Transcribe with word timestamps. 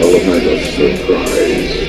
Element 0.00 0.46
of 0.46 0.60
surprise. 0.64 1.79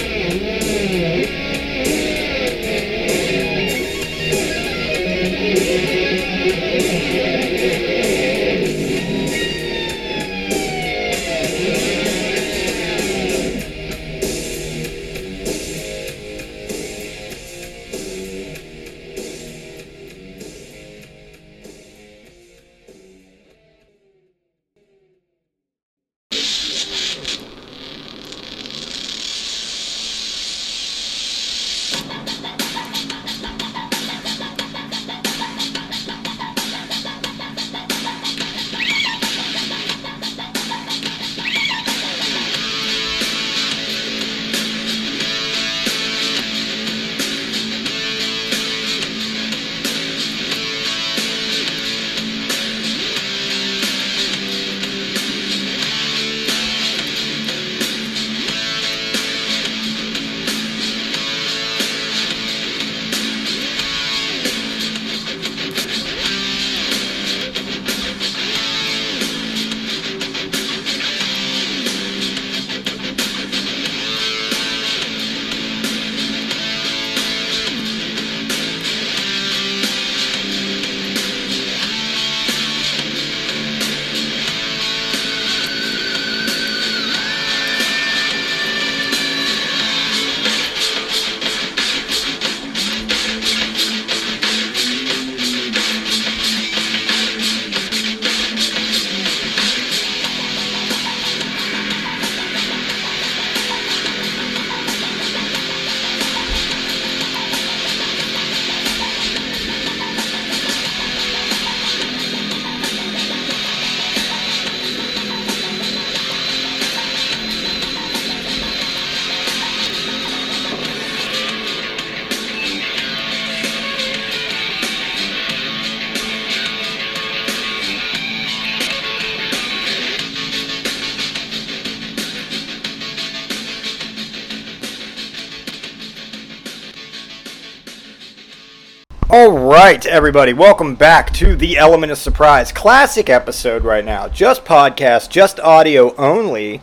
Right, 139.91 140.05
everybody, 140.05 140.53
welcome 140.53 140.95
back 140.95 141.33
to 141.33 141.53
the 141.53 141.77
Element 141.77 142.13
of 142.13 142.17
Surprise 142.17 142.71
classic 142.71 143.29
episode 143.29 143.83
right 143.83 144.05
now. 144.05 144.29
Just 144.29 144.63
podcast, 144.63 145.29
just 145.29 145.59
audio 145.59 146.15
only. 146.15 146.81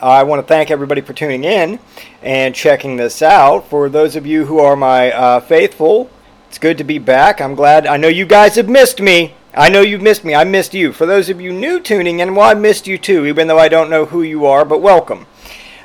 I 0.00 0.22
want 0.22 0.40
to 0.40 0.48
thank 0.48 0.70
everybody 0.70 1.02
for 1.02 1.12
tuning 1.12 1.44
in 1.44 1.78
and 2.22 2.54
checking 2.54 2.96
this 2.96 3.20
out. 3.20 3.68
For 3.68 3.90
those 3.90 4.16
of 4.16 4.26
you 4.26 4.46
who 4.46 4.58
are 4.58 4.74
my 4.74 5.12
uh, 5.12 5.40
faithful, 5.40 6.08
it's 6.48 6.56
good 6.56 6.78
to 6.78 6.84
be 6.84 6.98
back. 6.98 7.42
I'm 7.42 7.56
glad. 7.56 7.86
I 7.86 7.98
know 7.98 8.08
you 8.08 8.24
guys 8.24 8.54
have 8.54 8.70
missed 8.70 9.02
me. 9.02 9.34
I 9.52 9.68
know 9.68 9.82
you've 9.82 10.00
missed 10.00 10.24
me. 10.24 10.34
I 10.34 10.44
missed 10.44 10.72
you. 10.72 10.94
For 10.94 11.04
those 11.04 11.28
of 11.28 11.42
you 11.42 11.52
new 11.52 11.78
tuning 11.78 12.20
in, 12.20 12.34
well, 12.34 12.48
I 12.48 12.54
missed 12.54 12.86
you 12.86 12.96
too, 12.96 13.26
even 13.26 13.48
though 13.48 13.58
I 13.58 13.68
don't 13.68 13.90
know 13.90 14.06
who 14.06 14.22
you 14.22 14.46
are, 14.46 14.64
but 14.64 14.80
welcome. 14.80 15.26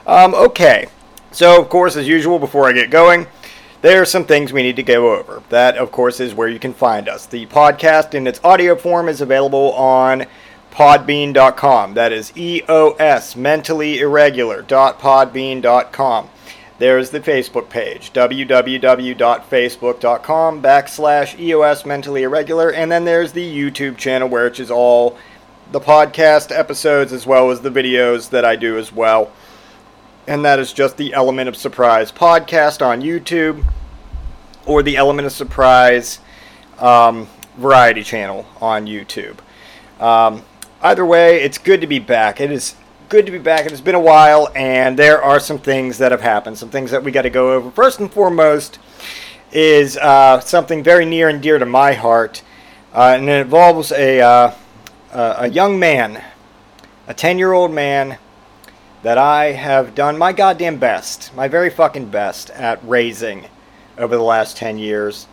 Um, 0.07 0.33
okay, 0.33 0.87
so 1.33 1.61
of 1.61 1.67
course, 1.67 1.97
as 1.97 2.07
usual, 2.07 2.39
before 2.39 2.69
I 2.69 2.71
get 2.71 2.89
going, 2.89 3.27
there 3.81 4.01
are 4.01 4.05
some 4.05 4.25
things 4.25 4.53
we 4.53 4.63
need 4.63 4.75
to 4.75 4.83
go 4.83 5.15
over. 5.15 5.41
That, 5.49 5.77
of 5.77 5.91
course, 5.91 6.19
is 6.19 6.35
where 6.35 6.47
you 6.47 6.59
can 6.59 6.73
find 6.73 7.09
us. 7.09 7.25
The 7.25 7.47
podcast 7.47 8.13
in 8.13 8.27
its 8.27 8.39
audio 8.43 8.75
form 8.75 9.09
is 9.09 9.21
available 9.21 9.73
on 9.73 10.27
podbean.com. 10.71 11.95
That 11.95 12.13
is 12.13 12.31
EOS, 12.37 13.35
mentally 13.35 13.99
irregular.podbean.com. 13.99 16.29
There's 16.77 17.09
the 17.11 17.19
Facebook 17.19 17.69
page, 17.69 18.13
www.facebook.com 18.13 20.61
backslash 20.63 21.39
EOS 21.39 21.85
mentally 21.85 22.23
irregular. 22.23 22.71
And 22.71 22.91
then 22.91 23.05
there's 23.05 23.33
the 23.33 23.45
YouTube 23.45 23.97
channel, 23.97 24.29
which 24.29 24.59
is 24.59 24.71
all 24.71 25.15
the 25.71 25.79
podcast 25.79 26.51
episodes 26.57 27.13
as 27.13 27.27
well 27.27 27.51
as 27.51 27.61
the 27.61 27.69
videos 27.69 28.31
that 28.31 28.43
I 28.43 28.55
do 28.55 28.79
as 28.79 28.91
well 28.91 29.31
and 30.27 30.45
that 30.45 30.59
is 30.59 30.73
just 30.73 30.97
the 30.97 31.13
Element 31.13 31.49
of 31.49 31.55
Surprise 31.55 32.11
podcast 32.11 32.85
on 32.85 33.01
YouTube 33.01 33.65
or 34.65 34.83
the 34.83 34.97
Element 34.97 35.25
of 35.25 35.31
Surprise 35.31 36.19
um, 36.79 37.27
variety 37.57 38.03
channel 38.03 38.45
on 38.59 38.85
YouTube. 38.85 39.37
Um, 39.99 40.43
either 40.81 41.05
way, 41.05 41.41
it's 41.41 41.57
good 41.57 41.81
to 41.81 41.87
be 41.87 41.99
back. 41.99 42.39
It 42.39 42.51
is 42.51 42.75
good 43.09 43.25
to 43.25 43.31
be 43.31 43.39
back. 43.39 43.65
It 43.65 43.71
has 43.71 43.81
been 43.81 43.95
a 43.95 43.99
while, 43.99 44.49
and 44.55 44.97
there 44.97 45.21
are 45.21 45.39
some 45.39 45.59
things 45.59 45.97
that 45.97 46.11
have 46.11 46.21
happened, 46.21 46.57
some 46.57 46.69
things 46.69 46.91
that 46.91 47.03
we 47.03 47.11
got 47.11 47.23
to 47.23 47.29
go 47.29 47.53
over. 47.53 47.71
First 47.71 47.99
and 47.99 48.11
foremost 48.11 48.79
is 49.51 49.97
uh, 49.97 50.39
something 50.39 50.83
very 50.83 51.05
near 51.05 51.29
and 51.29 51.41
dear 51.41 51.59
to 51.59 51.65
my 51.65 51.93
heart, 51.93 52.41
uh, 52.93 53.15
and 53.17 53.27
it 53.27 53.41
involves 53.41 53.91
a, 53.91 54.21
uh, 54.21 54.53
a 55.11 55.49
young 55.49 55.79
man, 55.79 56.23
a 57.07 57.13
10 57.13 57.37
year 57.37 57.53
old 57.53 57.71
man 57.71 58.17
that 59.03 59.17
I 59.17 59.53
have 59.53 59.95
done 59.95 60.17
my 60.17 60.31
goddamn 60.31 60.77
best, 60.77 61.33
my 61.35 61.47
very 61.47 61.69
fucking 61.69 62.09
best 62.09 62.49
at 62.51 62.79
raising 62.87 63.47
over 63.97 64.15
the 64.15 64.23
last 64.23 64.57
10 64.57 64.77
years. 64.77 65.27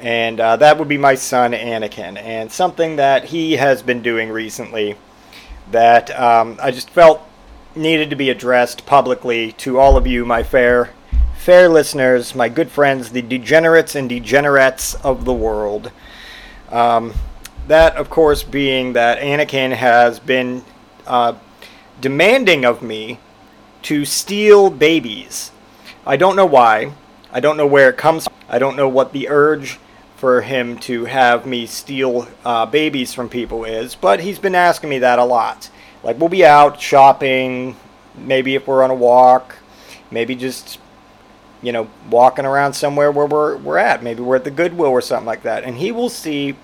And 0.00 0.40
uh, 0.40 0.56
that 0.56 0.78
would 0.78 0.88
be 0.88 0.98
my 0.98 1.14
son, 1.14 1.52
Anakin. 1.52 2.18
And 2.18 2.50
something 2.50 2.96
that 2.96 3.24
he 3.26 3.54
has 3.54 3.82
been 3.82 4.02
doing 4.02 4.30
recently 4.30 4.96
that 5.70 6.10
um, 6.18 6.58
I 6.62 6.70
just 6.70 6.90
felt 6.90 7.22
needed 7.74 8.10
to 8.10 8.16
be 8.16 8.30
addressed 8.30 8.86
publicly 8.86 9.52
to 9.52 9.78
all 9.78 9.96
of 9.96 10.06
you, 10.06 10.24
my 10.24 10.42
fair, 10.42 10.90
fair 11.38 11.68
listeners, 11.68 12.34
my 12.34 12.48
good 12.48 12.70
friends, 12.70 13.10
the 13.10 13.22
degenerates 13.22 13.94
and 13.94 14.08
degenerates 14.08 14.94
of 14.96 15.24
the 15.24 15.32
world. 15.32 15.92
Um, 16.70 17.14
that, 17.68 17.96
of 17.96 18.10
course, 18.10 18.42
being 18.42 18.94
that 18.94 19.20
Anakin 19.20 19.72
has 19.72 20.18
been 20.18 20.64
uh, 21.06 21.34
demanding 22.00 22.64
of 22.64 22.82
me 22.82 23.18
to 23.82 24.04
steal 24.04 24.70
babies. 24.70 25.50
I 26.06 26.16
don't 26.16 26.36
know 26.36 26.46
why. 26.46 26.92
I 27.32 27.40
don't 27.40 27.56
know 27.56 27.66
where 27.66 27.90
it 27.90 27.96
comes 27.96 28.24
from. 28.24 28.34
I 28.48 28.58
don't 28.58 28.76
know 28.76 28.88
what 28.88 29.12
the 29.12 29.28
urge 29.28 29.78
for 30.16 30.42
him 30.42 30.78
to 30.78 31.06
have 31.06 31.46
me 31.46 31.66
steal 31.66 32.28
uh, 32.44 32.66
babies 32.66 33.14
from 33.14 33.28
people 33.28 33.64
is, 33.64 33.94
but 33.94 34.20
he's 34.20 34.38
been 34.38 34.54
asking 34.54 34.90
me 34.90 34.98
that 34.98 35.18
a 35.18 35.24
lot. 35.24 35.70
Like, 36.02 36.18
we'll 36.18 36.28
be 36.28 36.44
out 36.44 36.80
shopping, 36.80 37.76
maybe 38.16 38.54
if 38.54 38.66
we're 38.66 38.82
on 38.82 38.90
a 38.90 38.94
walk, 38.94 39.56
maybe 40.10 40.34
just, 40.34 40.78
you 41.62 41.72
know, 41.72 41.88
walking 42.10 42.44
around 42.44 42.72
somewhere 42.72 43.12
where 43.12 43.26
we're, 43.26 43.56
we're 43.56 43.78
at. 43.78 44.02
Maybe 44.02 44.22
we're 44.22 44.36
at 44.36 44.44
the 44.44 44.50
Goodwill 44.50 44.90
or 44.90 45.00
something 45.00 45.26
like 45.26 45.42
that. 45.42 45.64
And 45.64 45.76
he 45.76 45.92
will 45.92 46.08
see 46.08 46.56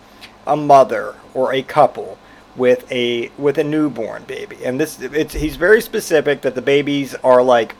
a 0.47 0.57
mother 0.57 1.15
or 1.35 1.53
a 1.53 1.63
couple 1.63 2.19
with 2.57 2.91
a 2.91 3.31
with 3.39 3.59
a 3.59 3.65
newborn 3.65 4.25
baby. 4.25 4.65
And 4.65 4.81
this 4.81 5.01
it's 5.01 5.35
he's 5.35 5.57
very 5.57 5.81
specific 5.81 6.43
that 6.43 6.55
the 6.55 6.63
babies 6.63 7.15
are 7.17 7.43
like 7.43 7.75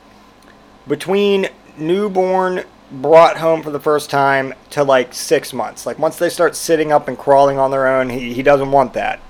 between 0.87 1.49
newborn 1.77 2.65
brought 2.91 3.39
home 3.39 3.63
for 3.63 3.71
the 3.71 3.81
first 3.81 4.11
time 4.11 4.55
to 4.71 4.85
like 4.85 5.13
six 5.15 5.53
months. 5.53 5.87
Like 5.87 5.99
once 5.99 6.17
they 6.17 6.29
start 6.29 6.55
sitting 6.55 6.93
up 6.93 7.09
and 7.09 7.19
crawling 7.19 7.59
on 7.59 7.71
their 7.71 7.87
own 7.87 8.11
he, 8.11 8.33
he 8.33 8.43
doesn't 8.43 8.71
want 8.71 8.93
that. 8.95 9.21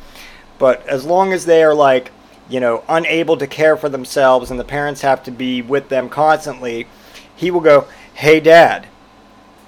But 0.58 0.86
as 0.86 1.04
long 1.04 1.32
as 1.32 1.46
they 1.46 1.62
are 1.62 1.74
like 1.74 2.10
you 2.48 2.60
know 2.60 2.84
unable 2.88 3.36
to 3.36 3.46
care 3.46 3.76
for 3.76 3.88
themselves 3.88 4.50
and 4.50 4.60
the 4.60 4.64
parents 4.64 5.00
have 5.00 5.22
to 5.24 5.30
be 5.30 5.62
with 5.62 5.88
them 5.88 6.08
constantly 6.08 6.86
he 7.34 7.50
will 7.50 7.60
go 7.60 7.88
hey 8.14 8.40
dad 8.40 8.86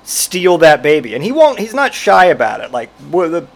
steal 0.08 0.56
that 0.58 0.82
baby. 0.82 1.14
And 1.14 1.22
he 1.22 1.30
won't 1.30 1.58
he's 1.58 1.74
not 1.74 1.94
shy 1.94 2.26
about 2.26 2.60
it. 2.60 2.72
Like 2.72 2.90
the 2.98 3.46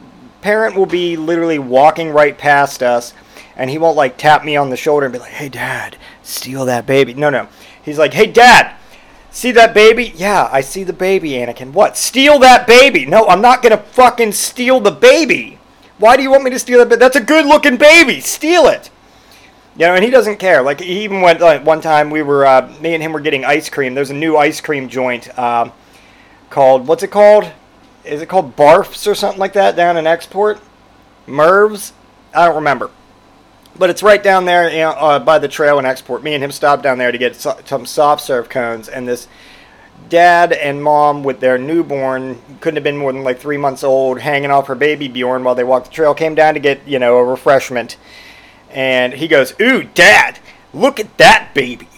parent 0.42 0.76
will 0.76 0.86
be 0.86 1.16
literally 1.16 1.58
walking 1.58 2.10
right 2.10 2.36
past 2.36 2.82
us 2.82 3.14
and 3.56 3.70
he 3.70 3.78
won't 3.78 3.96
like 3.96 4.18
tap 4.18 4.44
me 4.44 4.56
on 4.56 4.70
the 4.70 4.76
shoulder 4.76 5.06
and 5.06 5.12
be 5.12 5.18
like 5.18 5.32
hey 5.32 5.48
dad 5.48 5.96
steal 6.22 6.64
that 6.64 6.86
baby 6.86 7.14
no 7.14 7.30
no 7.30 7.48
he's 7.82 7.98
like 7.98 8.12
hey 8.12 8.26
dad 8.26 8.76
see 9.30 9.52
that 9.52 9.72
baby 9.72 10.12
yeah 10.16 10.48
i 10.52 10.60
see 10.60 10.84
the 10.84 10.92
baby 10.92 11.30
anakin 11.30 11.72
what 11.72 11.96
steal 11.96 12.38
that 12.38 12.66
baby 12.66 13.06
no 13.06 13.26
i'm 13.28 13.40
not 13.40 13.62
gonna 13.62 13.78
fucking 13.78 14.32
steal 14.32 14.80
the 14.80 14.90
baby 14.90 15.58
why 15.98 16.16
do 16.16 16.22
you 16.22 16.30
want 16.30 16.44
me 16.44 16.50
to 16.50 16.58
steal 16.58 16.78
that 16.78 16.88
baby 16.88 16.98
that's 16.98 17.16
a 17.16 17.20
good 17.20 17.46
looking 17.46 17.76
baby 17.76 18.20
steal 18.20 18.66
it 18.66 18.90
you 19.76 19.86
know, 19.86 19.94
and 19.94 20.04
he 20.04 20.10
doesn't 20.10 20.36
care. 20.36 20.62
Like 20.62 20.80
he 20.80 21.02
even 21.04 21.22
went 21.22 21.40
like, 21.40 21.64
one 21.64 21.80
time. 21.80 22.10
We 22.10 22.22
were 22.22 22.44
uh, 22.44 22.70
me 22.80 22.92
and 22.92 23.02
him 23.02 23.12
were 23.12 23.20
getting 23.20 23.44
ice 23.44 23.70
cream. 23.70 23.94
There's 23.94 24.10
a 24.10 24.14
new 24.14 24.36
ice 24.36 24.60
cream 24.60 24.88
joint 24.88 25.36
um, 25.38 25.72
called 26.50 26.86
what's 26.86 27.02
it 27.02 27.10
called? 27.10 27.50
Is 28.04 28.20
it 28.22 28.28
called 28.28 28.56
Barfs 28.56 29.06
or 29.06 29.14
something 29.14 29.40
like 29.40 29.52
that 29.52 29.76
down 29.76 29.96
in 29.96 30.06
Export? 30.06 30.60
Mervs? 31.26 31.92
I 32.34 32.46
don't 32.46 32.56
remember. 32.56 32.90
But 33.76 33.90
it's 33.90 34.02
right 34.02 34.22
down 34.22 34.44
there 34.44 34.68
you 34.70 34.80
know, 34.80 34.90
uh, 34.90 35.18
by 35.18 35.38
the 35.38 35.48
trail 35.48 35.78
in 35.78 35.86
Export. 35.86 36.22
Me 36.22 36.34
and 36.34 36.44
him 36.44 36.52
stopped 36.52 36.82
down 36.82 36.98
there 36.98 37.12
to 37.12 37.18
get 37.18 37.36
so- 37.36 37.58
some 37.64 37.86
soft 37.86 38.22
serve 38.22 38.48
cones, 38.48 38.88
and 38.88 39.08
this 39.08 39.28
dad 40.08 40.52
and 40.52 40.82
mom 40.82 41.22
with 41.24 41.40
their 41.40 41.56
newborn 41.56 42.40
couldn't 42.60 42.76
have 42.76 42.84
been 42.84 42.96
more 42.96 43.12
than 43.12 43.24
like 43.24 43.38
three 43.38 43.56
months 43.56 43.82
old, 43.82 44.20
hanging 44.20 44.50
off 44.50 44.66
her 44.66 44.74
baby 44.74 45.08
Bjorn 45.08 45.44
while 45.44 45.54
they 45.54 45.64
walked 45.64 45.86
the 45.86 45.92
trail, 45.92 46.14
came 46.14 46.34
down 46.34 46.54
to 46.54 46.60
get 46.60 46.86
you 46.86 46.98
know 46.98 47.16
a 47.16 47.24
refreshment, 47.24 47.96
and 48.70 49.14
he 49.14 49.28
goes, 49.28 49.54
"Ooh, 49.60 49.84
dad, 49.84 50.38
look 50.74 51.00
at 51.00 51.16
that 51.18 51.54
baby, 51.54 51.88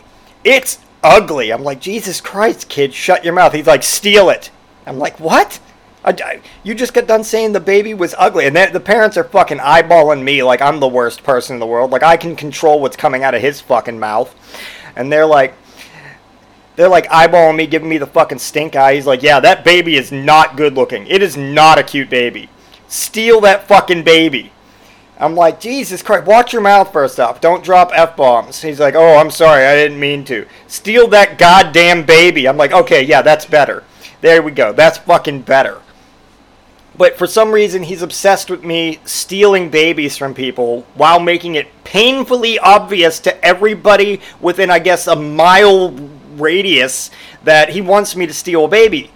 it's 0.44 0.78
ugly." 1.02 1.50
I'm 1.50 1.64
like, 1.64 1.80
"Jesus 1.80 2.20
Christ, 2.20 2.68
kid, 2.68 2.94
shut 2.94 3.24
your 3.24 3.34
mouth." 3.34 3.52
He's 3.52 3.66
like, 3.66 3.82
"Steal 3.82 4.30
it." 4.30 4.50
I'm 4.86 4.98
like, 4.98 5.18
"What?" 5.18 5.58
I, 6.04 6.40
you 6.62 6.74
just 6.74 6.92
got 6.92 7.06
done 7.06 7.24
saying 7.24 7.52
the 7.52 7.60
baby 7.60 7.94
was 7.94 8.14
ugly, 8.18 8.46
and 8.46 8.54
the 8.56 8.80
parents 8.80 9.16
are 9.16 9.24
fucking 9.24 9.58
eyeballing 9.58 10.22
me 10.22 10.42
like 10.42 10.60
I'm 10.60 10.80
the 10.80 10.88
worst 10.88 11.24
person 11.24 11.54
in 11.54 11.60
the 11.60 11.66
world. 11.66 11.90
Like 11.90 12.02
I 12.02 12.16
can 12.16 12.36
control 12.36 12.80
what's 12.80 12.96
coming 12.96 13.22
out 13.22 13.34
of 13.34 13.40
his 13.40 13.60
fucking 13.60 13.98
mouth, 13.98 14.34
and 14.96 15.10
they're 15.10 15.26
like, 15.26 15.54
they're 16.76 16.88
like 16.88 17.06
eyeballing 17.06 17.56
me, 17.56 17.66
giving 17.66 17.88
me 17.88 17.98
the 17.98 18.06
fucking 18.06 18.38
stink 18.38 18.76
eye. 18.76 18.94
He's 18.94 19.06
like, 19.06 19.22
yeah, 19.22 19.40
that 19.40 19.64
baby 19.64 19.96
is 19.96 20.12
not 20.12 20.56
good 20.56 20.74
looking. 20.74 21.06
It 21.06 21.22
is 21.22 21.36
not 21.36 21.78
a 21.78 21.82
cute 21.82 22.10
baby. 22.10 22.50
Steal 22.88 23.40
that 23.40 23.66
fucking 23.66 24.04
baby. 24.04 24.52
I'm 25.18 25.36
like, 25.36 25.60
Jesus 25.60 26.02
Christ, 26.02 26.26
watch 26.26 26.52
your 26.52 26.60
mouth 26.60 26.92
first 26.92 27.20
off. 27.20 27.40
Don't 27.40 27.64
drop 27.64 27.92
F 27.94 28.16
bombs. 28.16 28.60
He's 28.60 28.80
like, 28.80 28.96
oh, 28.96 29.16
I'm 29.16 29.30
sorry, 29.30 29.64
I 29.64 29.76
didn't 29.76 30.00
mean 30.00 30.24
to. 30.24 30.46
Steal 30.66 31.06
that 31.08 31.38
goddamn 31.38 32.04
baby. 32.04 32.48
I'm 32.48 32.56
like, 32.56 32.72
okay, 32.72 33.02
yeah, 33.02 33.22
that's 33.22 33.46
better. 33.46 33.84
There 34.20 34.42
we 34.42 34.50
go. 34.50 34.72
That's 34.72 34.98
fucking 34.98 35.42
better. 35.42 35.80
But 36.96 37.18
for 37.18 37.26
some 37.26 37.50
reason, 37.50 37.82
he's 37.82 38.02
obsessed 38.02 38.50
with 38.50 38.62
me 38.62 39.00
stealing 39.04 39.68
babies 39.68 40.16
from 40.16 40.32
people 40.32 40.86
while 40.94 41.18
making 41.18 41.56
it 41.56 41.66
painfully 41.82 42.58
obvious 42.58 43.18
to 43.20 43.44
everybody 43.44 44.20
within, 44.40 44.70
I 44.70 44.78
guess, 44.78 45.06
a 45.08 45.16
mile 45.16 45.90
radius 46.36 47.10
that 47.42 47.70
he 47.70 47.80
wants 47.80 48.14
me 48.14 48.26
to 48.26 48.32
steal 48.32 48.66
a 48.66 48.68
baby. 48.68 49.10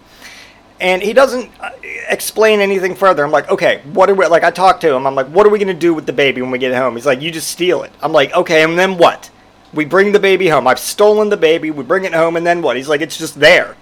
And 0.81 1.03
he 1.03 1.13
doesn't 1.13 1.51
uh, 1.61 1.71
explain 2.09 2.61
anything 2.61 2.95
further. 2.95 3.25
I'm 3.25 3.33
like, 3.33 3.49
okay, 3.49 3.83
what 3.93 4.09
are 4.11 4.15
we, 4.15 4.27
like, 4.27 4.45
I 4.45 4.51
talked 4.51 4.81
to 4.83 4.95
him. 4.95 5.07
I'm 5.07 5.15
like, 5.15 5.27
what 5.27 5.47
are 5.47 5.51
we 5.51 5.59
going 5.59 5.69
to 5.69 5.75
do 5.75 5.95
with 5.95 6.07
the 6.07 6.13
baby 6.13 6.41
when 6.41 6.51
we 6.51 6.59
get 6.59 6.75
home? 6.75 6.95
He's 6.95 7.07
like, 7.07 7.21
you 7.21 7.31
just 7.31 7.49
steal 7.49 7.83
it. 7.83 7.93
I'm 8.01 8.13
like, 8.13 8.33
okay, 8.33 8.63
and 8.63 8.79
then 8.79 8.97
what? 8.97 9.31
We 9.73 9.85
bring 9.85 10.13
the 10.13 10.21
baby 10.21 10.49
home. 10.49 10.67
I've 10.67 10.79
stolen 10.79 11.29
the 11.29 11.37
baby. 11.37 11.71
We 11.71 11.85
bring 11.85 12.05
it 12.05 12.15
home, 12.15 12.37
and 12.37 12.47
then 12.47 12.63
what? 12.63 12.77
He's 12.77 12.89
like, 12.89 13.01
it's 13.01 13.19
just 13.19 13.39
there. 13.39 13.77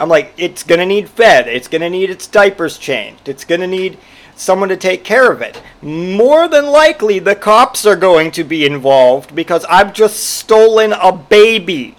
I'm 0.00 0.08
like, 0.08 0.32
it's 0.38 0.62
gonna 0.62 0.86
need 0.86 1.10
fed. 1.10 1.46
It's 1.46 1.68
gonna 1.68 1.90
need 1.90 2.08
its 2.08 2.26
diapers 2.26 2.78
changed. 2.78 3.28
It's 3.28 3.44
gonna 3.44 3.66
need 3.66 3.98
someone 4.34 4.70
to 4.70 4.76
take 4.76 5.04
care 5.04 5.30
of 5.30 5.42
it. 5.42 5.62
More 5.82 6.48
than 6.48 6.66
likely, 6.68 7.18
the 7.18 7.36
cops 7.36 7.84
are 7.84 7.96
going 7.96 8.30
to 8.32 8.42
be 8.42 8.64
involved 8.64 9.34
because 9.34 9.66
I've 9.66 9.92
just 9.92 10.24
stolen 10.24 10.94
a 10.94 11.12
baby. 11.12 11.94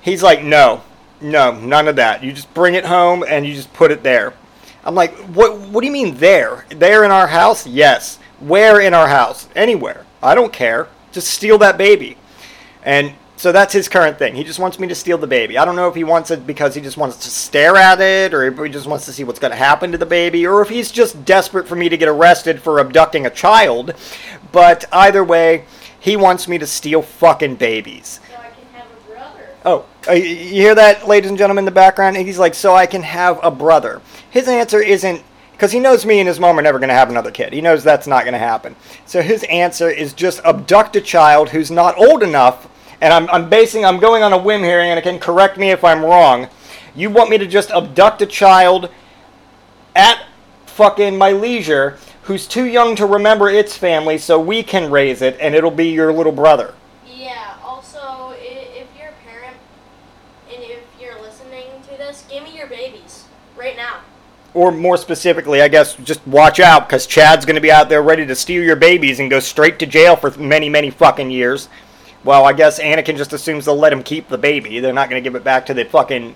He's 0.00 0.22
like, 0.22 0.42
no, 0.42 0.82
no, 1.20 1.52
none 1.52 1.86
of 1.86 1.96
that. 1.96 2.24
You 2.24 2.32
just 2.32 2.52
bring 2.54 2.74
it 2.74 2.84
home 2.84 3.24
and 3.26 3.46
you 3.46 3.54
just 3.54 3.72
put 3.72 3.92
it 3.92 4.02
there. 4.02 4.34
I'm 4.84 4.96
like, 4.96 5.14
what? 5.28 5.58
What 5.58 5.82
do 5.82 5.86
you 5.86 5.92
mean 5.92 6.16
there? 6.16 6.66
There 6.70 7.04
in 7.04 7.12
our 7.12 7.28
house? 7.28 7.66
Yes. 7.66 8.18
Where 8.40 8.80
in 8.80 8.94
our 8.94 9.08
house? 9.08 9.48
Anywhere. 9.54 10.04
I 10.22 10.34
don't 10.34 10.52
care. 10.52 10.88
Just 11.12 11.28
steal 11.28 11.58
that 11.58 11.78
baby. 11.78 12.16
And 12.82 13.12
so 13.38 13.52
that's 13.52 13.72
his 13.72 13.88
current 13.88 14.18
thing. 14.18 14.34
He 14.34 14.42
just 14.42 14.58
wants 14.58 14.80
me 14.80 14.88
to 14.88 14.96
steal 14.96 15.16
the 15.16 15.28
baby. 15.28 15.56
I 15.58 15.64
don't 15.64 15.76
know 15.76 15.88
if 15.88 15.94
he 15.94 16.02
wants 16.02 16.32
it 16.32 16.44
because 16.44 16.74
he 16.74 16.80
just 16.80 16.96
wants 16.96 17.18
to 17.18 17.30
stare 17.30 17.76
at 17.76 18.00
it, 18.00 18.34
or 18.34 18.42
if 18.42 18.58
he 18.58 18.68
just 18.68 18.88
wants 18.88 19.06
to 19.06 19.12
see 19.12 19.22
what's 19.22 19.38
going 19.38 19.52
to 19.52 19.56
happen 19.56 19.92
to 19.92 19.98
the 19.98 20.06
baby, 20.06 20.44
or 20.44 20.60
if 20.60 20.68
he's 20.68 20.90
just 20.90 21.24
desperate 21.24 21.68
for 21.68 21.76
me 21.76 21.88
to 21.88 21.96
get 21.96 22.08
arrested 22.08 22.60
for 22.60 22.80
abducting 22.80 23.26
a 23.26 23.30
child. 23.30 23.94
But 24.50 24.86
either 24.92 25.22
way, 25.22 25.66
he 26.00 26.16
wants 26.16 26.48
me 26.48 26.58
to 26.58 26.66
steal 26.66 27.00
fucking 27.00 27.56
babies. 27.56 28.18
So 28.28 28.36
I 28.36 28.48
can 28.48 28.66
have 28.74 28.86
a 28.90 29.12
brother. 29.12 29.48
Oh, 29.64 29.86
uh, 30.08 30.12
you 30.14 30.34
hear 30.34 30.74
that, 30.74 31.06
ladies 31.06 31.30
and 31.30 31.38
gentlemen, 31.38 31.62
in 31.62 31.66
the 31.66 31.70
background? 31.70 32.16
He's 32.16 32.40
like, 32.40 32.54
so 32.54 32.74
I 32.74 32.86
can 32.86 33.02
have 33.02 33.38
a 33.44 33.52
brother. 33.52 34.02
His 34.30 34.48
answer 34.48 34.80
isn't 34.80 35.22
because 35.52 35.70
he 35.70 35.78
knows 35.78 36.04
me 36.04 36.18
and 36.18 36.28
his 36.28 36.40
mom 36.40 36.58
are 36.58 36.62
never 36.62 36.78
going 36.78 36.88
to 36.88 36.94
have 36.94 37.10
another 37.10 37.30
kid. 37.30 37.52
He 37.52 37.60
knows 37.60 37.84
that's 37.84 38.06
not 38.08 38.22
going 38.24 38.32
to 38.32 38.38
happen. 38.38 38.74
So 39.06 39.22
his 39.22 39.44
answer 39.44 39.88
is 39.88 40.12
just 40.12 40.40
abduct 40.44 40.96
a 40.96 41.00
child 41.00 41.50
who's 41.50 41.70
not 41.70 41.98
old 41.98 42.22
enough 42.22 42.68
and 43.00 43.12
I'm, 43.12 43.28
I'm 43.30 43.48
basing, 43.48 43.84
I'm 43.84 43.98
going 43.98 44.22
on 44.22 44.32
a 44.32 44.38
whim 44.38 44.62
here, 44.62 44.80
Anakin 44.80 45.20
correct 45.20 45.56
me 45.56 45.70
if 45.70 45.84
I'm 45.84 46.04
wrong. 46.04 46.48
You 46.94 47.10
want 47.10 47.30
me 47.30 47.38
to 47.38 47.46
just 47.46 47.70
abduct 47.70 48.22
a 48.22 48.26
child 48.26 48.90
at 49.94 50.24
fucking 50.66 51.16
my 51.16 51.32
leisure 51.32 51.98
who's 52.22 52.46
too 52.46 52.64
young 52.64 52.94
to 52.96 53.06
remember 53.06 53.48
its 53.48 53.76
family 53.76 54.18
so 54.18 54.38
we 54.38 54.62
can 54.62 54.90
raise 54.90 55.22
it 55.22 55.36
and 55.40 55.54
it'll 55.54 55.70
be 55.70 55.88
your 55.88 56.12
little 56.12 56.32
brother. 56.32 56.74
Yeah, 57.06 57.56
also, 57.64 58.34
if 58.36 58.86
you're 58.98 59.08
a 59.08 59.28
parent 59.28 59.56
and 60.52 60.62
if 60.62 60.80
you're 61.00 61.20
listening 61.20 61.66
to 61.84 61.96
this, 61.96 62.24
give 62.28 62.42
me 62.42 62.56
your 62.56 62.66
babies 62.66 63.24
right 63.56 63.76
now. 63.76 64.00
Or 64.54 64.72
more 64.72 64.96
specifically, 64.96 65.62
I 65.62 65.68
guess 65.68 65.94
just 65.96 66.26
watch 66.26 66.58
out 66.58 66.88
because 66.88 67.06
Chad's 67.06 67.44
going 67.44 67.54
to 67.54 67.60
be 67.60 67.70
out 67.70 67.88
there 67.88 68.02
ready 68.02 68.26
to 68.26 68.34
steal 68.34 68.62
your 68.62 68.76
babies 68.76 69.20
and 69.20 69.30
go 69.30 69.40
straight 69.40 69.78
to 69.78 69.86
jail 69.86 70.16
for 70.16 70.30
many, 70.32 70.68
many 70.68 70.90
fucking 70.90 71.30
years. 71.30 71.68
Well, 72.24 72.44
I 72.44 72.52
guess 72.52 72.80
Anakin 72.80 73.16
just 73.16 73.32
assumes 73.32 73.64
they'll 73.64 73.76
let 73.76 73.92
him 73.92 74.02
keep 74.02 74.28
the 74.28 74.38
baby. 74.38 74.80
They're 74.80 74.92
not 74.92 75.08
going 75.08 75.22
to 75.22 75.26
give 75.26 75.36
it 75.36 75.44
back 75.44 75.66
to 75.66 75.74
the 75.74 75.84
fucking 75.84 76.34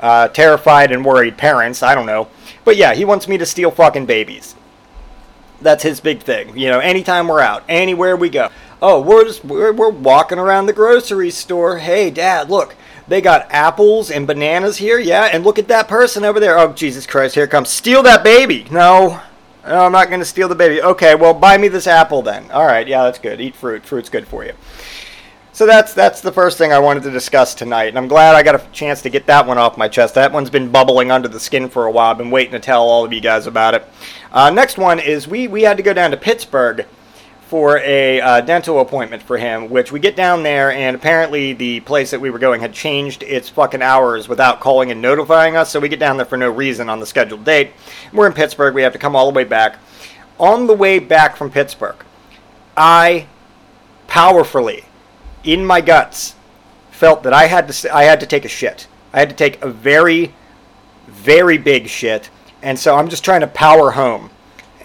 uh, 0.00 0.28
terrified 0.28 0.92
and 0.92 1.04
worried 1.04 1.36
parents. 1.36 1.82
I 1.82 1.94
don't 1.94 2.06
know. 2.06 2.28
But 2.64 2.76
yeah, 2.76 2.94
he 2.94 3.04
wants 3.04 3.28
me 3.28 3.38
to 3.38 3.46
steal 3.46 3.70
fucking 3.70 4.06
babies. 4.06 4.54
That's 5.60 5.82
his 5.82 6.00
big 6.00 6.22
thing. 6.22 6.56
You 6.56 6.70
know, 6.70 6.78
anytime 6.78 7.28
we're 7.28 7.40
out, 7.40 7.64
anywhere 7.68 8.16
we 8.16 8.30
go. 8.30 8.48
Oh, 8.80 9.00
we're 9.00 9.24
just 9.24 9.44
we're, 9.44 9.72
we're 9.72 9.90
walking 9.90 10.38
around 10.38 10.66
the 10.66 10.72
grocery 10.72 11.30
store. 11.30 11.78
Hey, 11.78 12.10
Dad, 12.10 12.48
look, 12.48 12.74
they 13.06 13.20
got 13.20 13.46
apples 13.50 14.10
and 14.10 14.26
bananas 14.26 14.78
here. 14.78 14.98
Yeah, 14.98 15.24
and 15.24 15.44
look 15.44 15.58
at 15.58 15.68
that 15.68 15.86
person 15.86 16.24
over 16.24 16.40
there. 16.40 16.58
Oh, 16.58 16.72
Jesus 16.72 17.06
Christ, 17.06 17.34
here 17.34 17.46
comes. 17.46 17.68
Steal 17.68 18.02
that 18.04 18.24
baby. 18.24 18.66
No, 18.70 19.20
no, 19.66 19.84
I'm 19.84 19.92
not 19.92 20.08
going 20.08 20.20
to 20.20 20.26
steal 20.26 20.48
the 20.48 20.54
baby. 20.54 20.80
Okay, 20.80 21.14
well, 21.14 21.34
buy 21.34 21.58
me 21.58 21.68
this 21.68 21.86
apple 21.86 22.22
then. 22.22 22.50
All 22.50 22.64
right, 22.64 22.88
yeah, 22.88 23.02
that's 23.02 23.18
good. 23.18 23.40
Eat 23.40 23.54
fruit. 23.54 23.84
Fruit's 23.84 24.08
good 24.08 24.26
for 24.26 24.44
you. 24.44 24.54
So 25.60 25.66
that's 25.66 25.92
that's 25.92 26.22
the 26.22 26.32
first 26.32 26.56
thing 26.56 26.72
I 26.72 26.78
wanted 26.78 27.02
to 27.02 27.10
discuss 27.10 27.54
tonight, 27.54 27.88
and 27.88 27.98
I'm 27.98 28.08
glad 28.08 28.34
I 28.34 28.42
got 28.42 28.54
a 28.54 28.66
chance 28.72 29.02
to 29.02 29.10
get 29.10 29.26
that 29.26 29.46
one 29.46 29.58
off 29.58 29.76
my 29.76 29.88
chest. 29.88 30.14
That 30.14 30.32
one's 30.32 30.48
been 30.48 30.72
bubbling 30.72 31.10
under 31.10 31.28
the 31.28 31.38
skin 31.38 31.68
for 31.68 31.84
a 31.84 31.90
while. 31.90 32.12
I've 32.12 32.16
been 32.16 32.30
waiting 32.30 32.52
to 32.52 32.58
tell 32.58 32.82
all 32.82 33.04
of 33.04 33.12
you 33.12 33.20
guys 33.20 33.46
about 33.46 33.74
it. 33.74 33.86
Uh, 34.32 34.48
next 34.48 34.78
one 34.78 34.98
is 34.98 35.28
we 35.28 35.48
we 35.48 35.60
had 35.60 35.76
to 35.76 35.82
go 35.82 35.92
down 35.92 36.12
to 36.12 36.16
Pittsburgh 36.16 36.86
for 37.42 37.76
a 37.80 38.22
uh, 38.22 38.40
dental 38.40 38.80
appointment 38.80 39.22
for 39.22 39.36
him, 39.36 39.68
which 39.68 39.92
we 39.92 40.00
get 40.00 40.16
down 40.16 40.42
there, 40.42 40.72
and 40.72 40.96
apparently 40.96 41.52
the 41.52 41.80
place 41.80 42.10
that 42.10 42.22
we 42.22 42.30
were 42.30 42.38
going 42.38 42.62
had 42.62 42.72
changed 42.72 43.22
its 43.24 43.50
fucking 43.50 43.82
hours 43.82 44.30
without 44.30 44.60
calling 44.60 44.90
and 44.90 45.02
notifying 45.02 45.56
us, 45.56 45.68
so 45.68 45.78
we 45.78 45.90
get 45.90 46.00
down 46.00 46.16
there 46.16 46.24
for 46.24 46.38
no 46.38 46.48
reason 46.48 46.88
on 46.88 47.00
the 47.00 47.06
scheduled 47.06 47.44
date. 47.44 47.72
We're 48.14 48.26
in 48.26 48.32
Pittsburgh, 48.32 48.74
we 48.74 48.80
have 48.80 48.94
to 48.94 48.98
come 48.98 49.14
all 49.14 49.30
the 49.30 49.36
way 49.36 49.44
back. 49.44 49.78
On 50.38 50.66
the 50.66 50.74
way 50.74 50.98
back 50.98 51.36
from 51.36 51.50
Pittsburgh, 51.50 52.02
I 52.78 53.26
powerfully, 54.06 54.84
in 55.44 55.64
my 55.64 55.80
guts, 55.80 56.34
felt 56.90 57.22
that 57.22 57.32
I 57.32 57.46
had 57.46 57.68
to 57.68 57.94
I 57.94 58.04
had 58.04 58.20
to 58.20 58.26
take 58.26 58.44
a 58.44 58.48
shit. 58.48 58.86
I 59.12 59.20
had 59.20 59.30
to 59.30 59.36
take 59.36 59.62
a 59.62 59.70
very, 59.70 60.34
very 61.06 61.58
big 61.58 61.88
shit, 61.88 62.30
and 62.62 62.78
so 62.78 62.96
I'm 62.96 63.08
just 63.08 63.24
trying 63.24 63.40
to 63.40 63.46
power 63.46 63.92
home. 63.92 64.30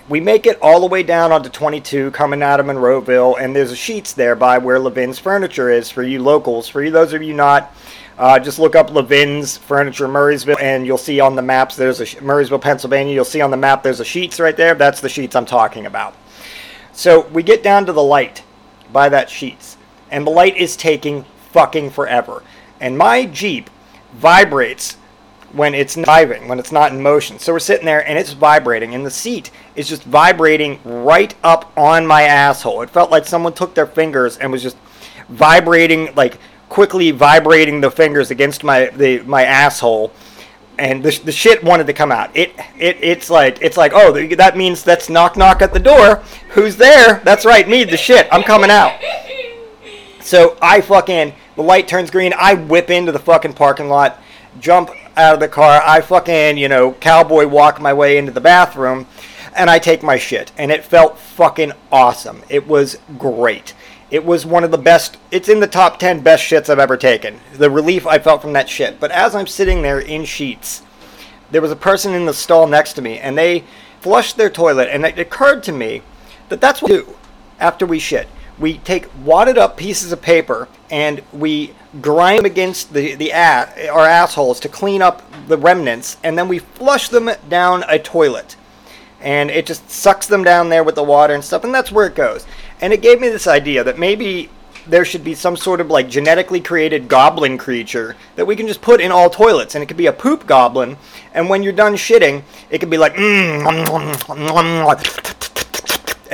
We 0.07 0.19
make 0.19 0.45
it 0.45 0.59
all 0.61 0.79
the 0.81 0.87
way 0.87 1.01
down 1.01 1.31
onto 1.31 1.49
22, 1.49 2.11
coming 2.11 2.43
out 2.43 2.59
of 2.59 2.67
Monroeville, 2.67 3.39
and 3.39 3.55
there's 3.55 3.71
a 3.71 3.75
Sheetz 3.75 4.13
there 4.13 4.35
by 4.35 4.59
where 4.59 4.77
Levin's 4.77 5.17
Furniture 5.17 5.71
is 5.71 5.89
for 5.89 6.03
you 6.03 6.21
locals. 6.21 6.69
For 6.69 6.83
you, 6.83 6.91
those 6.91 7.13
of 7.13 7.23
you 7.23 7.33
not, 7.33 7.73
uh, 8.17 8.37
just 8.39 8.59
look 8.59 8.75
up 8.75 8.91
Levin's 8.91 9.57
Furniture 9.57 10.07
Murrysville, 10.07 10.61
and 10.61 10.85
you'll 10.85 10.99
see 10.99 11.19
on 11.19 11.35
the 11.35 11.41
maps 11.41 11.75
there's 11.75 11.99
a 12.01 12.05
Murrysville, 12.05 12.61
Pennsylvania. 12.61 13.13
You'll 13.13 13.25
see 13.25 13.41
on 13.41 13.51
the 13.51 13.57
map 13.57 13.81
there's 13.81 13.99
a 13.99 14.05
Sheetz 14.05 14.39
right 14.39 14.55
there. 14.55 14.75
That's 14.75 15.01
the 15.01 15.07
Sheetz 15.07 15.35
I'm 15.35 15.45
talking 15.45 15.85
about. 15.85 16.15
So 16.93 17.21
we 17.27 17.43
get 17.43 17.63
down 17.63 17.85
to 17.87 17.91
the 17.91 18.03
light 18.03 18.43
by 18.93 19.09
that 19.09 19.27
Sheetz, 19.27 19.74
and 20.11 20.25
the 20.25 20.31
light 20.31 20.57
is 20.57 20.75
taking 20.75 21.25
fucking 21.51 21.89
forever. 21.89 22.43
And 22.79 22.97
my 22.97 23.25
Jeep 23.25 23.69
vibrates 24.13 24.97
when 25.55 25.73
it's 25.73 25.95
driving, 25.95 26.47
when 26.47 26.59
it's 26.59 26.71
not 26.71 26.91
in 26.91 27.01
motion. 27.01 27.39
So 27.39 27.53
we're 27.53 27.59
sitting 27.59 27.85
there 27.85 28.05
and 28.07 28.19
it's 28.19 28.33
vibrating, 28.33 28.93
and 28.93 29.05
the 29.05 29.11
seat 29.11 29.51
is 29.75 29.87
just 29.87 30.03
vibrating 30.03 30.79
right 30.83 31.33
up 31.43 31.71
on 31.77 32.05
my 32.05 32.23
asshole. 32.23 32.81
It 32.81 32.89
felt 32.89 33.09
like 33.09 33.25
someone 33.25 33.53
took 33.53 33.73
their 33.73 33.87
fingers 33.87 34.37
and 34.37 34.51
was 34.51 34.61
just 34.61 34.77
vibrating, 35.29 36.13
like 36.15 36.37
quickly 36.67 37.11
vibrating 37.11 37.79
the 37.79 37.89
fingers 37.89 38.31
against 38.31 38.63
my 38.63 38.87
the 38.87 39.19
my 39.21 39.43
asshole. 39.43 40.11
And 40.77 41.01
the, 41.01 41.17
the 41.23 41.31
shit 41.31 41.63
wanted 41.63 41.87
to 41.87 41.93
come 41.93 42.11
out. 42.11 42.35
It 42.35 42.53
it 42.77 42.97
it's 43.01 43.29
like 43.29 43.59
it's 43.61 43.77
like 43.77 43.93
oh 43.95 44.11
that 44.35 44.57
means 44.57 44.83
that's 44.83 45.09
knock 45.09 45.37
knock 45.37 45.61
at 45.61 45.71
the 45.71 45.79
door. 45.79 46.21
Who's 46.49 46.75
there? 46.75 47.21
That's 47.23 47.45
right, 47.45 47.67
me 47.67 47.85
the 47.85 47.95
shit. 47.95 48.27
I'm 48.29 48.43
coming 48.43 48.69
out. 48.69 48.99
So 50.25 50.57
I 50.59 50.81
fucking 50.81 51.35
the 51.55 51.61
light 51.61 51.87
turns 51.87 52.09
green. 52.09 52.33
I 52.35 52.55
whip 52.55 52.89
into 52.89 53.11
the 53.11 53.19
fucking 53.19 53.53
parking 53.53 53.89
lot, 53.89 54.19
jump 54.59 54.89
out 55.15 55.35
of 55.35 55.39
the 55.39 55.47
car. 55.47 55.83
I 55.85 56.01
fucking 56.01 56.57
you 56.57 56.67
know 56.67 56.93
cowboy 56.93 57.45
walk 57.45 57.79
my 57.79 57.93
way 57.93 58.17
into 58.17 58.31
the 58.31 58.41
bathroom, 58.41 59.05
and 59.55 59.69
I 59.69 59.77
take 59.77 60.01
my 60.01 60.17
shit. 60.17 60.51
And 60.57 60.71
it 60.71 60.83
felt 60.83 61.19
fucking 61.19 61.73
awesome. 61.91 62.41
It 62.49 62.65
was 62.65 62.97
great. 63.19 63.75
It 64.09 64.25
was 64.25 64.47
one 64.47 64.63
of 64.63 64.71
the 64.71 64.79
best. 64.79 65.17
It's 65.29 65.47
in 65.47 65.59
the 65.59 65.67
top 65.67 65.99
ten 65.99 66.21
best 66.21 66.43
shits 66.43 66.69
I've 66.69 66.79
ever 66.79 66.97
taken. 66.97 67.39
The 67.53 67.69
relief 67.69 68.07
I 68.07 68.17
felt 68.17 68.41
from 68.41 68.53
that 68.53 68.67
shit. 68.67 68.99
But 68.99 69.11
as 69.11 69.35
I'm 69.35 69.45
sitting 69.45 69.83
there 69.83 69.99
in 69.99 70.23
Sheetz, 70.23 70.81
there 71.51 71.61
was 71.61 71.71
a 71.71 71.75
person 71.75 72.15
in 72.15 72.25
the 72.25 72.33
stall 72.33 72.65
next 72.65 72.93
to 72.93 73.03
me, 73.03 73.19
and 73.19 73.37
they 73.37 73.63
flushed 74.01 74.37
their 74.37 74.49
toilet. 74.49 74.89
And 74.91 75.05
it 75.05 75.19
occurred 75.19 75.61
to 75.63 75.71
me 75.71 76.01
that 76.49 76.61
that's 76.61 76.81
what 76.81 76.89
we 76.89 76.97
do 76.97 77.15
after 77.59 77.85
we 77.85 77.99
shit. 77.99 78.27
We 78.57 78.77
take 78.79 79.07
wadded 79.23 79.57
up 79.57 79.75
pieces 79.77 80.11
of 80.11 80.21
paper 80.21 80.67
and 80.89 81.21
we 81.33 81.73
grind 82.01 82.39
them 82.39 82.45
against 82.45 82.93
the, 82.93 83.15
the 83.15 83.31
a- 83.31 83.89
our 83.89 84.05
assholes 84.05 84.59
to 84.61 84.69
clean 84.69 85.01
up 85.01 85.21
the 85.47 85.57
remnants, 85.57 86.17
and 86.23 86.37
then 86.37 86.47
we 86.47 86.59
flush 86.59 87.09
them 87.09 87.29
down 87.49 87.83
a 87.87 87.99
toilet. 87.99 88.55
And 89.21 89.49
it 89.49 89.65
just 89.65 89.89
sucks 89.89 90.27
them 90.27 90.43
down 90.43 90.69
there 90.69 90.83
with 90.83 90.95
the 90.95 91.03
water 91.03 91.33
and 91.33 91.43
stuff, 91.43 91.63
and 91.63 91.73
that's 91.73 91.91
where 91.91 92.05
it 92.05 92.15
goes. 92.15 92.45
And 92.81 92.93
it 92.93 93.01
gave 93.01 93.19
me 93.19 93.29
this 93.29 93.47
idea 93.47 93.83
that 93.83 93.97
maybe 93.97 94.49
there 94.87 95.05
should 95.05 95.23
be 95.23 95.33
some 95.33 95.57
sort 95.57 95.81
of 95.81 95.89
like 95.89 96.09
genetically 96.09 96.61
created 96.61 97.07
goblin 97.07 97.57
creature 97.57 98.15
that 98.35 98.45
we 98.45 98.55
can 98.55 98.67
just 98.67 98.81
put 98.81 99.01
in 99.01 99.11
all 99.11 99.29
toilets, 99.29 99.75
and 99.75 99.83
it 99.83 99.87
could 99.87 99.97
be 99.97 100.05
a 100.07 100.13
poop 100.13 100.45
goblin. 100.45 100.97
And 101.33 101.49
when 101.49 101.63
you're 101.63 101.73
done 101.73 101.93
shitting, 101.93 102.43
it 102.69 102.79
could 102.79 102.89
be 102.89 102.97
like, 102.97 103.15
mm, 103.15 103.63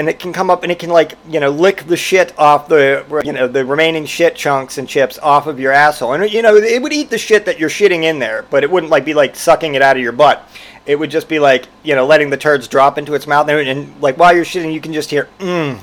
and 0.02 0.10
it 0.10 0.18
can 0.18 0.34
come 0.34 0.50
up 0.50 0.64
and 0.64 0.72
it 0.72 0.80
can 0.80 0.90
like 0.90 1.16
you 1.30 1.40
know 1.40 1.52
lick 1.52 1.86
the 1.86 1.96
shit 1.96 2.38
off 2.40 2.68
the 2.68 3.06
you 3.24 3.32
know 3.32 3.48
the 3.48 3.64
remaining 3.64 4.04
shit 4.04 4.36
chunks 4.36 4.80
and 4.80 4.90
chips 4.90 5.20
off 5.20 5.46
of 5.46 5.60
your 5.60 5.72
asshole, 5.72 6.14
and 6.14 6.34
you 6.34 6.42
know 6.42 6.56
it 6.56 6.82
would 6.82 6.92
eat 6.92 7.12
the 7.12 7.20
shit 7.20 7.46
that 7.46 7.60
you're 7.60 7.70
shitting 7.70 8.04
in 8.04 8.18
there, 8.18 8.44
but 8.50 8.64
it 8.64 8.72
wouldn't 8.72 8.92
like 8.92 9.06
be 9.06 9.14
like 9.14 9.36
sucking 9.36 9.76
it 9.76 9.84
out 9.84 9.96
of 9.96 10.02
your 10.02 10.12
butt. 10.12 10.50
It 10.88 10.96
would 10.96 11.12
just 11.12 11.30
be 11.30 11.38
like 11.38 11.68
you 11.84 11.94
know 11.94 12.08
letting 12.08 12.32
the 12.32 12.38
turds 12.38 12.68
drop 12.68 12.98
into 12.98 13.14
its 13.14 13.28
mouth, 13.28 13.48
and, 13.48 13.70
and 13.70 14.02
like 14.02 14.18
while 14.18 14.36
you're 14.36 14.44
shitting, 14.44 14.74
you 14.74 14.82
can 14.82 14.92
just 14.92 15.12
hear 15.12 15.30
mmm, 15.38 15.78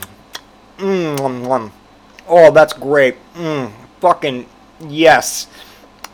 mmm, 0.79 1.17
mm, 1.17 1.47
mm. 1.47 1.71
oh 2.27 2.51
that's 2.51 2.73
great, 2.73 3.15
mmm, 3.35 3.71
fucking 4.01 4.47
yes. 4.81 5.47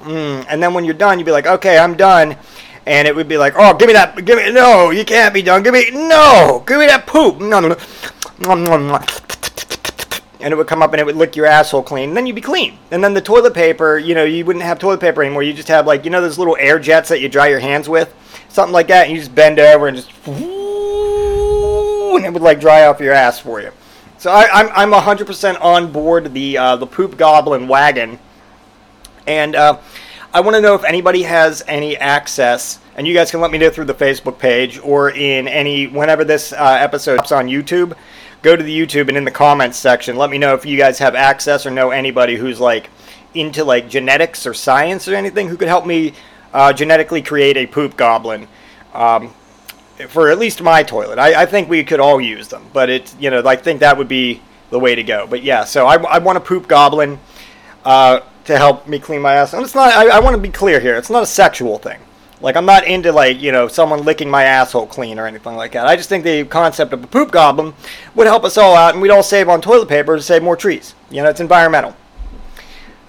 Mm. 0.03 0.45
And 0.51 0.63
then 0.63 0.75
when 0.75 0.85
you're 0.85 0.93
done, 0.93 1.19
you'd 1.19 1.25
be 1.25 1.33
like, 1.33 1.47
okay, 1.47 1.79
I'm 1.79 1.97
done. 1.97 2.37
And 2.87 3.09
it 3.09 3.17
would 3.17 3.29
be 3.29 3.39
like, 3.39 3.55
oh, 3.57 3.75
give 3.75 3.87
me 3.87 3.95
that, 3.95 4.15
give 4.25 4.37
me, 4.37 4.53
no, 4.53 4.91
you 4.91 5.05
can't 5.05 5.33
be 5.33 5.43
done. 5.43 5.63
Give 5.63 5.73
me, 5.73 5.91
no, 5.91 6.63
give 6.67 6.79
me 6.79 6.87
that 6.87 7.07
poop. 7.07 7.41
No, 7.41 7.61
no, 7.61 7.69
no. 8.41 9.01
And 10.41 10.53
it 10.53 10.57
would 10.57 10.67
come 10.67 10.83
up 10.83 10.93
and 10.93 11.01
it 11.01 11.07
would 11.07 11.17
lick 11.17 11.37
your 11.37 11.47
asshole 11.47 11.83
clean. 11.83 12.11
And 12.11 12.17
then 12.17 12.27
you'd 12.27 12.35
be 12.37 12.43
clean. 12.43 12.79
And 12.91 13.03
then 13.03 13.15
the 13.15 13.23
toilet 13.23 13.55
paper, 13.55 13.97
you 13.97 14.15
know, 14.15 14.25
you 14.25 14.45
wouldn't 14.45 14.65
have 14.65 14.79
toilet 14.79 15.01
paper 15.01 15.23
anymore. 15.23 15.43
You 15.43 15.55
just 15.55 15.69
have 15.69 15.87
like, 15.87 16.05
you 16.05 16.11
know, 16.11 16.21
those 16.21 16.39
little 16.39 16.57
air 16.61 16.79
jets 16.79 17.09
that 17.09 17.21
you 17.21 17.31
dry 17.31 17.49
your 17.49 17.61
hands 17.61 17.89
with? 17.89 18.15
Something 18.51 18.75
like 18.75 18.89
that. 18.89 19.07
And 19.07 19.13
you 19.13 19.19
just 19.19 19.35
bend 19.35 19.59
over 19.59 19.89
and 19.89 19.97
just, 19.97 20.11
and 20.27 20.45
it 22.27 22.33
would 22.33 22.43
like 22.43 22.61
dry 22.61 22.85
off 22.85 23.01
your 23.01 23.15
ass 23.15 23.39
for 23.39 23.63
you. 23.63 23.71
So 24.19 24.31
I, 24.31 24.49
I'm, 24.53 24.93
I'm 24.93 25.03
100% 25.03 25.61
on 25.63 25.91
board 25.91 26.35
the, 26.35 26.59
uh, 26.59 26.77
the 26.77 26.87
poop 26.87 27.17
goblin 27.17 27.67
wagon. 27.67 28.19
And, 29.27 29.57
uh, 29.57 29.79
I 30.35 30.41
want 30.41 30.57
to 30.57 30.61
know 30.61 30.75
if 30.75 30.83
anybody 30.83 31.23
has 31.23 31.63
any 31.69 31.97
access, 31.97 32.81
and 32.97 33.07
you 33.07 33.15
guys 33.15 33.31
can 33.31 33.41
let 33.41 33.53
me 33.53 33.59
know 33.59 33.71
through 33.71 33.85
the 33.85 33.95
Facebook 33.95 34.37
page 34.37 34.81
or 34.81 35.11
in 35.11 35.47
any 35.47 35.87
whenever 35.87 36.25
this 36.25 36.53
uh, 36.53 36.77
episode 36.81 37.25
is 37.25 37.31
on 37.31 37.47
YouTube. 37.47 37.97
Go 38.43 38.57
to 38.57 38.63
the 38.65 38.77
YouTube 38.77 39.07
and 39.07 39.17
in 39.17 39.25
the 39.25 39.31
comments 39.31 39.79
section, 39.79 40.17
let 40.17 40.31
me 40.31 40.39
know 40.39 40.53
if 40.55 40.67
you 40.67 40.77
guys 40.77 40.99
have 40.99 41.15
access 41.15 41.67
or 41.67 41.71
know 41.71 41.93
anybody 41.93 42.35
who's 42.35 42.59
like 42.59 42.91
into 43.33 43.63
like 43.63 43.89
genetics 43.89 44.45
or 44.45 44.55
science 44.55 45.07
or 45.07 45.15
anything 45.15 45.49
who 45.49 45.57
could 45.57 45.69
help 45.69 45.87
me 45.87 46.15
uh, 46.53 46.73
genetically 46.73 47.23
create 47.23 47.57
a 47.57 47.69
poop 47.69 47.97
goblin. 47.97 48.49
Um, 48.93 49.33
for 50.09 50.33
at 50.33 50.39
least 50.41 50.61
my 50.61 50.83
toilet, 50.83 51.21
I, 51.21 51.43
I 51.43 51.47
think 51.47 51.69
we 51.69 51.85
could 51.85 52.01
all 52.01 52.21
use 52.21 52.49
them, 52.49 52.65
but 52.73 52.91
it's 52.91 53.15
you 53.21 53.31
know 53.31 53.47
I 53.47 53.55
think 53.55 53.79
that 53.81 53.97
would 53.97 54.09
be 54.09 54.43
the 54.71 54.81
way 54.81 54.97
to 54.97 55.05
go. 55.05 55.29
But 55.29 55.45
yeah, 55.45 55.63
so 55.63 55.87
I, 55.87 55.95
I 56.03 56.19
want 56.19 56.39
a 56.39 56.41
poop 56.41 56.67
goblin. 56.67 57.21
Uh, 57.85 58.19
to 58.45 58.57
help 58.59 58.87
me 58.87 58.99
clean 58.99 59.23
my 59.23 59.35
ass. 59.35 59.53
And 59.53 59.63
it's 59.63 59.75
not. 59.75 59.93
I, 59.93 60.17
I 60.17 60.21
want 60.21 60.37
to 60.37 60.43
be 60.43 60.51
clear 60.51 60.81
here. 60.81 60.97
It's 60.97 61.11
not 61.11 61.23
a 61.23 61.27
sexual 61.27 61.79
thing. 61.79 62.01
Like 62.41 62.57
I'm 62.57 62.67
not 62.67 62.87
into 62.87 63.13
like 63.13 63.41
you 63.41 63.53
know 63.53 63.69
someone 63.69 64.05
licking 64.05 64.29
my 64.29 64.45
asshole 64.45 64.87
clean 64.87 65.19
or 65.19 65.27
anything 65.27 65.57
like 65.57 65.73
that. 65.73 65.87
I 65.87 65.97
just 65.97 66.09
think 66.09 66.25
the 66.25 66.45
concept 66.45 66.93
of 66.93 67.03
a 67.03 67.07
poop 67.07 67.31
goblin 67.31 67.75
would 68.15 68.27
help 68.27 68.45
us 68.45 68.59
all 68.59 68.75
out, 68.75 68.93
and 68.93 69.03
we'd 69.03 69.11
all 69.11 69.23
save 69.23 69.49
on 69.49 69.61
toilet 69.61 69.89
paper 69.89 70.17
to 70.17 70.23
save 70.23 70.43
more 70.43 70.57
trees. 70.57 70.95
You 71.11 71.23
know, 71.23 71.31
it's 71.31 71.41
environmental. 71.41 71.97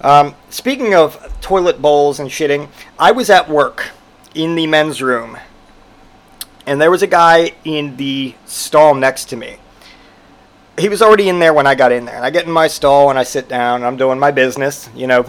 Um, 0.00 0.34
speaking 0.50 0.94
of 0.94 1.40
toilet 1.40 1.82
bowls 1.82 2.20
and 2.20 2.30
shitting, 2.30 2.68
I 2.98 3.12
was 3.12 3.28
at 3.28 3.48
work 3.48 3.90
in 4.34 4.54
the 4.54 4.66
men's 4.66 5.02
room, 5.02 5.36
and 6.66 6.80
there 6.80 6.90
was 6.90 7.02
a 7.02 7.06
guy 7.06 7.52
in 7.64 7.96
the 7.96 8.34
stall 8.46 8.94
next 8.94 9.26
to 9.26 9.36
me 9.36 9.58
he 10.78 10.88
was 10.88 11.02
already 11.02 11.28
in 11.28 11.38
there 11.38 11.54
when 11.54 11.66
I 11.66 11.74
got 11.74 11.92
in 11.92 12.04
there. 12.04 12.16
And 12.16 12.24
I 12.24 12.30
get 12.30 12.46
in 12.46 12.52
my 12.52 12.66
stall 12.66 13.10
and 13.10 13.18
I 13.18 13.22
sit 13.22 13.48
down. 13.48 13.76
And 13.76 13.86
I'm 13.86 13.96
doing 13.96 14.18
my 14.18 14.30
business, 14.30 14.88
you 14.94 15.06
know, 15.06 15.24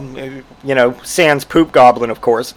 you 0.63 0.75
know, 0.75 0.99
sans 1.03 1.45
poop 1.45 1.71
goblin, 1.71 2.09
of 2.09 2.21
course. 2.21 2.53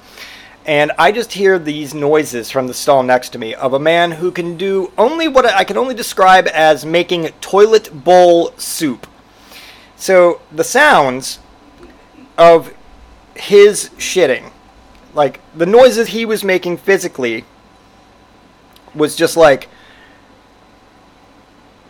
And 0.66 0.92
I 0.98 1.10
just 1.10 1.32
hear 1.32 1.58
these 1.58 1.94
noises 1.94 2.50
from 2.50 2.66
the 2.66 2.74
stall 2.74 3.02
next 3.02 3.30
to 3.30 3.38
me 3.38 3.54
of 3.54 3.72
a 3.72 3.78
man 3.78 4.12
who 4.12 4.30
can 4.30 4.56
do 4.56 4.92
only 4.98 5.26
what 5.26 5.46
I 5.46 5.64
can 5.64 5.76
only 5.76 5.94
describe 5.94 6.46
as 6.48 6.84
making 6.84 7.28
toilet 7.40 8.04
bowl 8.04 8.52
soup. 8.56 9.06
So 9.96 10.40
the 10.52 10.64
sounds 10.64 11.38
of 12.36 12.72
his 13.34 13.90
shitting, 13.96 14.50
like 15.14 15.40
the 15.56 15.66
noises 15.66 16.08
he 16.08 16.24
was 16.24 16.44
making 16.44 16.76
physically, 16.76 17.44
was 18.94 19.16
just 19.16 19.36
like. 19.36 19.68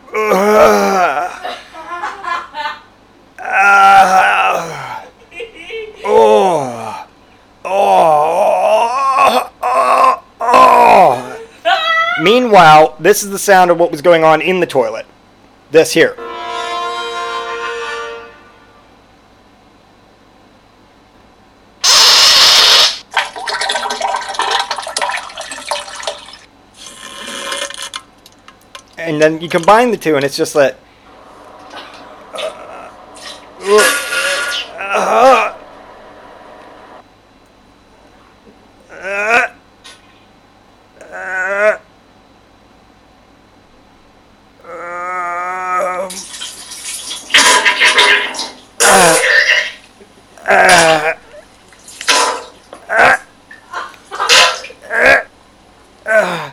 Meanwhile, 12.21 12.97
this 12.99 13.23
is 13.23 13.29
the 13.29 13.39
sound 13.39 13.71
of 13.71 13.79
what 13.79 13.91
was 13.91 14.01
going 14.01 14.23
on 14.23 14.41
in 14.41 14.59
the 14.59 14.65
toilet. 14.65 15.05
This 15.71 15.93
here. 15.93 16.15
And 29.01 29.21
then 29.21 29.41
you 29.41 29.49
combine 29.49 29.91
the 29.91 29.97
two, 29.97 30.15
and 30.15 30.23
it's 30.23 30.37
just 30.37 30.53
that 30.53 30.77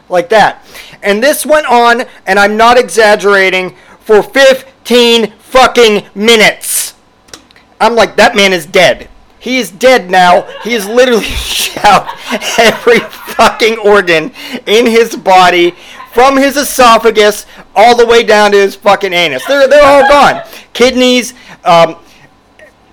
like 0.08 0.28
that. 0.30 0.57
And 1.08 1.22
this 1.22 1.46
went 1.46 1.64
on, 1.64 2.02
and 2.26 2.38
I'm 2.38 2.58
not 2.58 2.76
exaggerating, 2.76 3.74
for 4.00 4.22
15 4.22 5.30
fucking 5.38 6.04
minutes. 6.14 6.92
I'm 7.80 7.94
like, 7.94 8.16
that 8.16 8.36
man 8.36 8.52
is 8.52 8.66
dead. 8.66 9.08
He 9.38 9.56
is 9.56 9.70
dead 9.70 10.10
now. 10.10 10.42
He 10.62 10.74
is 10.74 10.86
literally 10.86 11.24
shot 11.24 12.14
every 12.58 12.98
fucking 12.98 13.78
organ 13.78 14.32
in 14.66 14.84
his 14.84 15.16
body, 15.16 15.70
from 16.12 16.36
his 16.36 16.58
esophagus 16.58 17.46
all 17.74 17.96
the 17.96 18.04
way 18.04 18.22
down 18.22 18.50
to 18.50 18.58
his 18.58 18.74
fucking 18.74 19.14
anus. 19.14 19.46
They're, 19.46 19.66
they're 19.66 19.86
all 19.86 20.06
gone. 20.10 20.42
Kidneys, 20.74 21.32
um, 21.64 21.96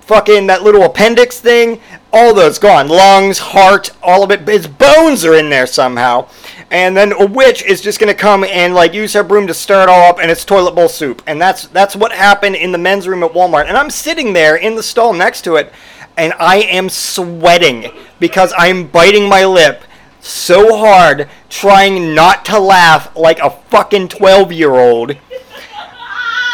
fucking 0.00 0.46
that 0.46 0.62
little 0.62 0.84
appendix 0.84 1.38
thing, 1.38 1.82
all 2.14 2.32
those 2.32 2.58
gone. 2.58 2.88
Lungs, 2.88 3.38
heart, 3.38 3.90
all 4.02 4.22
of 4.22 4.30
it. 4.30 4.48
His 4.48 4.66
bones 4.66 5.22
are 5.26 5.34
in 5.34 5.50
there 5.50 5.66
somehow. 5.66 6.28
And 6.70 6.96
then 6.96 7.12
a 7.12 7.26
witch 7.26 7.62
is 7.64 7.80
just 7.80 8.00
gonna 8.00 8.14
come 8.14 8.42
and 8.44 8.74
like 8.74 8.92
use 8.92 9.12
her 9.12 9.22
broom 9.22 9.46
to 9.46 9.54
stir 9.54 9.84
it 9.84 9.88
all 9.88 10.10
up, 10.10 10.18
and 10.20 10.30
it's 10.30 10.44
toilet 10.44 10.74
bowl 10.74 10.88
soup. 10.88 11.22
And 11.26 11.40
that's 11.40 11.68
that's 11.68 11.94
what 11.94 12.12
happened 12.12 12.56
in 12.56 12.72
the 12.72 12.78
men's 12.78 13.06
room 13.06 13.22
at 13.22 13.32
Walmart. 13.32 13.66
And 13.66 13.76
I'm 13.76 13.90
sitting 13.90 14.32
there 14.32 14.56
in 14.56 14.74
the 14.74 14.82
stall 14.82 15.12
next 15.12 15.42
to 15.42 15.56
it, 15.56 15.72
and 16.16 16.32
I 16.38 16.56
am 16.56 16.88
sweating 16.88 17.92
because 18.18 18.52
I'm 18.56 18.88
biting 18.88 19.28
my 19.28 19.44
lip 19.44 19.82
so 20.20 20.76
hard, 20.76 21.28
trying 21.48 22.14
not 22.14 22.44
to 22.46 22.58
laugh 22.58 23.16
like 23.16 23.38
a 23.38 23.50
fucking 23.50 24.08
12 24.08 24.52
year 24.52 24.74
old 24.74 25.16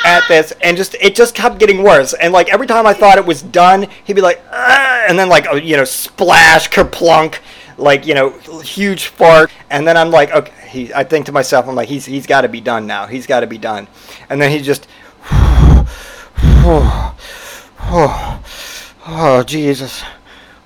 at 0.05 0.27
this 0.29 0.53
and 0.63 0.77
just 0.77 0.95
it 1.01 1.15
just 1.15 1.35
kept 1.35 1.59
getting 1.59 1.83
worse 1.83 2.13
and 2.15 2.33
like 2.33 2.49
every 2.49 2.67
time 2.67 2.89
i 2.89 2.93
thought 2.93 3.19
it 3.19 3.25
was 3.25 3.41
done 3.41 3.87
he'd 4.05 4.15
be 4.15 4.21
like 4.21 4.43
and 4.53 5.17
then 5.17 5.29
like 5.29 5.47
oh, 5.49 5.55
you 5.55 5.77
know 5.77 5.85
splash 5.85 6.69
kerplunk 6.71 7.39
like 7.83 8.07
you 8.07 8.15
know 8.15 8.31
huge 8.61 9.07
fart. 9.07 9.51
And 9.71 9.87
then 9.87 9.97
i'm 9.97 10.11
like 10.11 10.31
okay 10.31 10.53
he 10.69 10.95
i 10.95 11.05
think 11.05 11.27
to 11.27 11.33
myself 11.33 11.69
i'm 11.69 11.75
like 11.75 11.89
he's 11.89 12.07
he's 12.07 12.27
got 12.27 12.43
to 12.43 12.49
be 12.49 12.61
done 12.61 12.87
now. 12.87 13.07
He's 13.07 13.27
got 13.27 13.41
to 13.41 13.47
be 13.47 13.59
done. 13.59 13.89
And 14.29 14.41
then 14.41 14.51
he 14.51 14.61
just 14.61 14.87
oh 19.05 19.45
jesus. 19.47 20.03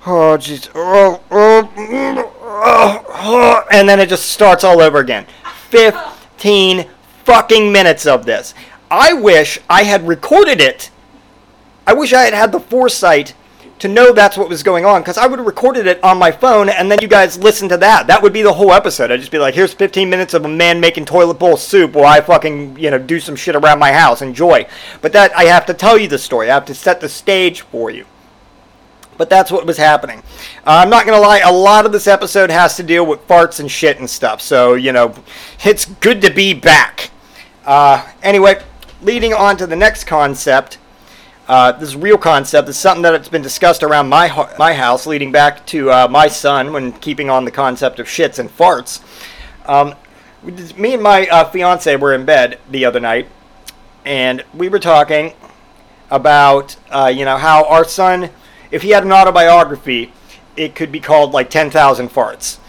Oh 0.05 0.37
jesus. 0.37 0.69
Oh, 0.73 1.21
oh, 1.31 1.71
mm, 1.75 2.31
oh, 2.41 3.05
oh. 3.09 3.63
and 3.71 3.89
then 3.89 3.99
it 3.99 4.07
just 4.07 4.29
starts 4.29 4.63
all 4.63 4.81
over 4.81 4.99
again. 4.99 5.25
15 5.69 6.87
fucking 7.25 7.71
minutes 7.71 8.05
of 8.05 8.25
this. 8.25 8.53
I 8.89 9.13
wish 9.13 9.59
i 9.69 9.83
had 9.83 10.07
recorded 10.07 10.61
it. 10.61 10.91
I 11.85 11.93
wish 11.93 12.13
i 12.13 12.23
had 12.23 12.33
had 12.33 12.51
the 12.51 12.59
foresight 12.59 13.33
to 13.79 13.87
know 13.87 14.11
that's 14.11 14.37
what 14.37 14.49
was 14.49 14.63
going 14.63 14.85
on 14.85 15.01
because 15.01 15.17
I 15.17 15.27
would 15.27 15.39
have 15.39 15.45
recorded 15.45 15.85
it 15.85 16.03
on 16.03 16.17
my 16.17 16.31
phone 16.31 16.69
and 16.69 16.91
then 16.91 16.99
you 17.01 17.07
guys 17.07 17.37
listen 17.37 17.69
to 17.69 17.77
that. 17.77 18.07
That 18.07 18.21
would 18.23 18.33
be 18.33 18.41
the 18.41 18.53
whole 18.53 18.71
episode. 18.71 19.11
I'd 19.11 19.19
just 19.19 19.31
be 19.31 19.37
like, 19.37 19.53
here's 19.53 19.73
15 19.73 20.09
minutes 20.09 20.33
of 20.33 20.45
a 20.45 20.49
man 20.49 20.79
making 20.79 21.05
toilet 21.05 21.35
bowl 21.35 21.57
soup 21.57 21.93
while 21.93 22.05
I 22.05 22.21
fucking, 22.21 22.79
you 22.79 22.89
know, 22.89 22.97
do 22.97 23.19
some 23.19 23.35
shit 23.35 23.55
around 23.55 23.79
my 23.79 23.91
house. 23.91 24.21
Enjoy. 24.21 24.67
But 25.01 25.13
that, 25.13 25.35
I 25.37 25.43
have 25.45 25.65
to 25.67 25.73
tell 25.73 25.97
you 25.97 26.07
the 26.07 26.17
story. 26.17 26.49
I 26.49 26.55
have 26.55 26.65
to 26.65 26.75
set 26.75 27.01
the 27.01 27.09
stage 27.09 27.61
for 27.61 27.91
you. 27.91 28.05
But 29.17 29.29
that's 29.29 29.51
what 29.51 29.65
was 29.65 29.77
happening. 29.77 30.19
Uh, 30.59 30.81
I'm 30.83 30.89
not 30.89 31.05
going 31.05 31.19
to 31.19 31.27
lie, 31.27 31.39
a 31.39 31.51
lot 31.51 31.85
of 31.85 31.91
this 31.91 32.07
episode 32.07 32.51
has 32.51 32.75
to 32.77 32.83
deal 32.83 33.05
with 33.05 33.27
farts 33.27 33.59
and 33.59 33.69
shit 33.69 33.99
and 33.99 34.09
stuff. 34.09 34.41
So, 34.41 34.75
you 34.75 34.91
know, 34.91 35.13
it's 35.63 35.85
good 35.85 36.21
to 36.21 36.31
be 36.31 36.53
back. 36.53 37.09
Uh, 37.65 38.07
anyway, 38.21 38.61
leading 39.01 39.33
on 39.33 39.57
to 39.57 39.67
the 39.67 39.75
next 39.75 40.05
concept. 40.05 40.77
Uh, 41.47 41.71
this 41.71 41.95
real 41.95 42.17
concept 42.17 42.67
is 42.67 42.77
something 42.77 43.01
that's 43.01 43.29
been 43.29 43.41
discussed 43.41 43.81
around 43.81 44.09
my 44.09 44.27
my 44.59 44.73
house, 44.73 45.07
leading 45.07 45.31
back 45.31 45.65
to 45.65 45.89
uh, 45.89 46.07
my 46.09 46.27
son 46.27 46.73
when 46.73 46.91
keeping 46.91 47.29
on 47.29 47.45
the 47.45 47.51
concept 47.51 47.99
of 47.99 48.07
shits 48.07 48.37
and 48.37 48.49
farts. 48.49 49.01
Um, 49.65 49.95
me 50.77 50.93
and 50.93 51.01
my 51.01 51.25
uh, 51.27 51.49
fiance 51.49 51.95
were 51.95 52.13
in 52.13 52.25
bed 52.25 52.59
the 52.69 52.83
other 52.83 52.99
night, 52.99 53.29
and 54.05 54.43
we 54.53 54.67
were 54.67 54.79
talking 54.79 55.33
about 56.11 56.75
uh, 56.91 57.11
you 57.13 57.23
know 57.23 57.37
how 57.37 57.63
our 57.65 57.85
son, 57.85 58.29
if 58.69 58.81
he 58.81 58.89
had 58.89 59.03
an 59.05 59.13
autobiography, 59.13 60.11
it 60.57 60.75
could 60.75 60.91
be 60.91 60.99
called 60.99 61.31
like 61.31 61.49
ten 61.49 61.69
thousand 61.69 62.09
farts. 62.09 62.59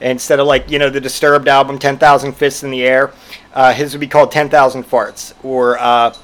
Instead 0.00 0.38
of 0.38 0.46
like 0.46 0.70
you 0.70 0.78
know 0.78 0.90
the 0.90 1.00
Disturbed 1.00 1.48
album, 1.48 1.76
Ten 1.76 1.98
Thousand 1.98 2.34
Fists 2.34 2.62
in 2.62 2.70
the 2.70 2.84
Air, 2.84 3.12
uh, 3.52 3.72
his 3.72 3.94
would 3.94 4.00
be 4.00 4.06
called 4.06 4.30
Ten 4.30 4.48
Thousand 4.48 4.84
Farts, 4.84 5.34
or 5.42 5.76
uh, 5.80 6.14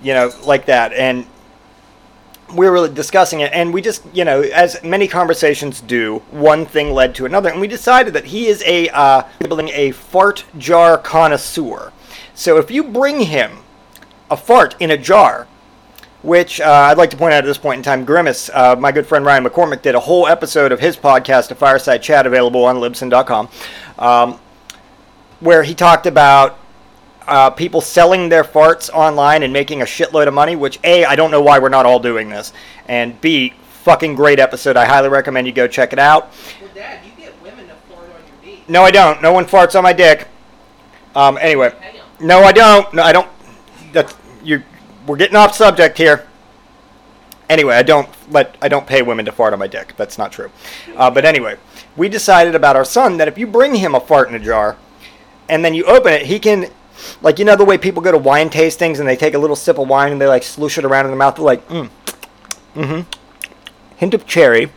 you 0.00 0.14
know 0.14 0.30
like 0.44 0.66
that. 0.66 0.92
And 0.92 1.26
we 2.54 2.66
were 2.66 2.72
really 2.72 2.92
discussing 2.92 3.40
it, 3.40 3.52
and 3.52 3.72
we 3.72 3.82
just, 3.82 4.02
you 4.12 4.24
know, 4.24 4.40
as 4.40 4.82
many 4.82 5.06
conversations 5.06 5.80
do, 5.80 6.22
one 6.30 6.64
thing 6.66 6.92
led 6.92 7.14
to 7.16 7.26
another, 7.26 7.50
and 7.50 7.60
we 7.60 7.68
decided 7.68 8.14
that 8.14 8.26
he 8.26 8.46
is 8.46 8.62
a 8.66 8.88
uh, 8.88 9.22
building 9.40 9.68
a 9.72 9.90
fart 9.90 10.44
jar 10.56 10.96
connoisseur. 10.96 11.92
So 12.34 12.56
if 12.56 12.70
you 12.70 12.84
bring 12.84 13.20
him 13.20 13.58
a 14.30 14.36
fart 14.36 14.76
in 14.80 14.90
a 14.90 14.96
jar, 14.96 15.46
which 16.22 16.60
uh, 16.60 16.88
I'd 16.90 16.98
like 16.98 17.10
to 17.10 17.16
point 17.16 17.32
out 17.32 17.38
at 17.38 17.46
this 17.46 17.58
point 17.58 17.78
in 17.78 17.82
time, 17.82 18.04
Grimace, 18.04 18.50
uh, 18.52 18.76
my 18.76 18.92
good 18.92 19.06
friend 19.06 19.24
Ryan 19.24 19.44
McCormick, 19.44 19.82
did 19.82 19.94
a 19.94 20.00
whole 20.00 20.26
episode 20.26 20.72
of 20.72 20.80
his 20.80 20.96
podcast, 20.96 21.50
A 21.50 21.54
Fireside 21.54 22.02
Chat, 22.02 22.26
available 22.26 22.64
on 22.64 22.76
Libsyn.com, 22.76 23.48
um, 23.98 24.40
where 25.40 25.62
he 25.62 25.74
talked 25.74 26.06
about 26.06 26.58
uh, 27.28 27.50
people 27.50 27.80
selling 27.80 28.28
their 28.28 28.42
farts 28.42 28.90
online 28.90 29.42
and 29.42 29.52
making 29.52 29.82
a 29.82 29.84
shitload 29.84 30.26
of 30.26 30.34
money, 30.34 30.56
which 30.56 30.78
A, 30.82 31.04
I 31.04 31.14
don't 31.14 31.30
know 31.30 31.42
why 31.42 31.58
we're 31.58 31.68
not 31.68 31.86
all 31.86 32.00
doing 32.00 32.28
this, 32.28 32.52
and 32.88 33.20
B, 33.20 33.54
fucking 33.82 34.14
great 34.14 34.40
episode. 34.40 34.76
I 34.76 34.86
highly 34.86 35.08
recommend 35.08 35.46
you 35.46 35.52
go 35.52 35.68
check 35.68 35.92
it 35.92 35.98
out. 35.98 36.32
Well, 36.60 36.70
Dad, 36.74 37.04
you 37.04 37.12
get 37.22 37.40
women 37.42 37.68
to 37.68 37.74
fart 37.74 38.08
on 38.10 38.46
your 38.46 38.56
knee. 38.56 38.64
No, 38.68 38.82
I 38.82 38.90
don't. 38.90 39.22
No 39.22 39.32
one 39.32 39.44
farts 39.44 39.76
on 39.76 39.82
my 39.82 39.92
dick. 39.92 40.26
Um, 41.14 41.38
anyway, 41.40 41.72
no, 42.20 42.40
I 42.40 42.52
don't. 42.52 42.92
No, 42.94 43.02
I 43.02 43.12
don't. 43.12 43.28
That's 43.92 44.14
you. 44.42 44.62
We're 45.06 45.16
getting 45.16 45.36
off 45.36 45.54
subject 45.54 45.98
here. 45.98 46.26
Anyway, 47.48 47.74
I 47.74 47.82
don't 47.82 48.08
let 48.30 48.56
I 48.60 48.68
don't 48.68 48.86
pay 48.86 49.02
women 49.02 49.24
to 49.24 49.32
fart 49.32 49.52
on 49.52 49.58
my 49.58 49.68
dick. 49.68 49.94
That's 49.96 50.18
not 50.18 50.32
true. 50.32 50.50
Uh, 50.96 51.10
but 51.10 51.24
anyway, 51.24 51.56
we 51.96 52.08
decided 52.08 52.54
about 52.54 52.76
our 52.76 52.84
son 52.84 53.16
that 53.16 53.28
if 53.28 53.38
you 53.38 53.46
bring 53.46 53.74
him 53.74 53.94
a 53.94 54.00
fart 54.00 54.28
in 54.28 54.34
a 54.34 54.38
jar, 54.38 54.76
and 55.48 55.64
then 55.64 55.74
you 55.74 55.84
open 55.84 56.12
it, 56.12 56.26
he 56.26 56.38
can, 56.38 56.70
like 57.22 57.38
you 57.38 57.44
know 57.44 57.56
the 57.56 57.64
way 57.64 57.78
people 57.78 58.02
go 58.02 58.12
to 58.12 58.18
wine 58.18 58.50
tastings 58.50 58.98
and 58.98 59.08
they 59.08 59.16
take 59.16 59.34
a 59.34 59.38
little 59.38 59.56
sip 59.56 59.78
of 59.78 59.88
wine 59.88 60.12
and 60.12 60.20
they 60.20 60.26
like 60.26 60.42
sloosh 60.42 60.78
it 60.78 60.84
around 60.84 61.04
in 61.06 61.10
their 61.10 61.18
mouth. 61.18 61.36
They're 61.36 61.44
like, 61.44 61.66
mm, 61.68 61.90
mm-hmm, 62.74 63.10
hint 63.96 64.14
of 64.14 64.26
cherry, 64.26 64.70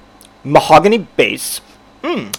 mahogany 0.44 1.00
base, 1.16 1.62
mm, 2.02 2.34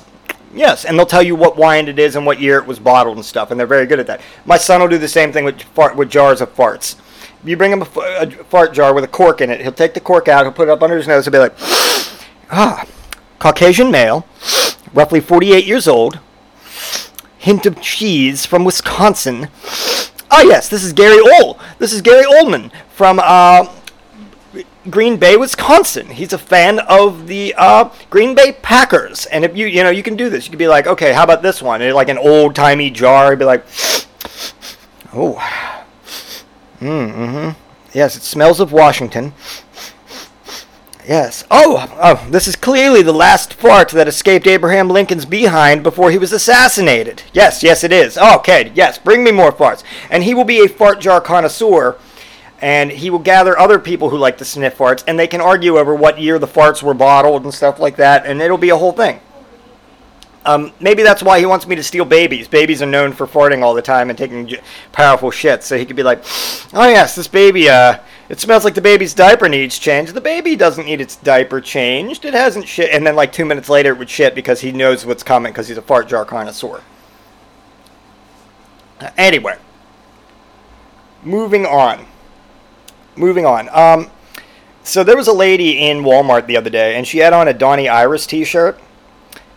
Yes, 0.55 0.85
and 0.85 0.99
they'll 0.99 1.07
tell 1.07 1.23
you 1.23 1.35
what 1.35 1.57
wine 1.57 1.89
it 1.89 1.99
is 1.99 2.15
and 2.15 2.27
what 2.27 2.39
year 2.41 2.59
it 2.59 2.67
was 2.67 2.79
bottled 2.79 3.17
and 3.17 3.25
stuff, 3.25 3.51
and 3.51 3.59
they're 3.59 3.67
very 3.67 3.87
good 3.87 3.99
at 3.99 4.07
that. 4.07 4.21
My 4.45 4.59
son 4.59 4.81
will 4.81 4.89
do 4.89 4.99
the 4.99 5.09
same 5.09 5.33
thing 5.33 5.45
with 5.45 5.63
fart, 5.63 5.97
with 5.97 6.11
jars 6.11 6.41
of 6.41 6.55
farts. 6.55 6.97
You 7.43 7.57
bring 7.57 7.73
him 7.73 7.83
a, 7.83 7.87
a 8.21 8.31
fart 8.45 8.75
jar 8.75 8.93
with 8.95 9.03
a 9.03 9.09
cork 9.09 9.41
in 9.41 9.51
it. 9.51 9.63
He'll 9.63 9.73
take 9.73 9.95
the 9.95 10.01
cork 10.01 10.29
out. 10.29 10.45
He'll 10.45 10.53
put 10.53 10.69
it 10.69 10.71
up 10.71 10.83
under 10.83 10.97
his 10.97 11.09
nose. 11.09 11.25
He'll 11.25 11.33
be 11.33 11.39
like, 11.39 11.55
"Ah, 12.51 12.87
Caucasian 13.39 13.91
male, 13.91 14.27
roughly 14.93 15.21
48 15.21 15.65
years 15.65 15.89
old, 15.89 16.21
hint 17.43 17.67
of 17.67 17.81
cheese 17.81 18.47
from 18.47 18.65
Wisconsin. 18.65 19.49
Ah, 20.31 20.43
yes, 20.43 20.69
this 20.69 20.85
is 20.85 20.93
Gary 20.93 21.21
Old. 21.21 21.59
This 21.79 21.93
is 21.93 22.01
Gary 22.01 22.25
Oldman 22.25 22.71
from 22.89 23.21
uh, 23.21 23.67
Green 24.89 25.17
Bay, 25.17 25.37
Wisconsin. 25.37 26.07
He's 26.07 26.33
a 26.33 26.39
fan 26.39 26.79
of 26.79 27.27
the 27.27 27.53
uh, 27.59 27.91
Green 28.11 28.37
Bay 28.37 28.53
Packers. 28.53 29.27
And 29.27 29.45
if 29.45 29.57
you, 29.57 29.67
you 29.67 29.83
know, 29.83 29.91
you 29.91 30.05
can 30.05 30.17
do 30.17 30.31
this. 30.31 30.47
You 30.47 30.51
could 30.51 30.59
be 30.61 30.69
like, 30.69 30.87
okay, 30.87 31.13
how 31.13 31.25
about 31.25 31.43
this 31.43 31.61
one? 31.61 31.83
And 31.83 31.93
like 31.97 32.09
an 32.09 32.17
old 32.17 32.55
timey 32.55 32.91
jar. 32.91 33.35
Be 33.35 33.45
like, 33.45 33.67
oh, 35.13 35.35
mm, 36.81 37.13
mm-hmm. 37.13 37.51
Yes, 37.93 38.17
it 38.17 38.23
smells 38.23 38.61
of 38.61 38.71
Washington. 38.71 39.35
Yes. 41.07 41.45
Oh, 41.51 41.89
oh, 42.01 42.29
this 42.31 42.47
is 42.47 42.55
clearly 42.55 43.03
the 43.03 43.13
last 43.13 43.55
fart 43.55 43.89
that 43.91 44.07
escaped 44.07 44.47
Abraham 44.47 44.89
Lincoln's 44.89 45.25
behind 45.25 45.83
before 45.83 46.11
he 46.13 46.19
was 46.19 46.33
assassinated. 46.33 47.23
Yes, 47.33 47.63
yes, 47.63 47.83
it 47.83 47.93
is. 47.93 48.17
Okay, 48.17 48.71
yes, 48.75 48.99
bring 48.99 49.25
me 49.25 49.33
more 49.33 49.53
farts. 49.53 49.83
And 50.11 50.23
he 50.23 50.33
will 50.33 50.45
be 50.45 50.65
a 50.65 50.69
fart 50.69 51.01
jar 51.01 51.21
connoisseur 51.21 51.99
and 52.63 52.93
he 52.93 53.11
will 53.11 53.19
gather 53.19 53.59
other 53.59 53.81
people 53.81 54.09
who 54.09 54.17
like 54.17 54.39
to 54.39 54.45
sniff 54.45 54.79
farts, 54.79 55.03
and 55.09 55.19
they 55.19 55.27
can 55.27 55.41
argue 55.41 55.79
over 55.79 55.97
what 55.97 56.21
year 56.21 56.39
the 56.39 56.47
farts 56.47 56.81
were 56.81 56.95
bottled 56.95 57.43
and 57.43 57.53
stuff 57.53 57.81
like 57.81 57.97
that, 57.97 58.25
and 58.25 58.41
it'll 58.41 58.57
be 58.57 58.71
a 58.71 58.77
whole 58.77 58.93
thing. 58.93 59.19
Um, 60.47 60.73
maybe 60.79 61.03
that's 61.03 61.25
why 61.25 61.41
he 61.41 61.47
wants 61.47 61.67
me 61.67 61.75
to 61.75 61.83
steal 61.83 62.05
babies. 62.05 62.47
Babies 62.47 62.81
are 62.81 62.87
known 62.87 63.13
for 63.13 63.27
farting 63.27 63.63
all 63.63 63.75
the 63.75 63.83
time 63.83 64.11
and 64.11 64.19
taking 64.19 64.47
j- 64.47 64.61
powerful 64.93 65.33
shits, 65.33 65.65
so 65.65 65.77
he 65.77 65.85
could 65.85 65.97
be 65.97 66.05
like, 66.05 66.21
"Oh 66.73 66.89
yes, 66.89 67.17
this 67.17 67.27
baby 67.27 67.69
uh, 67.69 67.99
It 68.29 68.41
smells 68.41 68.65
like 68.65 68.75
the 68.75 68.81
baby's 68.81 69.15
diaper 69.15 69.49
needs 69.49 69.79
changed. 69.79 70.15
The 70.15 70.21
baby 70.21 70.57
doesn't 70.57 70.87
need 70.87 71.01
its 71.01 71.17
diaper 71.17 71.61
changed. 71.61 72.25
It 72.25 72.35
hasn't 72.35 72.67
shit. 72.67 72.91
And 72.91 73.07
then, 73.07 73.17
like, 73.17 73.33
two 73.33 73.45
minutes 73.45 73.69
later, 73.69 73.91
it 73.93 73.99
would 73.99 74.09
shit 74.09 74.35
because 74.35 74.61
he 74.61 74.73
knows 74.73 75.05
what's 75.05 75.23
coming 75.23 75.53
because 75.53 75.69
he's 75.69 75.77
a 75.77 75.83
fart 75.83 76.09
jar 76.09 76.25
connoisseur. 76.25 76.83
Anyway, 79.17 79.59
moving 81.23 81.67
on. 81.67 82.07
Moving 83.17 83.45
on. 83.45 83.69
Um, 83.71 84.11
so 84.85 85.05
there 85.05 85.17
was 85.17 85.29
a 85.29 85.33
lady 85.33 85.89
in 85.89 86.03
Walmart 86.03 86.47
the 86.47 86.57
other 86.57 86.71
day, 86.71 86.97
and 86.97 87.07
she 87.07 87.19
had 87.19 87.33
on 87.33 87.49
a 87.49 87.53
Donnie 87.53 87.89
Iris 87.89 88.27
T-shirt. 88.27 88.81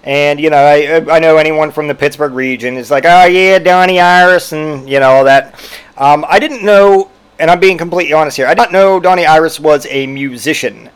And 0.04 0.40
you 0.40 0.52
know, 0.52 0.58
I 0.58 1.16
I 1.16 1.20
know 1.20 1.38
anyone 1.38 1.72
from 1.72 1.88
the 1.88 1.96
Pittsburgh 1.96 2.34
region 2.34 2.78
is 2.78 2.92
like, 2.92 3.06
oh 3.06 3.26
yeah, 3.26 3.58
Donnie 3.58 4.00
Iris, 4.00 4.52
and 4.52 4.88
you 4.88 5.00
know 5.00 5.10
all 5.10 5.24
that. 5.24 5.56
Um, 5.98 6.24
I 6.28 6.38
didn't 6.38 6.64
know, 6.64 7.10
and 7.40 7.52
I'm 7.52 7.60
being 7.60 7.78
completely 7.78 8.14
honest 8.14 8.38
here. 8.38 8.48
I 8.48 8.54
didn't 8.54 8.72
know 8.72 9.00
Donnie 9.00 9.26
Iris 9.26 9.60
was 9.60 9.86
a 9.90 10.08
musician. 10.08 10.90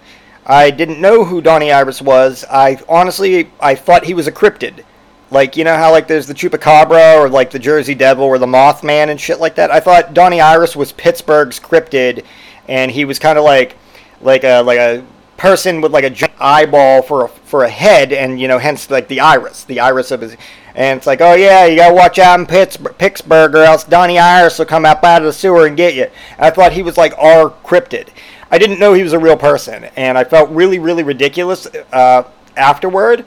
I 0.45 0.71
didn't 0.71 0.99
know 0.99 1.23
who 1.23 1.41
Donnie 1.41 1.71
Iris 1.71 2.01
was. 2.01 2.45
I 2.49 2.79
honestly, 2.87 3.51
I 3.59 3.75
thought 3.75 4.05
he 4.05 4.13
was 4.13 4.27
a 4.27 4.31
cryptid. 4.31 4.83
Like, 5.31 5.55
you 5.55 5.63
know 5.63 5.75
how 5.75 5.91
like 5.91 6.07
there's 6.07 6.25
the 6.25 6.33
Chupacabra 6.33 7.19
or 7.19 7.29
like 7.29 7.51
the 7.51 7.59
Jersey 7.59 7.93
Devil 7.93 8.23
or 8.23 8.39
the 8.39 8.47
Mothman 8.47 9.09
and 9.09 9.21
shit 9.21 9.39
like 9.39 9.55
that? 9.55 9.69
I 9.69 9.79
thought 9.79 10.13
Donnie 10.13 10.41
Iris 10.41 10.75
was 10.75 10.91
Pittsburgh's 10.91 11.59
cryptid 11.59 12.25
and 12.67 12.91
he 12.91 13.05
was 13.05 13.19
kind 13.19 13.37
of 13.37 13.43
like 13.43 13.75
like 14.21 14.43
a 14.43 14.61
like 14.61 14.79
a 14.79 15.05
person 15.37 15.81
with 15.81 15.91
like 15.91 16.03
a 16.03 16.09
giant 16.09 16.35
eyeball 16.39 17.01
for 17.01 17.25
a 17.25 17.27
for 17.27 17.63
a 17.63 17.69
head 17.69 18.11
and 18.11 18.39
you 18.39 18.47
know 18.47 18.57
hence 18.57 18.89
like 18.89 19.07
the 19.07 19.19
iris, 19.19 19.63
the 19.65 19.79
iris 19.79 20.11
of 20.11 20.21
his 20.21 20.35
and 20.79 20.97
it's 20.97 21.05
like, 21.05 21.21
"Oh 21.21 21.35
yeah, 21.35 21.65
you 21.65 21.75
got 21.75 21.89
to 21.89 21.93
watch 21.93 22.17
out 22.17 22.39
in 22.39 22.47
Pittsburgh, 22.47 23.53
or 23.53 23.63
else 23.63 23.83
Donnie 23.83 24.17
Iris 24.17 24.57
will 24.57 24.65
come 24.65 24.85
up 24.85 25.03
out 25.03 25.21
of 25.21 25.25
the 25.27 25.33
sewer 25.33 25.67
and 25.67 25.77
get 25.77 25.93
you." 25.93 26.07
I 26.39 26.49
thought 26.49 26.71
he 26.73 26.81
was 26.81 26.97
like 26.97 27.13
our 27.19 27.51
cryptid. 27.63 28.07
I 28.49 28.57
didn't 28.57 28.79
know 28.79 28.93
he 28.93 29.03
was 29.03 29.13
a 29.13 29.19
real 29.19 29.37
person 29.37 29.83
and 29.95 30.17
I 30.17 30.23
felt 30.23 30.49
really 30.49 30.79
really 30.79 31.03
ridiculous 31.03 31.67
uh, 31.93 32.23
afterward. 32.57 33.25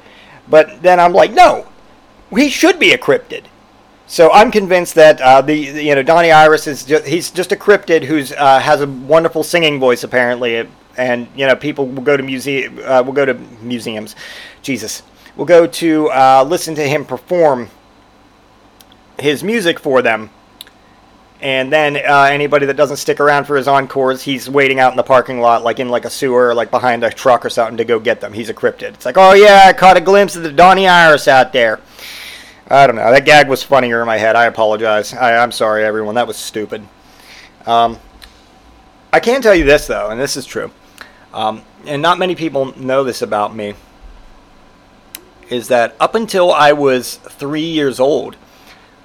But 0.48 0.82
then 0.82 0.98
I'm 0.98 1.12
like, 1.12 1.30
"No, 1.32 1.68
he 2.30 2.48
should 2.48 2.78
be 2.80 2.92
a 2.92 2.98
cryptid. 2.98 3.44
So 4.06 4.30
I'm 4.32 4.50
convinced 4.50 4.94
that 4.96 5.20
uh, 5.20 5.40
the, 5.40 5.70
the- 5.70 5.84
you 5.84 5.94
know 5.94 6.02
Donnie 6.02 6.32
Iris 6.32 6.66
is 6.66 6.84
just, 6.84 7.06
he's 7.06 7.30
just 7.30 7.52
a 7.52 7.56
cryptid 7.56 8.02
who's 8.04 8.32
uh, 8.32 8.58
has 8.58 8.80
a 8.80 8.86
wonderful 8.86 9.42
singing 9.42 9.78
voice 9.78 10.04
apparently, 10.04 10.66
and 10.96 11.28
you 11.36 11.46
know 11.46 11.54
people 11.56 11.86
will 11.86 12.02
go 12.02 12.16
to 12.16 12.22
museum 12.22 12.78
uh, 12.84 13.02
will 13.02 13.12
go 13.12 13.24
to 13.24 13.34
museums, 13.62 14.16
Jesus, 14.62 15.02
will 15.36 15.44
go 15.44 15.66
to 15.66 16.08
uh, 16.10 16.44
listen 16.46 16.74
to 16.74 16.86
him 16.86 17.04
perform 17.04 17.68
his 19.18 19.42
music 19.42 19.78
for 19.78 20.02
them. 20.02 20.30
And 21.40 21.72
then 21.72 21.96
uh, 21.96 22.28
anybody 22.30 22.66
that 22.66 22.76
doesn't 22.76 22.98
stick 22.98 23.18
around 23.18 23.46
for 23.46 23.56
his 23.56 23.66
encores, 23.66 24.22
he's 24.22 24.48
waiting 24.48 24.78
out 24.78 24.92
in 24.92 24.96
the 24.96 25.02
parking 25.02 25.40
lot, 25.40 25.64
like 25.64 25.80
in 25.80 25.88
like 25.88 26.04
a 26.04 26.10
sewer, 26.10 26.54
like 26.54 26.70
behind 26.70 27.02
a 27.02 27.10
truck 27.10 27.44
or 27.44 27.50
something, 27.50 27.76
to 27.78 27.84
go 27.84 27.98
get 27.98 28.20
them. 28.20 28.32
He's 28.32 28.48
a 28.48 28.54
cryptid. 28.54 28.94
It's 28.94 29.04
like, 29.04 29.18
oh 29.18 29.32
yeah, 29.32 29.64
I 29.66 29.72
caught 29.72 29.96
a 29.96 30.00
glimpse 30.00 30.36
of 30.36 30.44
the 30.44 30.52
Donnie 30.52 30.86
Iris 30.86 31.26
out 31.26 31.52
there. 31.52 31.80
I 32.68 32.86
don't 32.86 32.94
know. 32.94 33.10
That 33.10 33.24
gag 33.24 33.48
was 33.48 33.62
funnier 33.62 34.00
in 34.00 34.06
my 34.06 34.18
head. 34.18 34.36
I 34.36 34.44
apologize. 34.44 35.12
I, 35.12 35.36
I'm 35.36 35.50
sorry, 35.50 35.84
everyone. 35.84 36.14
That 36.14 36.28
was 36.28 36.36
stupid. 36.36 36.86
Um, 37.66 37.98
I 39.12 39.18
can 39.18 39.42
tell 39.42 39.54
you 39.54 39.64
this 39.64 39.88
though, 39.88 40.10
and 40.10 40.20
this 40.20 40.36
is 40.36 40.46
true, 40.46 40.70
um, 41.34 41.62
and 41.86 42.00
not 42.00 42.18
many 42.20 42.36
people 42.36 42.76
know 42.78 43.02
this 43.02 43.20
about 43.20 43.54
me. 43.54 43.74
Is 45.50 45.68
that 45.68 45.94
up 46.00 46.14
until 46.14 46.52
I 46.52 46.72
was 46.72 47.16
three 47.16 47.60
years 47.68 48.00
old, 48.00 48.36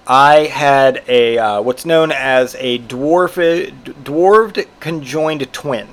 I 0.07 0.45
had 0.45 1.03
a 1.09 1.37
uh, 1.37 1.61
what's 1.61 1.85
known 1.85 2.13
as 2.13 2.55
a 2.59 2.79
dwarf 2.79 3.73
dwarfed 4.03 4.59
conjoined 4.79 5.51
twin, 5.51 5.87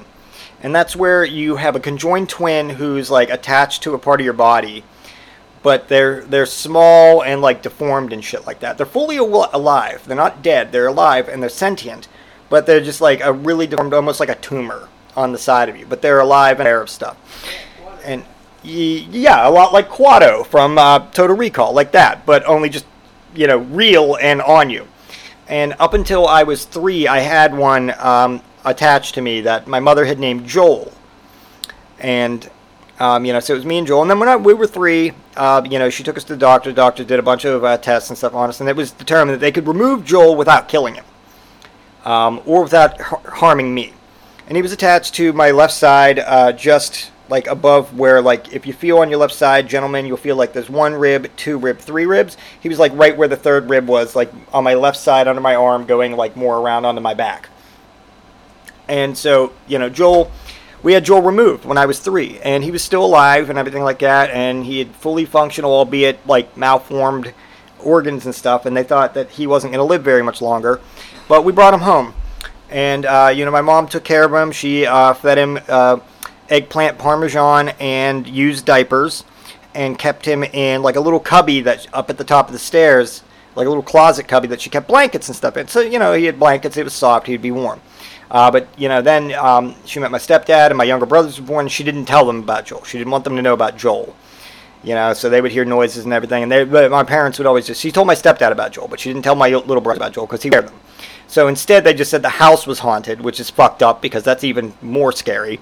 and 0.63 0.73
that's 0.73 0.95
where 0.95 1.25
you 1.25 1.57
have 1.57 1.75
a 1.75 1.81
conjoined 1.81 2.29
twin 2.29 2.71
who's 2.71 3.11
like 3.11 3.31
attached 3.31 3.83
to 3.83 3.95
a 3.95 3.99
part 3.99 4.21
of 4.21 4.25
your 4.25 4.33
body, 4.33 4.85
but 5.65 5.89
they're 5.89 6.25
they're 6.25 6.47
small 6.47 7.25
and 7.25 7.43
like 7.43 7.63
deformed 7.63 8.13
and 8.13 8.25
shit 8.25 8.47
like 8.47 8.61
that. 8.61 8.77
They're 8.77 8.87
fully 8.87 9.17
al- 9.17 9.51
alive. 9.53 10.07
They're 10.07 10.17
not 10.17 10.43
dead. 10.43 10.71
They're 10.71 10.87
alive 10.87 11.29
and 11.29 11.43
they're 11.43 11.51
sentient, 11.51 12.07
but 12.49 12.67
they're 12.67 12.81
just 12.81 13.01
like 13.01 13.21
a 13.21 13.33
really 13.33 13.67
deformed, 13.67 13.95
almost 13.95 14.21
like 14.21 14.29
a 14.29 14.37
tumor 14.37 14.89
on 15.17 15.33
the 15.33 15.39
side 15.39 15.69
of 15.69 15.77
you. 15.77 15.87
But 15.87 16.03
they're 16.03 16.21
alive 16.21 16.61
and 16.61 16.69
aware 16.69 16.83
of 16.83 16.91
stuff. 16.91 17.17
And 18.05 18.25
yeah, 18.65 19.47
a 19.47 19.51
lot 19.51 19.73
like 19.73 19.89
Kuato 19.89 20.45
from 20.47 20.79
uh, 20.79 21.11
Total 21.11 21.37
Recall, 21.37 21.73
like 21.73 21.93
that, 21.93 22.25
but 22.27 22.45
only 22.47 22.69
just 22.69 22.87
you 23.35 23.47
know 23.47 23.59
real 23.59 24.17
and 24.17 24.41
on 24.43 24.71
you. 24.71 24.89
And 25.47 25.75
up 25.79 25.93
until 25.93 26.27
I 26.27 26.43
was 26.43 26.65
three, 26.65 27.07
I 27.07 27.19
had 27.19 27.55
one 27.55 27.93
um, 27.99 28.43
attached 28.65 29.15
to 29.15 29.21
me 29.21 29.43
that 29.43 29.67
my 29.67 29.81
mother 29.81 30.05
had 30.05 30.19
named 30.19 30.47
Joel. 30.47 30.93
And 31.99 32.51
um, 32.99 33.25
you 33.25 33.33
know, 33.33 33.41
so 33.41 33.55
it 33.55 33.57
was 33.57 33.67
me 33.67 33.79
and 33.79 33.87
Joel. 33.87 34.03
And 34.03 34.11
then 34.11 34.21
when 34.21 34.29
I, 34.29 34.37
we 34.37 34.55
were 34.55 34.67
three, 34.67 35.13
uh, 35.37 35.63
you 35.69 35.79
know, 35.79 35.91
she 35.91 36.03
took 36.03 36.17
us 36.17 36.25
to 36.25 36.35
the 36.35 36.39
doctor. 36.39 36.71
The 36.71 36.77
doctor 36.77 37.05
did 37.05 37.19
a 37.19 37.23
bunch 37.23 37.45
of 37.45 37.65
uh, 37.65 37.77
tests 37.79 38.09
and 38.09 38.17
stuff 38.17 38.35
on 38.35 38.49
us, 38.49 38.61
and 38.61 38.69
it 38.69 38.77
was 38.77 38.93
determined 38.93 39.35
that 39.35 39.41
they 39.41 39.53
could 39.53 39.67
remove 39.67 40.05
Joel 40.05 40.37
without 40.37 40.69
killing 40.69 40.95
him, 40.95 41.05
um, 42.05 42.41
or 42.47 42.63
without 42.63 43.01
har- 43.01 43.21
harming 43.25 43.75
me. 43.75 43.93
And 44.47 44.57
he 44.57 44.63
was 44.63 44.73
attached 44.73 45.15
to 45.15 45.33
my 45.33 45.51
left 45.51 45.73
side, 45.73 46.21
uh, 46.21 46.53
just 46.53 47.11
like 47.29 47.47
above 47.47 47.97
where, 47.97 48.21
like, 48.21 48.53
if 48.53 48.67
you 48.67 48.73
feel 48.73 48.99
on 48.99 49.11
your 49.11 49.19
left 49.19 49.35
side, 49.35 49.69
gentlemen, 49.69 50.07
you'll 50.07 50.17
feel 50.17 50.37
like 50.37 50.53
there's 50.53 50.69
one 50.69 50.95
rib, 50.95 51.31
two 51.37 51.57
rib, 51.59 51.79
three 51.79 52.07
ribs. 52.07 52.37
He 52.61 52.69
was 52.69 52.79
like 52.79 52.93
right 52.95 53.17
where 53.17 53.29
the 53.29 53.37
third 53.37 53.71
rib 53.71 53.87
was, 53.87 54.15
like 54.15 54.31
on 54.53 54.65
my 54.65 54.75
left 54.75 54.99
side 54.99 55.27
under 55.27 55.41
my 55.41 55.55
arm, 55.55 55.87
going 55.87 56.17
like 56.17 56.37
more 56.37 56.59
around 56.59 56.85
onto 56.85 57.01
my 57.01 57.15
back. 57.15 57.49
And 58.89 59.17
so, 59.17 59.53
you 59.67 59.79
know, 59.79 59.89
Joel, 59.89 60.31
we 60.83 60.93
had 60.93 61.05
Joel 61.05 61.23
removed 61.23 61.65
when 61.65 61.79
I 61.79 61.87
was 61.87 61.99
three, 61.99 62.39
and 62.41 62.63
he 62.63 62.71
was 62.71 62.85
still 62.85 63.05
alive 63.05 63.49
and 63.49 63.59
everything 63.59 63.83
like 63.83 64.01
that, 64.01 64.31
and 64.31 64.67
he 64.67 64.79
had 64.79 64.95
fully 64.95 65.25
functional, 65.25 65.73
albeit 65.73 66.27
like 66.27 66.57
malformed 66.59 67.33
organs 67.79 68.27
and 68.27 68.35
stuff, 68.35 68.67
and 68.67 68.77
they 68.77 68.83
thought 68.83 69.15
that 69.15 69.31
he 69.31 69.47
wasn't 69.47 69.73
going 69.73 69.81
to 69.81 69.91
live 69.91 70.03
very 70.03 70.23
much 70.23 70.43
longer. 70.43 70.81
But 71.27 71.45
we 71.45 71.53
brought 71.53 71.73
him 71.73 71.81
home, 71.81 72.15
and 72.69 73.07
uh, 73.07 73.33
you 73.35 73.47
know, 73.47 73.51
my 73.51 73.63
mom 73.63 73.89
took 73.89 74.05
care 74.05 74.25
of 74.25 74.35
him. 74.35 74.53
She 74.53 74.85
uh, 74.85 75.15
fed 75.15 75.39
him 75.39 75.59
uh, 75.69 76.01
eggplant 76.49 76.99
parmesan 76.99 77.71
and 77.81 78.27
used 78.27 78.65
diapers, 78.65 79.25
and 79.75 79.99
kept 79.99 80.25
him 80.27 80.45
in 80.45 80.83
like 80.83 80.97
a 80.97 81.01
little 81.01 81.21
cubby 81.21 81.61
that 81.63 81.87
up 81.93 82.11
at 82.11 82.19
the 82.19 82.25
top 82.25 82.47
of 82.47 82.53
the 82.53 82.59
stairs, 82.59 83.23
like 83.57 83.67
a 83.67 83.69
little 83.69 83.83
closet 83.83 84.29
cubby 84.29 84.49
that 84.49 84.61
she 84.61 84.71
kept 84.71 84.87
blankets 84.87 85.29
and 85.29 85.37
stuff 85.37 85.57
in. 85.57 85.69
So 85.69 85.81
you 85.81 85.99
know, 85.99 86.13
he 86.13 86.25
had 86.25 86.39
blankets. 86.39 86.77
It 86.77 86.85
was 86.85 86.93
soft. 86.93 87.27
He'd 87.27 87.43
be 87.43 87.51
warm. 87.51 87.81
Uh, 88.31 88.51
but 88.51 88.69
you 88.79 88.89
know, 88.89 89.03
then 89.03 89.33
um, 89.35 89.75
she 89.85 90.01
met 90.01 90.11
my 90.11 90.19
stepdad 90.19 90.69
and 90.69 90.77
my 90.77 90.85
younger 90.85 91.07
brothers 91.07 91.41
were 91.41 91.47
born. 91.47 91.69
She 91.69 91.85
didn't 91.85 92.07
tell 92.07 92.25
them 92.25 92.41
about 92.41 92.67
Joel. 92.67 92.85
She 92.85 92.99
didn't 92.99 93.11
want 93.11 93.25
them 93.25 93.37
to 93.37 93.43
know 93.43 93.53
about 93.53 93.77
Joel. 93.77 94.15
You 94.83 94.95
know, 94.95 95.15
so 95.15 95.31
they 95.31 95.41
would 95.41 95.53
hear 95.53 95.65
noises 95.65 96.05
and 96.05 96.13
everything. 96.13 96.43
And 96.43 96.53
they, 96.53 96.65
but 96.65 96.91
my 96.91 97.05
parents 97.05 97.39
would 97.39 97.47
always 97.47 97.67
just. 97.67 97.81
She 97.81 97.91
told 97.91 98.07
my 98.07 98.15
stepdad 98.15 98.53
about 98.53 98.73
Joel, 98.73 98.89
but 98.89 99.01
she 99.01 99.09
didn't 99.09 99.23
tell 99.23 99.35
my 99.35 99.49
little 99.49 99.81
brother 99.81 99.99
about 99.99 100.13
Joel 100.13 100.27
because 100.27 100.43
he 100.43 100.51
scared 100.51 100.69
them. 100.69 100.75
So 101.27 101.49
instead, 101.49 101.85
they 101.85 101.95
just 101.95 102.11
said 102.11 102.23
the 102.23 102.29
house 102.29 102.67
was 102.67 102.81
haunted, 102.81 103.21
which 103.21 103.41
is 103.41 103.49
fucked 103.49 103.83
up 103.83 104.03
because 104.03 104.25
that's 104.25 104.45
even 104.45 104.75
more 104.83 105.11
scary, 105.11 105.59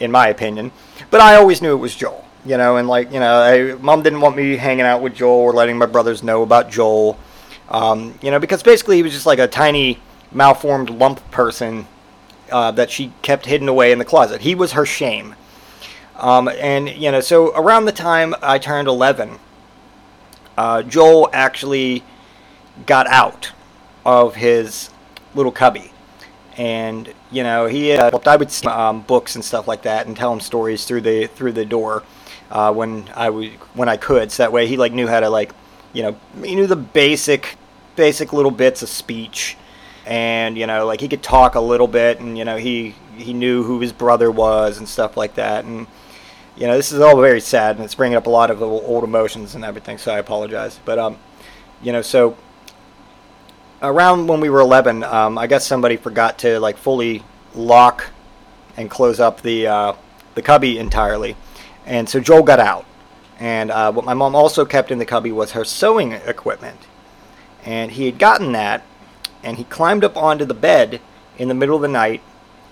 in 0.00 0.10
my 0.10 0.28
opinion. 0.28 0.72
But 1.10 1.20
I 1.20 1.36
always 1.36 1.62
knew 1.62 1.72
it 1.72 1.80
was 1.80 1.94
Joel. 1.94 2.24
You 2.44 2.56
know, 2.56 2.78
and 2.78 2.88
like 2.88 3.12
you 3.12 3.20
know, 3.20 3.40
I, 3.42 3.74
mom 3.74 4.02
didn't 4.02 4.22
want 4.22 4.34
me 4.36 4.56
hanging 4.56 4.86
out 4.86 5.02
with 5.02 5.14
Joel 5.14 5.40
or 5.40 5.52
letting 5.52 5.76
my 5.76 5.86
brothers 5.86 6.22
know 6.22 6.42
about 6.42 6.70
Joel. 6.70 7.18
Um, 7.68 8.18
you 8.22 8.30
know, 8.30 8.38
because 8.38 8.62
basically 8.62 8.96
he 8.96 9.02
was 9.02 9.12
just 9.12 9.26
like 9.26 9.38
a 9.38 9.46
tiny 9.46 9.98
malformed 10.32 10.90
lump 10.90 11.28
person 11.30 11.86
uh, 12.50 12.70
that 12.72 12.90
she 12.90 13.12
kept 13.22 13.46
hidden 13.46 13.68
away 13.68 13.92
in 13.92 13.98
the 13.98 14.04
closet. 14.04 14.40
He 14.40 14.54
was 14.54 14.72
her 14.72 14.86
shame. 14.86 15.34
Um, 16.16 16.48
and, 16.48 16.88
you 16.88 17.10
know, 17.10 17.20
so 17.20 17.54
around 17.54 17.86
the 17.86 17.92
time 17.92 18.34
I 18.42 18.58
turned 18.58 18.88
11, 18.88 19.38
uh, 20.56 20.82
Joel 20.82 21.30
actually 21.32 22.04
got 22.86 23.06
out 23.06 23.52
of 24.04 24.34
his 24.34 24.90
little 25.34 25.52
cubby. 25.52 25.92
And, 26.60 27.12
you 27.30 27.42
know, 27.42 27.66
he, 27.66 27.92
uh, 27.92 28.10
I 28.26 28.36
would 28.36 28.50
see 28.50 28.66
um, 28.66 29.00
books 29.00 29.34
and 29.34 29.42
stuff 29.42 29.66
like 29.66 29.82
that 29.82 30.06
and 30.06 30.14
tell 30.14 30.30
him 30.30 30.40
stories 30.40 30.84
through 30.84 31.00
the, 31.00 31.26
through 31.26 31.52
the 31.52 31.64
door 31.64 32.02
uh, 32.50 32.70
when 32.72 33.08
I 33.14 33.30
would, 33.30 33.52
when 33.72 33.88
I 33.88 33.96
could. 33.96 34.30
So 34.30 34.42
that 34.42 34.52
way 34.52 34.66
he, 34.66 34.76
like, 34.76 34.92
knew 34.92 35.06
how 35.06 35.20
to, 35.20 35.30
like, 35.30 35.52
you 35.94 36.02
know, 36.02 36.20
he 36.44 36.54
knew 36.54 36.66
the 36.66 36.76
basic, 36.76 37.56
basic 37.96 38.34
little 38.34 38.50
bits 38.50 38.82
of 38.82 38.90
speech. 38.90 39.56
And 40.06 40.56
you 40.56 40.66
know 40.66 40.86
like 40.86 41.00
he 41.00 41.08
could 41.08 41.22
talk 41.22 41.54
a 41.54 41.60
little 41.60 41.86
bit 41.86 42.20
and 42.20 42.36
you 42.36 42.44
know 42.44 42.56
he 42.56 42.94
he 43.16 43.32
knew 43.32 43.62
who 43.62 43.80
his 43.80 43.92
brother 43.92 44.30
was 44.30 44.78
and 44.78 44.88
stuff 44.88 45.16
like 45.16 45.34
that. 45.34 45.64
And 45.64 45.86
you 46.56 46.66
know 46.66 46.76
this 46.76 46.90
is 46.90 47.00
all 47.00 47.20
very 47.20 47.40
sad 47.40 47.76
and 47.76 47.84
it's 47.84 47.94
bringing 47.94 48.16
up 48.16 48.26
a 48.26 48.30
lot 48.30 48.50
of 48.50 48.62
old 48.62 49.04
emotions 49.04 49.54
and 49.54 49.64
everything 49.64 49.98
so 49.98 50.12
i 50.12 50.18
apologize. 50.18 50.80
But 50.84 50.98
um 50.98 51.18
you 51.82 51.92
know 51.92 52.02
so 52.02 52.36
around 53.82 54.26
when 54.26 54.40
we 54.40 54.50
were 54.50 54.60
11 54.60 55.02
um, 55.04 55.38
i 55.38 55.46
guess 55.46 55.66
somebody 55.66 55.96
forgot 55.96 56.38
to 56.38 56.58
like 56.60 56.76
fully 56.76 57.22
lock 57.54 58.10
and 58.76 58.90
close 58.90 59.20
up 59.20 59.40
the 59.42 59.66
uh, 59.66 59.92
the 60.34 60.42
cubby 60.42 60.78
entirely 60.78 61.36
and 61.86 62.08
so 62.08 62.20
joel 62.20 62.42
got 62.42 62.60
out 62.60 62.84
and 63.38 63.70
uh, 63.70 63.90
what 63.90 64.04
my 64.04 64.14
mom 64.14 64.34
also 64.34 64.64
kept 64.64 64.90
in 64.90 64.98
the 64.98 65.06
cubby 65.06 65.32
was 65.32 65.52
her 65.52 65.64
sewing 65.64 66.12
equipment 66.12 66.80
and 67.64 67.92
he 67.92 68.06
had 68.06 68.18
gotten 68.18 68.52
that 68.52 68.82
and 69.42 69.56
he 69.56 69.64
climbed 69.64 70.04
up 70.04 70.16
onto 70.16 70.44
the 70.44 70.54
bed 70.54 71.00
in 71.38 71.48
the 71.48 71.54
middle 71.54 71.76
of 71.76 71.82
the 71.82 71.88
night 71.88 72.22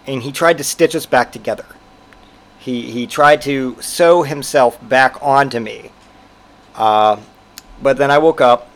and 0.07 0.23
he 0.23 0.33
tried 0.33 0.59
to 0.59 0.64
stitch 0.64 0.94
us 0.94 1.07
back 1.07 1.33
together. 1.33 1.66
He 2.59 2.90
he 2.90 3.07
tried 3.07 3.42
to 3.42 3.77
sew 3.81 4.23
himself 4.23 4.79
back 4.87 5.16
onto 5.23 5.61
me. 5.61 5.90
Uh, 6.75 7.18
but 7.83 7.97
then 7.97 8.11
I 8.11 8.18
woke 8.18 8.40
up 8.40 8.71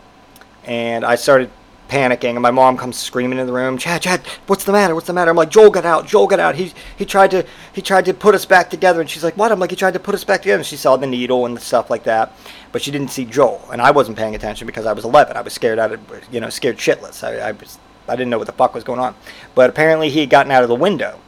and 0.64 1.04
I 1.04 1.16
started 1.16 1.50
panicking, 1.92 2.30
and 2.30 2.40
my 2.40 2.50
mom 2.50 2.78
comes 2.78 2.96
screaming 2.96 3.38
in 3.38 3.46
the 3.46 3.52
room, 3.52 3.76
"Chad, 3.76 4.00
Chad, 4.00 4.22
what's 4.46 4.64
the 4.64 4.72
matter? 4.72 4.94
What's 4.94 5.08
the 5.08 5.12
matter?" 5.12 5.30
I'm 5.30 5.36
like, 5.36 5.50
"Joel 5.50 5.68
got 5.68 5.84
out. 5.84 6.06
Joel 6.06 6.26
got 6.26 6.40
out. 6.40 6.54
He 6.54 6.72
he 6.96 7.04
tried 7.04 7.30
to 7.32 7.44
he 7.74 7.82
tried 7.82 8.06
to 8.06 8.14
put 8.14 8.34
us 8.34 8.46
back 8.46 8.70
together." 8.70 9.02
And 9.02 9.10
she's 9.10 9.22
like, 9.22 9.36
"What?" 9.36 9.52
I'm 9.52 9.60
like, 9.60 9.70
"He 9.70 9.76
tried 9.76 9.92
to 9.92 10.00
put 10.00 10.14
us 10.14 10.24
back 10.24 10.40
together." 10.40 10.60
And 10.60 10.66
she 10.66 10.76
saw 10.76 10.96
the 10.96 11.06
needle 11.06 11.44
and 11.44 11.60
stuff 11.60 11.90
like 11.90 12.04
that, 12.04 12.32
but 12.72 12.80
she 12.80 12.90
didn't 12.90 13.10
see 13.10 13.26
Joel, 13.26 13.60
and 13.70 13.82
I 13.82 13.90
wasn't 13.90 14.16
paying 14.16 14.34
attention 14.34 14.66
because 14.66 14.86
I 14.86 14.94
was 14.94 15.04
11. 15.04 15.36
I 15.36 15.42
was 15.42 15.52
scared 15.52 15.78
out 15.78 15.92
of 15.92 16.00
you 16.30 16.40
know 16.40 16.48
scared 16.48 16.78
shitless. 16.78 17.22
I, 17.22 17.48
I 17.48 17.52
was 17.52 17.78
I 18.08 18.16
didn't 18.16 18.30
know 18.30 18.38
what 18.38 18.46
the 18.46 18.54
fuck 18.54 18.74
was 18.74 18.84
going 18.84 19.00
on, 19.00 19.14
but 19.54 19.68
apparently 19.68 20.08
he 20.08 20.20
had 20.20 20.30
gotten 20.30 20.50
out 20.50 20.62
of 20.62 20.70
the 20.70 20.74
window, 20.74 21.20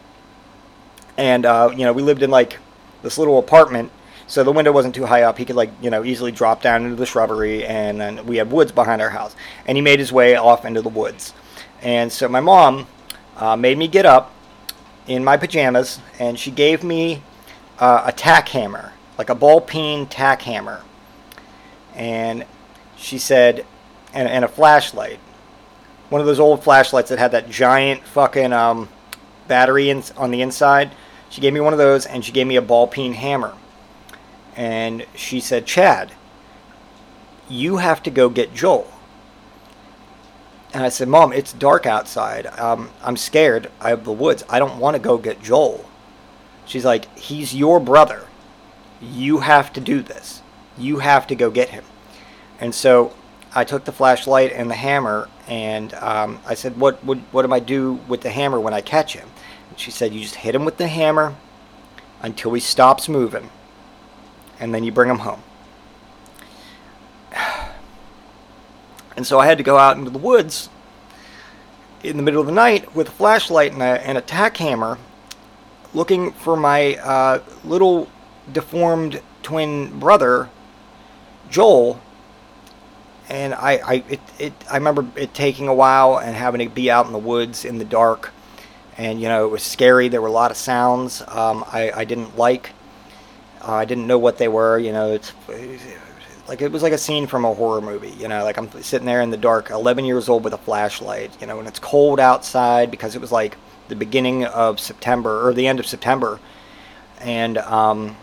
and 1.19 1.45
uh, 1.45 1.71
you 1.77 1.85
know 1.85 1.93
we 1.93 2.03
lived 2.03 2.23
in 2.23 2.31
like 2.31 2.59
this 3.03 3.19
little 3.19 3.39
apartment 3.39 3.93
so 4.27 4.43
the 4.43 4.53
window 4.53 4.73
wasn't 4.73 4.95
too 4.95 5.07
high 5.07 5.23
up. 5.23 5.39
He 5.39 5.45
could 5.45 5.57
like 5.57 5.71
you 5.83 5.91
know 5.91 6.05
easily 6.05 6.33
drop 6.33 6.63
down 6.63 6.85
into 6.85 6.97
the 6.97 7.07
shrubbery, 7.07 7.65
and 7.65 8.01
then 8.01 8.27
we 8.27 8.37
had 8.37 8.51
woods 8.51 8.73
behind 8.73 9.03
our 9.03 9.11
house. 9.11 9.37
And 9.67 9.77
he 9.77 9.83
made 9.83 9.99
his 9.99 10.13
way 10.13 10.37
off 10.37 10.65
into 10.65 10.83
the 10.83 10.89
woods. 10.89 11.35
And 11.83 12.11
so 12.11 12.29
my 12.29 12.41
mom 12.41 12.87
uh, 13.37 13.57
made 13.57 13.77
me 13.77 13.89
get 13.89 14.07
up 14.07 14.33
in 15.07 15.23
my 15.23 15.37
pajamas, 15.37 16.01
and 16.19 16.39
she 16.39 16.51
gave 16.51 16.83
me 16.83 17.23
uh, 17.79 18.05
a 18.07 18.13
tack 18.13 18.49
hammer, 18.49 18.93
like 19.19 19.29
a 19.29 19.35
ball 19.35 19.61
peen 19.61 20.07
tack 20.07 20.43
hammer. 20.43 20.83
And 21.95 22.47
she 22.97 23.19
said, 23.19 23.67
and, 24.15 24.27
and 24.29 24.45
a 24.45 24.49
flashlight, 24.49 25.21
one 26.09 26.21
of 26.21 26.27
those 26.27 26.41
old 26.41 26.65
flashlights 26.65 27.11
that 27.11 27.19
had 27.19 27.33
that 27.33 27.51
giant 27.51 28.03
fucking 28.05 28.53
um, 28.53 28.89
battery 29.47 29.91
in, 29.91 30.03
on 30.17 30.31
the 30.31 30.41
inside. 30.41 30.93
She 31.29 31.41
gave 31.41 31.53
me 31.53 31.61
one 31.61 31.75
of 31.75 31.79
those, 31.79 32.07
and 32.07 32.25
she 32.25 32.33
gave 32.33 32.47
me 32.47 32.57
a 32.57 32.63
ball 32.63 32.87
peen 32.87 33.13
hammer 33.13 33.55
and 34.57 35.05
she 35.15 35.41
said, 35.41 35.67
Chad, 35.67 36.13
you 37.49 37.79
have 37.79 38.03
to 38.05 38.11
go 38.11 38.29
get 38.29 38.55
Joel. 38.55 38.91
And 40.73 40.83
I 40.83 40.89
said, 40.89 41.09
Mom, 41.09 41.33
it's 41.33 41.53
dark 41.53 41.87
outside. 41.87 42.47
Um, 42.59 42.91
I'm 43.03 43.17
scared. 43.17 43.71
of 43.81 44.05
the 44.05 44.13
woods. 44.13 44.45
I 44.49 44.59
don't 44.59 44.79
want 44.79 44.97
to 44.97 45.03
go 45.03 45.19
get 45.19 45.43
Joel. 45.43 45.85
She's 46.67 46.85
like, 46.85 47.17
He's 47.17 47.55
your 47.55 47.79
brother. 47.79 48.27
You 49.01 49.39
have 49.39 49.73
to 49.75 49.81
do 49.81 50.03
this. 50.03 50.43
You 50.79 50.99
have 50.99 51.27
to 51.29 51.35
go 51.35 51.51
get 51.51 51.69
him. 51.69 51.85
And 52.59 52.75
so 52.75 53.15
I 53.55 53.65
took 53.65 53.85
the 53.85 53.93
flashlight 53.93 54.53
and 54.53 54.71
the 54.71 54.75
hammer, 54.75 55.29
and 55.47 55.95
um, 55.95 56.41
I 56.47 56.55
said, 56.55 56.77
what, 56.77 57.05
what, 57.05 57.19
what 57.31 57.47
do 57.47 57.53
I 57.53 57.61
do 57.61 58.01
with 58.09 58.23
the 58.23 58.31
hammer 58.31 58.59
when 58.59 58.75
I 58.75 58.81
catch 58.81 59.15
him? 59.15 59.29
And 59.69 59.79
she 59.79 59.91
said, 59.91 60.13
You 60.13 60.21
just 60.21 60.37
hit 60.37 60.55
him 60.55 60.65
with 60.65 60.79
the 60.79 60.89
hammer 60.89 61.37
until 62.23 62.53
he 62.55 62.61
stops 62.61 63.09
moving 63.09 63.51
and 64.65 64.75
then 64.75 64.83
you 64.83 64.91
bring 64.91 65.09
them 65.09 65.19
home. 65.19 65.43
And 69.17 69.25
so 69.25 69.39
I 69.39 69.47
had 69.47 69.59
to 69.59 69.65
go 69.65 69.79
out 69.79 69.97
into 69.97 70.11
the 70.11 70.19
woods 70.19 70.69
in 72.03 72.17
the 72.17 72.23
middle 72.25 72.41
of 72.41 72.47
the 72.47 72.53
night 72.53 72.97
with 72.97 73.07
a 73.07 73.13
flashlight 73.13 73.73
and 73.73 73.81
a, 73.81 74.05
and 74.05 74.19
a 74.19 74.21
tack 74.21 74.57
hammer 74.57 74.99
looking 75.93 76.33
for 76.33 76.57
my 76.57 76.97
uh, 76.97 77.41
little 77.63 78.09
deformed 78.53 79.23
twin 79.45 80.01
brother, 80.01 80.51
Joel. 81.49 82.01
And 83.29 83.55
I, 83.55 83.73
I, 83.77 83.95
it, 84.09 84.21
it, 84.41 84.53
I 84.69 84.79
remember 84.79 85.07
it 85.15 85.33
taking 85.33 85.69
a 85.69 85.75
while 85.75 86.19
and 86.19 86.35
having 86.35 86.69
to 86.69 86.75
be 86.75 86.91
out 86.91 87.07
in 87.07 87.13
the 87.13 87.19
woods 87.19 87.65
in 87.65 87.79
the 87.79 87.85
dark. 87.85 88.33
And, 88.99 89.21
you 89.21 89.29
know, 89.29 89.47
it 89.47 89.51
was 89.51 89.63
scary. 89.63 90.09
There 90.09 90.21
were 90.21 90.27
a 90.27 90.33
lot 90.33 90.51
of 90.51 90.57
sounds 90.57 91.23
um, 91.29 91.65
I, 91.69 91.93
I 91.95 92.05
didn't 92.05 92.37
like. 92.37 92.73
Uh, 93.67 93.73
I 93.73 93.85
didn't 93.85 94.07
know 94.07 94.19
what 94.19 94.37
they 94.39 94.49
were. 94.49 94.79
You 94.79 94.93
know, 94.93 95.13
it's 95.13 95.33
like 96.47 96.61
it 96.61 96.71
was 96.71 96.83
like 96.83 96.93
a 96.93 96.99
scene 96.99 97.27
from 97.27 97.45
a 97.45 97.55
horror 97.55 97.81
movie. 97.81 98.11
You 98.11 98.29
know, 98.29 98.45
like 98.45 98.59
I'm 98.59 98.71
sitting 98.83 99.07
there 99.07 99.23
in 99.23 99.31
the 99.31 99.37
dark, 99.37 99.71
11 99.71 100.05
years 100.05 100.29
old 100.29 100.45
with 100.45 100.53
a 100.53 100.59
flashlight. 100.59 101.41
You 101.41 101.47
know, 101.47 101.59
and 101.59 101.67
it's 101.67 101.79
cold 101.79 102.21
outside 102.21 102.91
because 102.91 103.15
it 103.15 103.21
was 103.21 103.33
like 103.33 103.57
the 103.89 103.97
beginning 103.97 104.45
of 104.45 104.81
September 104.81 105.47
or 105.49 105.55
the 105.55 105.67
end 105.67 105.81
of 105.81 105.87
September, 105.87 106.41
and 107.21 107.59
um, 107.59 108.17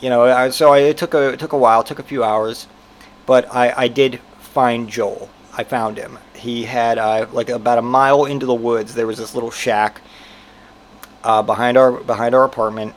you 0.00 0.08
know, 0.10 0.24
I, 0.24 0.50
so 0.50 0.72
I, 0.72 0.78
it 0.78 0.98
took 0.98 1.14
a 1.14 1.30
it 1.30 1.40
took 1.40 1.52
a 1.52 1.58
while, 1.58 1.84
took 1.84 2.00
a 2.00 2.04
few 2.04 2.24
hours, 2.24 2.66
but 3.26 3.52
I, 3.54 3.72
I 3.76 3.88
did 3.88 4.20
find 4.40 4.88
Joel. 4.88 5.28
I 5.56 5.62
found 5.62 5.98
him. 5.98 6.18
He 6.34 6.64
had 6.64 6.98
uh, 6.98 7.26
like 7.32 7.48
about 7.48 7.78
a 7.78 7.82
mile 7.82 8.24
into 8.24 8.44
the 8.44 8.54
woods. 8.54 8.94
There 8.94 9.06
was 9.06 9.18
this 9.18 9.34
little 9.34 9.52
shack 9.52 10.00
uh, 11.22 11.42
behind 11.42 11.76
our 11.76 11.92
behind 11.92 12.34
our 12.34 12.42
apartment 12.42 12.94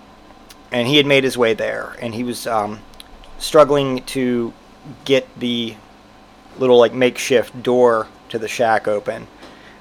and 0.71 0.87
he 0.87 0.97
had 0.97 1.05
made 1.05 1.23
his 1.23 1.37
way 1.37 1.53
there, 1.53 1.95
and 2.01 2.13
he 2.13 2.23
was 2.23 2.47
um, 2.47 2.79
struggling 3.39 4.03
to 4.05 4.53
get 5.05 5.27
the 5.39 5.75
little 6.57 6.77
like 6.77 6.93
makeshift 6.93 7.61
door 7.63 8.07
to 8.29 8.39
the 8.39 8.47
shack 8.47 8.87
open. 8.87 9.27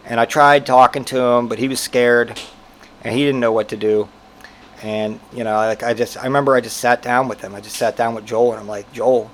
And 0.05 0.21
I 0.21 0.25
tried 0.25 0.67
talking 0.67 1.05
to 1.07 1.21
him, 1.21 1.49
but 1.49 1.59
he 1.59 1.69
was 1.69 1.81
scared, 1.81 2.41
and 3.03 3.15
he 3.15 3.25
didn't 3.25 3.41
know 3.41 3.53
what 3.53 3.69
to 3.71 3.77
do. 3.77 4.09
And 4.83 5.21
you 5.33 5.43
know, 5.43 5.57
like 5.57 5.83
I 5.83 5.95
just, 5.95 6.17
I 6.17 6.25
remember 6.25 6.55
I 6.55 6.61
just 6.61 6.77
sat 6.77 7.03
down 7.03 7.29
with 7.29 7.41
him. 7.41 7.55
I 7.55 7.61
just 7.61 7.77
sat 7.77 7.97
down 7.97 8.15
with 8.15 8.27
Joel, 8.27 8.53
and 8.53 8.61
I'm 8.61 8.69
like, 8.69 8.93
Joel, 8.93 9.31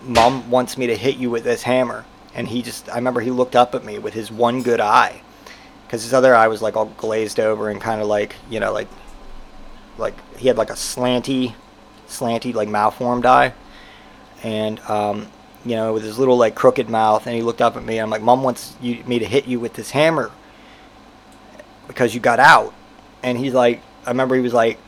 Mom 0.00 0.50
wants 0.50 0.78
me 0.78 0.86
to 0.86 0.96
hit 0.96 1.16
you 1.16 1.28
with 1.28 1.44
this 1.44 1.62
hammer. 1.62 2.04
And 2.34 2.46
he 2.46 2.62
just, 2.62 2.88
I 2.88 2.94
remember 2.94 3.20
he 3.20 3.30
looked 3.30 3.56
up 3.56 3.74
at 3.74 3.84
me 3.84 3.98
with 3.98 4.14
his 4.14 4.30
one 4.30 4.62
good 4.62 4.80
eye, 4.80 5.22
because 5.86 6.02
his 6.04 6.14
other 6.14 6.34
eye 6.34 6.46
was 6.46 6.62
like 6.62 6.76
all 6.76 6.86
glazed 6.86 7.40
over 7.40 7.68
and 7.68 7.80
kind 7.80 8.00
of 8.00 8.06
like, 8.06 8.36
you 8.48 8.60
know, 8.60 8.72
like 8.72 8.86
like 9.98 10.14
he 10.36 10.48
had 10.48 10.56
like 10.56 10.70
a 10.70 10.74
slanty, 10.74 11.54
slanty 12.08 12.54
like 12.54 12.68
malformed 12.68 13.26
eye, 13.26 13.52
and 14.42 14.80
um, 14.80 15.28
you 15.64 15.74
know 15.76 15.92
with 15.92 16.04
his 16.04 16.18
little 16.18 16.36
like 16.36 16.54
crooked 16.54 16.88
mouth, 16.88 17.26
and 17.26 17.34
he 17.34 17.42
looked 17.42 17.60
up 17.60 17.76
at 17.76 17.84
me. 17.84 17.98
And 17.98 18.04
I'm 18.04 18.10
like, 18.10 18.22
Mom 18.22 18.42
wants 18.42 18.76
you, 18.80 19.02
me 19.04 19.18
to 19.18 19.26
hit 19.26 19.46
you 19.46 19.60
with 19.60 19.74
this 19.74 19.90
hammer 19.90 20.30
because 21.86 22.14
you 22.14 22.20
got 22.20 22.38
out, 22.38 22.72
and 23.22 23.36
he's 23.36 23.54
like, 23.54 23.82
I 24.06 24.10
remember 24.10 24.34
he 24.36 24.40
was 24.40 24.54
like, 24.54 24.78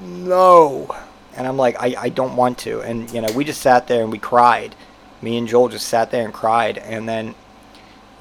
no, 0.00 0.94
and 1.36 1.46
I'm 1.46 1.56
like, 1.56 1.76
I, 1.80 1.94
I 1.98 2.08
don't 2.08 2.36
want 2.36 2.58
to, 2.58 2.80
and 2.80 3.10
you 3.12 3.20
know 3.20 3.32
we 3.32 3.44
just 3.44 3.62
sat 3.62 3.86
there 3.86 4.02
and 4.02 4.12
we 4.12 4.18
cried. 4.18 4.74
Me 5.22 5.36
and 5.36 5.46
Joel 5.46 5.68
just 5.68 5.86
sat 5.86 6.10
there 6.10 6.24
and 6.24 6.32
cried, 6.32 6.78
and 6.78 7.06
then, 7.06 7.34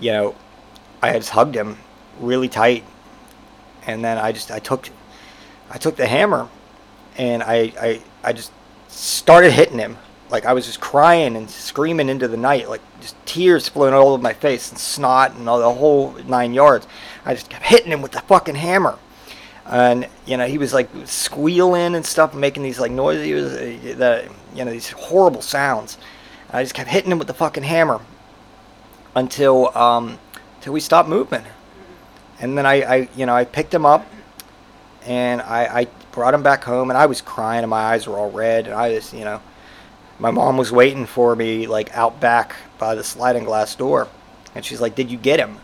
you 0.02 0.12
know, 0.12 0.36
I 1.02 1.14
just 1.14 1.30
hugged 1.30 1.56
him 1.56 1.78
really 2.20 2.50
tight, 2.50 2.84
and 3.88 4.04
then 4.04 4.18
I 4.18 4.34
just 4.34 4.52
I 4.52 4.60
took 4.60 4.90
I 5.70 5.78
took 5.78 5.96
the 5.96 6.08
hammer 6.08 6.50
and 7.18 7.44
I, 7.44 7.74
I, 7.80 8.02
I 8.24 8.34
just 8.34 8.52
started 8.88 9.52
hitting 9.52 9.80
him. 9.80 9.98
Like 10.30 10.46
I 10.46 10.54
was 10.54 10.66
just 10.66 10.80
crying 10.80 11.36
and 11.36 11.50
screaming 11.50 12.10
into 12.10 12.28
the 12.28 12.38
night, 12.38 12.70
like 12.70 12.82
just 13.02 13.16
tears 13.26 13.68
flowing 13.68 13.94
all 13.94 14.10
over 14.10 14.22
my 14.22 14.34
face 14.34 14.70
and 14.70 14.80
snot 14.80 15.36
and 15.36 15.50
all 15.50 15.60
the 15.60 15.74
whole 15.74 16.14
nine 16.28 16.54
yards. 16.54 16.88
I 17.26 17.34
just 17.34 17.50
kept 17.50 17.66
hitting 17.66 17.92
him 17.92 18.02
with 18.02 18.12
the 18.12 18.22
fucking 18.22 18.56
hammer. 18.56 18.98
And 19.66 20.08
you 20.26 20.38
know 20.38 20.48
he 20.48 20.58
was 20.58 20.74
like 20.74 20.90
squealing 21.06 21.96
and 21.96 22.06
stuff, 22.06 22.34
making 22.34 22.64
these 22.64 22.80
like 22.80 22.92
noises, 22.92 23.54
uh, 23.54 23.98
that 23.98 24.30
you 24.56 24.66
know 24.66 24.72
these 24.72 24.90
horrible 24.92 25.42
sounds. 25.42 25.98
I 26.52 26.64
just 26.64 26.74
kept 26.74 26.90
hitting 26.90 27.12
him 27.12 27.20
with 27.20 27.28
the 27.28 27.36
fucking 27.36 27.64
hammer 27.64 28.00
until 29.16 29.76
um, 29.78 30.18
until 30.58 30.74
we 30.74 30.80
stopped 30.80 31.10
moving. 31.10 31.44
And 32.40 32.58
then 32.58 32.66
I, 32.66 32.74
I 32.82 33.10
you 33.16 33.26
know 33.26 33.36
I 33.36 33.46
picked 33.46 33.74
him 33.74 33.86
up 33.86 34.06
and 35.06 35.42
I, 35.42 35.82
I 35.82 35.88
brought 36.12 36.34
him 36.34 36.44
back 36.44 36.64
home, 36.64 36.90
and 36.90 36.98
I 36.98 37.06
was 37.06 37.22
crying, 37.22 37.64
and 37.64 37.70
my 37.70 37.82
eyes 37.82 38.08
were 38.08 38.18
all 38.18 38.32
red, 38.32 38.66
and 38.66 38.76
I 38.76 38.94
just, 38.94 39.14
you 39.14 39.24
know, 39.24 39.42
my 40.20 40.32
mom 40.32 40.58
was 40.58 40.72
waiting 40.72 41.06
for 41.06 41.36
me 41.36 41.66
like 41.66 41.96
out 41.96 42.20
back 42.20 42.56
by 42.78 42.96
the 42.96 43.04
sliding 43.04 43.46
glass 43.46 43.76
door, 43.76 44.08
and 44.54 44.66
she's 44.66 44.82
like, 44.82 44.96
"Did 44.96 45.10
you 45.10 45.18
get 45.18 45.40
him?" 45.40 45.58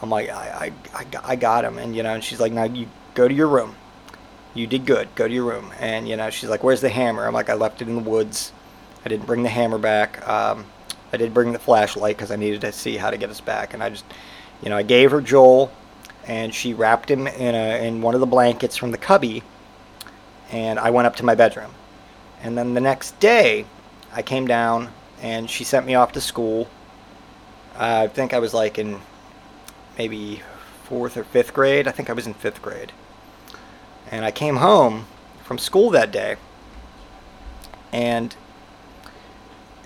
I'm 0.00 0.10
like, 0.10 0.30
"I, 0.30 0.72
I, 0.94 1.06
I, 1.24 1.36
got 1.36 1.64
him," 1.64 1.78
and 1.78 1.94
you 1.94 2.02
know, 2.02 2.14
and 2.14 2.22
she's 2.24 2.40
like, 2.40 2.52
"Now 2.52 2.64
you 2.64 2.88
go 3.14 3.26
to 3.26 3.34
your 3.34 3.48
room. 3.48 3.74
You 4.54 4.66
did 4.66 4.86
good. 4.86 5.08
Go 5.14 5.26
to 5.26 5.34
your 5.34 5.44
room." 5.44 5.72
And 5.80 6.08
you 6.08 6.16
know, 6.16 6.30
she's 6.30 6.48
like, 6.48 6.62
"Where's 6.62 6.80
the 6.80 6.88
hammer?" 6.88 7.26
I'm 7.26 7.34
like, 7.34 7.50
"I 7.50 7.54
left 7.54 7.82
it 7.82 7.88
in 7.88 7.96
the 7.96 8.10
woods. 8.10 8.52
I 9.04 9.08
didn't 9.08 9.26
bring 9.26 9.42
the 9.42 9.48
hammer 9.48 9.78
back. 9.78 10.26
Um, 10.28 10.66
I 11.12 11.16
did 11.16 11.34
bring 11.34 11.52
the 11.52 11.58
flashlight 11.58 12.16
because 12.16 12.30
I 12.30 12.36
needed 12.36 12.60
to 12.60 12.72
see 12.72 12.96
how 12.96 13.10
to 13.10 13.16
get 13.16 13.30
us 13.30 13.40
back, 13.40 13.74
and 13.74 13.82
I 13.82 13.90
just, 13.90 14.04
you 14.62 14.68
know, 14.70 14.76
I 14.76 14.82
gave 14.82 15.10
her 15.10 15.20
Joel." 15.20 15.72
And 16.30 16.54
she 16.54 16.72
wrapped 16.72 17.10
him 17.10 17.26
in 17.26 17.56
a 17.56 17.84
in 17.84 18.00
one 18.02 18.14
of 18.14 18.20
the 18.20 18.26
blankets 18.26 18.76
from 18.76 18.92
the 18.92 18.98
cubby 18.98 19.42
and 20.52 20.78
I 20.78 20.88
went 20.90 21.06
up 21.06 21.16
to 21.16 21.24
my 21.24 21.34
bedroom. 21.34 21.72
And 22.40 22.56
then 22.56 22.74
the 22.74 22.80
next 22.80 23.18
day 23.18 23.66
I 24.12 24.22
came 24.22 24.46
down 24.46 24.92
and 25.20 25.50
she 25.50 25.64
sent 25.64 25.86
me 25.86 25.96
off 25.96 26.12
to 26.12 26.20
school. 26.20 26.68
I 27.76 28.06
think 28.06 28.32
I 28.32 28.38
was 28.38 28.54
like 28.54 28.78
in 28.78 29.00
maybe 29.98 30.42
4th 30.88 31.16
or 31.16 31.24
5th 31.24 31.52
grade. 31.52 31.88
I 31.88 31.90
think 31.90 32.08
I 32.08 32.12
was 32.12 32.28
in 32.28 32.34
5th 32.34 32.62
grade. 32.62 32.92
And 34.08 34.24
I 34.24 34.30
came 34.30 34.56
home 34.56 35.06
from 35.42 35.58
school 35.58 35.90
that 35.90 36.12
day 36.12 36.36
and 37.92 38.36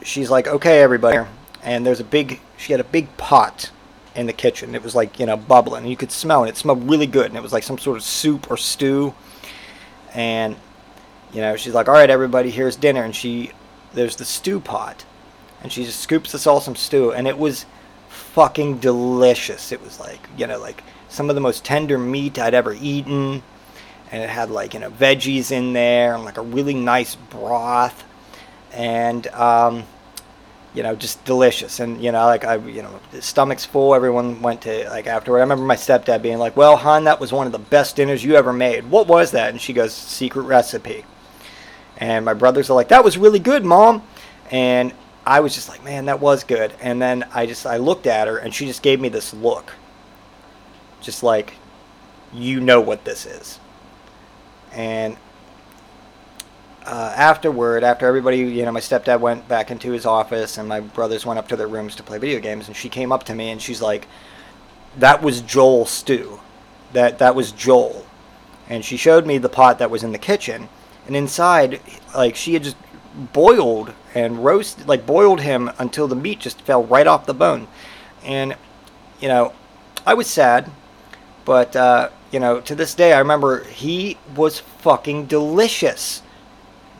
she's 0.02 0.28
like, 0.28 0.46
"Okay, 0.46 0.82
everybody." 0.82 1.26
And 1.62 1.86
there's 1.86 2.00
a 2.00 2.04
big 2.18 2.40
she 2.58 2.72
had 2.72 2.80
a 2.80 2.90
big 2.98 3.16
pot 3.16 3.70
in 4.14 4.26
the 4.26 4.32
kitchen. 4.32 4.74
It 4.74 4.82
was 4.82 4.94
like 4.94 5.18
you 5.18 5.26
know 5.26 5.36
bubbling, 5.36 5.86
you 5.86 5.96
could 5.96 6.12
smell 6.12 6.44
it. 6.44 6.50
It 6.50 6.56
smelled 6.56 6.88
really 6.88 7.06
good, 7.06 7.26
and 7.26 7.36
it 7.36 7.42
was 7.42 7.52
like 7.52 7.62
some 7.62 7.78
sort 7.78 7.96
of 7.96 8.02
soup 8.02 8.50
or 8.50 8.56
stew. 8.56 9.14
And 10.12 10.56
you 11.32 11.40
know, 11.40 11.56
she's 11.56 11.74
like, 11.74 11.88
"All 11.88 11.94
right, 11.94 12.10
everybody, 12.10 12.50
here's 12.50 12.76
dinner." 12.76 13.02
And 13.02 13.14
she, 13.14 13.50
there's 13.92 14.16
the 14.16 14.24
stew 14.24 14.60
pot, 14.60 15.04
and 15.62 15.72
she 15.72 15.84
just 15.84 16.00
scoops 16.00 16.34
us 16.34 16.46
all 16.46 16.60
some 16.60 16.76
stew, 16.76 17.12
and 17.12 17.26
it 17.26 17.38
was 17.38 17.66
fucking 18.08 18.78
delicious. 18.78 19.72
It 19.72 19.82
was 19.82 19.98
like 19.98 20.28
you 20.36 20.46
know, 20.46 20.58
like 20.58 20.82
some 21.08 21.28
of 21.28 21.34
the 21.34 21.40
most 21.40 21.64
tender 21.64 21.98
meat 21.98 22.38
I'd 22.38 22.54
ever 22.54 22.74
eaten, 22.74 23.42
and 24.12 24.22
it 24.22 24.30
had 24.30 24.50
like 24.50 24.74
you 24.74 24.80
know 24.80 24.90
veggies 24.90 25.50
in 25.50 25.72
there 25.72 26.14
and 26.14 26.24
like 26.24 26.38
a 26.38 26.42
really 26.42 26.74
nice 26.74 27.16
broth, 27.16 28.04
and 28.72 29.26
um, 29.28 29.84
you 30.74 30.82
know, 30.82 30.96
just 30.96 31.24
delicious. 31.24 31.80
And 31.80 32.02
you 32.02 32.12
know, 32.12 32.26
like 32.26 32.44
I, 32.44 32.56
you 32.56 32.82
know, 32.82 33.00
stomach's 33.20 33.64
full. 33.64 33.94
Everyone 33.94 34.42
went 34.42 34.62
to 34.62 34.88
like 34.90 35.06
afterward. 35.06 35.38
I 35.38 35.42
remember 35.42 35.64
my 35.64 35.76
stepdad 35.76 36.20
being 36.20 36.38
like, 36.38 36.56
"Well, 36.56 36.76
hon, 36.76 37.04
that 37.04 37.20
was 37.20 37.32
one 37.32 37.46
of 37.46 37.52
the 37.52 37.58
best 37.58 37.96
dinners 37.96 38.24
you 38.24 38.34
ever 38.34 38.52
made. 38.52 38.90
What 38.90 39.06
was 39.06 39.30
that?" 39.30 39.50
And 39.50 39.60
she 39.60 39.72
goes, 39.72 39.94
"Secret 39.94 40.42
recipe." 40.42 41.04
And 41.96 42.24
my 42.24 42.34
brothers 42.34 42.68
are 42.68 42.74
like, 42.74 42.88
"That 42.88 43.04
was 43.04 43.16
really 43.16 43.38
good, 43.38 43.64
mom." 43.64 44.02
And 44.50 44.92
I 45.24 45.40
was 45.40 45.54
just 45.54 45.68
like, 45.68 45.84
"Man, 45.84 46.06
that 46.06 46.20
was 46.20 46.42
good." 46.42 46.72
And 46.80 47.00
then 47.00 47.24
I 47.32 47.46
just 47.46 47.66
I 47.66 47.76
looked 47.76 48.08
at 48.08 48.26
her, 48.26 48.36
and 48.36 48.52
she 48.52 48.66
just 48.66 48.82
gave 48.82 49.00
me 49.00 49.08
this 49.08 49.32
look, 49.32 49.72
just 51.00 51.22
like, 51.22 51.54
"You 52.32 52.60
know 52.60 52.80
what 52.80 53.04
this 53.04 53.26
is." 53.26 53.60
And 54.72 55.16
uh, 56.86 57.12
afterward, 57.16 57.82
after 57.82 58.06
everybody, 58.06 58.38
you 58.38 58.64
know, 58.64 58.72
my 58.72 58.80
stepdad 58.80 59.20
went 59.20 59.48
back 59.48 59.70
into 59.70 59.92
his 59.92 60.04
office 60.04 60.58
and 60.58 60.68
my 60.68 60.80
brothers 60.80 61.24
went 61.24 61.38
up 61.38 61.48
to 61.48 61.56
their 61.56 61.68
rooms 61.68 61.96
to 61.96 62.02
play 62.02 62.18
video 62.18 62.40
games, 62.40 62.66
and 62.66 62.76
she 62.76 62.88
came 62.88 63.12
up 63.12 63.24
to 63.24 63.34
me 63.34 63.50
and 63.50 63.60
she's 63.60 63.80
like, 63.80 64.06
"That 64.98 65.22
was 65.22 65.40
Joel 65.40 65.86
stew. 65.86 66.40
That 66.92 67.18
that 67.18 67.34
was 67.34 67.52
Joel." 67.52 68.06
And 68.68 68.84
she 68.84 68.96
showed 68.96 69.26
me 69.26 69.38
the 69.38 69.48
pot 69.48 69.78
that 69.78 69.90
was 69.90 70.02
in 70.02 70.12
the 70.12 70.18
kitchen, 70.18 70.68
and 71.06 71.16
inside, 71.16 71.80
like 72.14 72.36
she 72.36 72.54
had 72.54 72.64
just 72.64 72.76
boiled 73.32 73.92
and 74.14 74.44
roasted, 74.44 74.86
like 74.86 75.06
boiled 75.06 75.40
him 75.40 75.70
until 75.78 76.08
the 76.08 76.16
meat 76.16 76.40
just 76.40 76.60
fell 76.62 76.84
right 76.84 77.06
off 77.06 77.26
the 77.26 77.34
bone. 77.34 77.68
And 78.24 78.56
you 79.20 79.28
know, 79.28 79.52
I 80.06 80.14
was 80.14 80.26
sad, 80.26 80.70
but 81.44 81.74
uh, 81.76 82.10
you 82.30 82.40
know, 82.40 82.60
to 82.60 82.74
this 82.74 82.94
day, 82.94 83.12
I 83.12 83.20
remember 83.20 83.64
he 83.64 84.18
was 84.34 84.58
fucking 84.58 85.26
delicious. 85.26 86.20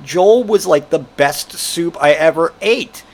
Joel 0.04 0.44
was 0.44 0.66
like 0.66 0.90
the 0.90 0.98
best 0.98 1.52
soup 1.52 1.96
I 2.00 2.12
ever 2.12 2.52
ate. 2.60 3.04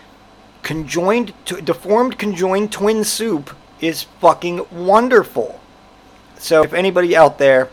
Conjoined, 0.62 1.33
to, 1.46 1.61
deformed 1.61 2.18
conjoined 2.18 2.72
twin 2.72 3.05
soup 3.05 3.57
is 3.81 4.03
fucking 4.03 4.66
wonderful. 4.70 5.61
So 6.38 6.62
if 6.62 6.72
anybody 6.72 7.16
out 7.16 7.38
there 7.38 7.70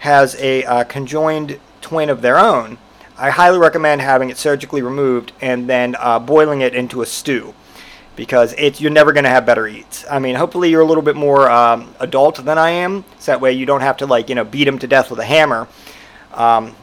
has 0.00 0.34
a 0.36 0.64
uh, 0.64 0.84
conjoined 0.84 1.58
twin 1.80 2.10
of 2.10 2.22
their 2.22 2.38
own, 2.38 2.78
I 3.16 3.30
highly 3.30 3.58
recommend 3.58 4.00
having 4.00 4.30
it 4.30 4.38
surgically 4.38 4.82
removed 4.82 5.32
and 5.40 5.68
then 5.68 5.96
uh, 5.98 6.18
boiling 6.18 6.60
it 6.60 6.74
into 6.74 7.02
a 7.02 7.06
stew 7.06 7.54
because 8.14 8.54
it's 8.58 8.80
you're 8.80 8.90
never 8.90 9.12
going 9.12 9.24
to 9.24 9.30
have 9.30 9.46
better 9.46 9.66
eats. 9.66 10.04
I 10.10 10.18
mean, 10.18 10.34
hopefully 10.34 10.70
you're 10.70 10.80
a 10.80 10.86
little 10.86 11.02
bit 11.02 11.16
more 11.16 11.50
um, 11.50 11.94
adult 12.00 12.44
than 12.44 12.58
I 12.58 12.70
am, 12.70 13.04
so 13.18 13.32
that 13.32 13.40
way 13.40 13.52
you 13.52 13.66
don't 13.66 13.80
have 13.80 13.96
to 13.98 14.06
like 14.06 14.28
you 14.28 14.34
know 14.34 14.44
beat 14.44 14.64
them 14.64 14.78
to 14.80 14.86
death 14.86 15.10
with 15.10 15.20
a 15.20 15.24
hammer. 15.24 15.68
Um, 16.34 16.74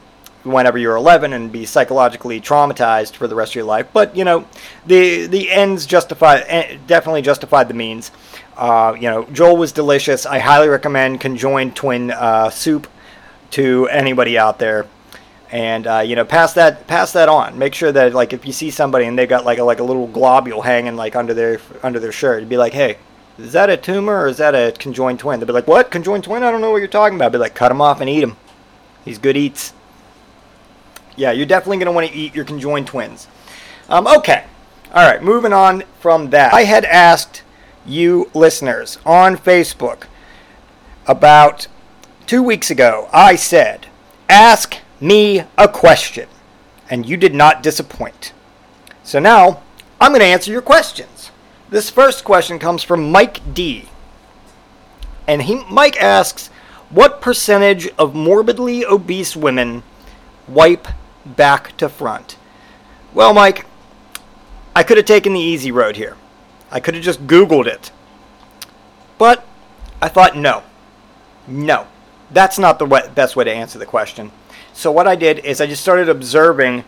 whenever 0.45 0.77
you're 0.77 0.95
11 0.95 1.33
and 1.33 1.51
be 1.51 1.65
psychologically 1.65 2.39
traumatized 2.39 3.13
for 3.13 3.27
the 3.27 3.35
rest 3.35 3.51
of 3.51 3.55
your 3.55 3.65
life. 3.65 3.87
But 3.91 4.15
you 4.15 4.23
know, 4.23 4.47
the 4.85 5.25
the 5.27 5.51
ends 5.51 5.85
justify 5.85 6.37
eh, 6.47 6.77
definitely 6.87 7.21
justified 7.21 7.67
the 7.67 7.73
means. 7.73 8.11
Uh, 8.55 8.95
you 8.95 9.09
know, 9.09 9.25
Joel 9.25 9.57
was 9.57 9.71
delicious. 9.71 10.25
I 10.25 10.39
highly 10.39 10.69
recommend 10.69 11.19
conjoined 11.19 11.75
twin 11.75 12.11
uh, 12.11 12.49
soup 12.49 12.87
to 13.51 13.87
anybody 13.89 14.37
out 14.37 14.59
there. 14.59 14.87
And 15.51 15.87
uh, 15.87 15.99
you 15.99 16.15
know, 16.15 16.25
pass 16.25 16.53
that 16.53 16.87
pass 16.87 17.13
that 17.13 17.29
on. 17.29 17.57
Make 17.57 17.73
sure 17.73 17.91
that 17.91 18.13
like 18.13 18.33
if 18.33 18.45
you 18.45 18.53
see 18.53 18.71
somebody 18.71 19.05
and 19.05 19.17
they've 19.17 19.29
got 19.29 19.45
like 19.45 19.59
a, 19.59 19.63
like 19.63 19.79
a 19.79 19.83
little 19.83 20.07
globule 20.07 20.61
hanging 20.61 20.95
like 20.95 21.15
under 21.15 21.33
their 21.33 21.59
under 21.83 21.99
their 21.99 22.11
shirt, 22.11 22.47
be 22.47 22.57
like, 22.57 22.73
hey. 22.73 22.97
Is 23.37 23.51
that 23.51 23.69
a 23.69 23.75
tumor 23.75 24.21
or 24.21 24.27
is 24.27 24.37
that 24.37 24.55
a 24.55 24.71
conjoined 24.79 25.19
twin? 25.19 25.41
They'd 25.41 25.45
be 25.45 25.51
like, 25.51 25.67
"What 25.67 25.91
conjoined 25.91 26.23
twin? 26.23 26.41
I 26.41 26.51
don't 26.51 26.61
know 26.61 26.71
what 26.71 26.77
you're 26.77 26.87
talking 26.87 27.17
about." 27.17 27.25
I'd 27.25 27.31
be 27.33 27.37
like, 27.37 27.53
"Cut 27.53 27.69
him 27.69 27.81
off 27.81 27.99
and 27.99 28.09
eat 28.09 28.23
him. 28.23 28.37
He's 29.03 29.17
good 29.17 29.35
eats." 29.35 29.73
Yeah, 31.15 31.31
you're 31.31 31.45
definitely 31.45 31.77
going 31.77 31.85
to 31.87 31.91
want 31.91 32.07
to 32.07 32.13
eat 32.13 32.35
your 32.35 32.45
conjoined 32.45 32.87
twins. 32.87 33.27
Um, 33.89 34.07
okay. 34.07 34.45
All 34.93 35.09
right, 35.09 35.21
moving 35.21 35.53
on 35.53 35.83
from 35.99 36.29
that. 36.29 36.53
I 36.53 36.63
had 36.63 36.85
asked 36.85 37.43
you 37.85 38.29
listeners 38.33 38.97
on 39.05 39.37
Facebook 39.37 40.05
about 41.07 41.67
two 42.25 42.41
weeks 42.41 42.69
ago. 42.69 43.09
I 43.13 43.35
said, 43.35 43.87
ask 44.29 44.77
me 44.99 45.43
a 45.57 45.67
question. 45.67 46.27
And 46.89 47.05
you 47.05 47.17
did 47.17 47.33
not 47.33 47.63
disappoint. 47.63 48.33
So 49.03 49.19
now 49.19 49.61
I'm 49.99 50.11
going 50.11 50.21
to 50.21 50.25
answer 50.25 50.51
your 50.51 50.61
questions. 50.61 51.31
This 51.69 51.89
first 51.89 52.23
question 52.23 52.59
comes 52.59 52.83
from 52.83 53.11
Mike 53.11 53.53
D. 53.53 53.85
And 55.27 55.43
he, 55.43 55.63
Mike 55.69 56.01
asks, 56.01 56.47
what 56.89 57.21
percentage 57.21 57.87
of 57.97 58.13
morbidly 58.13 58.85
obese 58.85 59.35
women 59.35 59.83
wipe 60.47 60.87
back 61.25 61.75
to 61.77 61.89
front. 61.89 62.37
Well, 63.13 63.33
Mike, 63.33 63.65
I 64.75 64.83
could 64.83 64.97
have 64.97 65.05
taken 65.05 65.33
the 65.33 65.39
easy 65.39 65.71
road 65.71 65.95
here. 65.95 66.17
I 66.71 66.79
could 66.79 66.93
have 66.95 67.03
just 67.03 67.25
Googled 67.27 67.65
it. 67.65 67.91
But 69.17 69.45
I 70.01 70.09
thought, 70.09 70.35
no. 70.35 70.63
No. 71.47 71.87
That's 72.31 72.59
not 72.59 72.79
the 72.79 72.85
best 73.15 73.35
way 73.35 73.45
to 73.45 73.51
answer 73.51 73.79
the 73.79 73.85
question. 73.85 74.31
So, 74.73 74.91
what 74.91 75.07
I 75.07 75.15
did 75.15 75.39
is 75.39 75.61
I 75.61 75.67
just 75.67 75.81
started 75.81 76.09
observing 76.09 76.83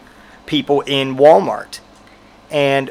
people 0.46 0.82
in 0.82 1.16
Walmart. 1.16 1.80
And, 2.52 2.90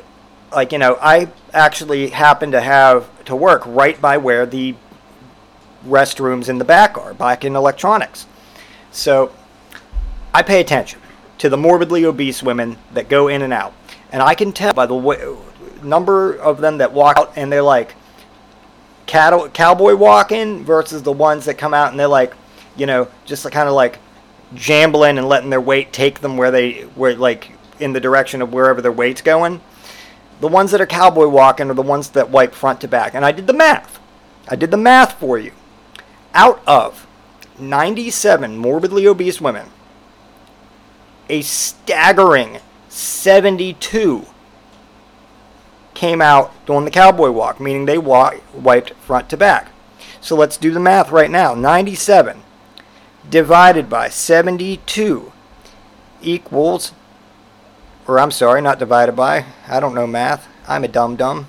like, 0.53 0.73
you 0.73 0.79
know, 0.79 0.97
I 1.03 1.29
actually 1.53 2.09
happen 2.09 2.53
to 2.53 2.61
have 2.61 3.25
to 3.27 3.37
work 3.37 3.63
right 3.67 4.01
by 4.01 4.17
where 4.17 4.47
the 4.47 4.75
restrooms 5.85 6.49
in 6.49 6.59
the 6.59 6.65
back 6.65 6.97
are, 6.97 7.13
back 7.13 7.45
in 7.45 7.55
electronics. 7.55 8.27
So, 8.91 9.33
I 10.33 10.43
pay 10.43 10.61
attention 10.61 11.01
to 11.38 11.49
the 11.49 11.57
morbidly 11.57 12.05
obese 12.05 12.42
women 12.42 12.79
that 12.92 13.09
go 13.09 13.29
in 13.29 13.42
and 13.42 13.53
out. 13.53 13.75
And 14.12 14.22
I 14.22 14.35
can 14.35 14.53
tell 14.53 14.72
by 14.72 14.87
the 14.87 14.94
way, 14.94 15.37
number 15.83 16.35
of 16.35 16.61
them 16.61 16.79
that 16.79 16.92
walk 16.92 17.16
out 17.16 17.33
and 17.37 17.53
they're 17.53 17.62
like 17.62 17.94
cattle, 19.07 19.49
cowboy 19.49 19.94
walking 19.94 20.64
versus 20.64 21.03
the 21.03 21.12
ones 21.12 21.44
that 21.44 21.55
come 21.55 21.75
out 21.75 21.90
and 21.90 22.01
they're 22.01 22.09
like, 22.09 22.35
you 22.77 22.87
know, 22.87 23.09
just 23.25 23.51
kind 23.51 23.68
of 23.68 23.75
like 23.75 23.99
jambling 24.55 25.18
and 25.18 25.29
letting 25.29 25.51
their 25.51 25.61
weight 25.61 25.92
take 25.92 26.20
them 26.20 26.37
where 26.37 26.51
they 26.51 26.87
were 26.96 27.14
like 27.14 27.53
in 27.79 27.92
the 27.92 28.01
direction 28.01 28.42
of 28.42 28.53
wherever 28.53 28.81
their 28.81 28.92
weight's 28.92 29.22
going. 29.22 29.61
The 30.40 30.49
ones 30.49 30.70
that 30.72 30.81
are 30.81 30.87
cowboy 30.87 31.29
walking 31.29 31.70
are 31.70 31.75
the 31.75 31.83
ones 31.83 32.11
that 32.11 32.31
wipe 32.31 32.55
front 32.55 32.81
to 32.83 32.88
back. 32.88 33.14
And 33.14 33.25
I 33.25 33.33
did 33.33 33.46
the 33.46 33.53
math. 33.53 33.99
I 34.49 34.57
did 34.57 34.70
the 34.70 34.77
math 34.77 35.18
for 35.18 35.38
you. 35.38 35.53
Out 36.35 36.62
of 36.66 37.07
97 37.59 38.57
morbidly 38.59 39.07
obese 39.07 39.40
women, 39.40 39.70
a 41.29 41.43
staggering 41.43 42.61
72 42.89 44.27
came 45.95 46.21
out 46.21 46.53
doing 46.67 46.85
the 46.85 46.91
cowboy 46.91 47.31
walk, 47.31 47.59
meaning 47.59 47.87
they 47.87 47.99
wa- 47.99 48.35
wiped 48.55 48.93
front 48.95 49.29
to 49.31 49.37
back. 49.37 49.73
So 50.21 50.37
let's 50.37 50.57
do 50.57 50.71
the 50.71 50.81
math 50.81 51.11
right 51.11 51.31
now. 51.31 51.55
97 51.55 52.43
divided 53.29 53.91
by 53.91 54.09
72 54.09 55.33
equals, 56.23 56.93
or 58.07 58.21
I'm 58.21 58.31
sorry, 58.31 58.62
not 58.62 58.79
divided 58.79 59.17
by, 59.17 59.47
I 59.69 59.81
don't 59.81 59.95
know 59.95 60.07
math. 60.07 60.49
I'm 60.69 60.85
a 60.85 60.89
dumb 60.89 61.17
dumb. 61.17 61.49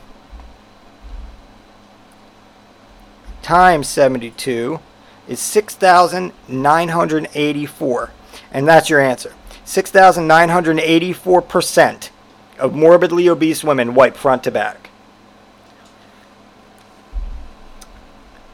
Times 3.41 3.87
72 3.87 4.79
is 5.27 5.39
6,984. 5.39 8.11
And 8.51 8.67
that's 8.67 8.89
your 8.89 8.99
answer. 8.99 9.33
6,984% 9.67 12.09
of 12.57 12.73
morbidly 12.73 13.27
obese 13.27 13.65
women 13.65 13.93
wipe 13.93 14.15
front 14.15 14.45
to 14.45 14.51
back. 14.51 14.89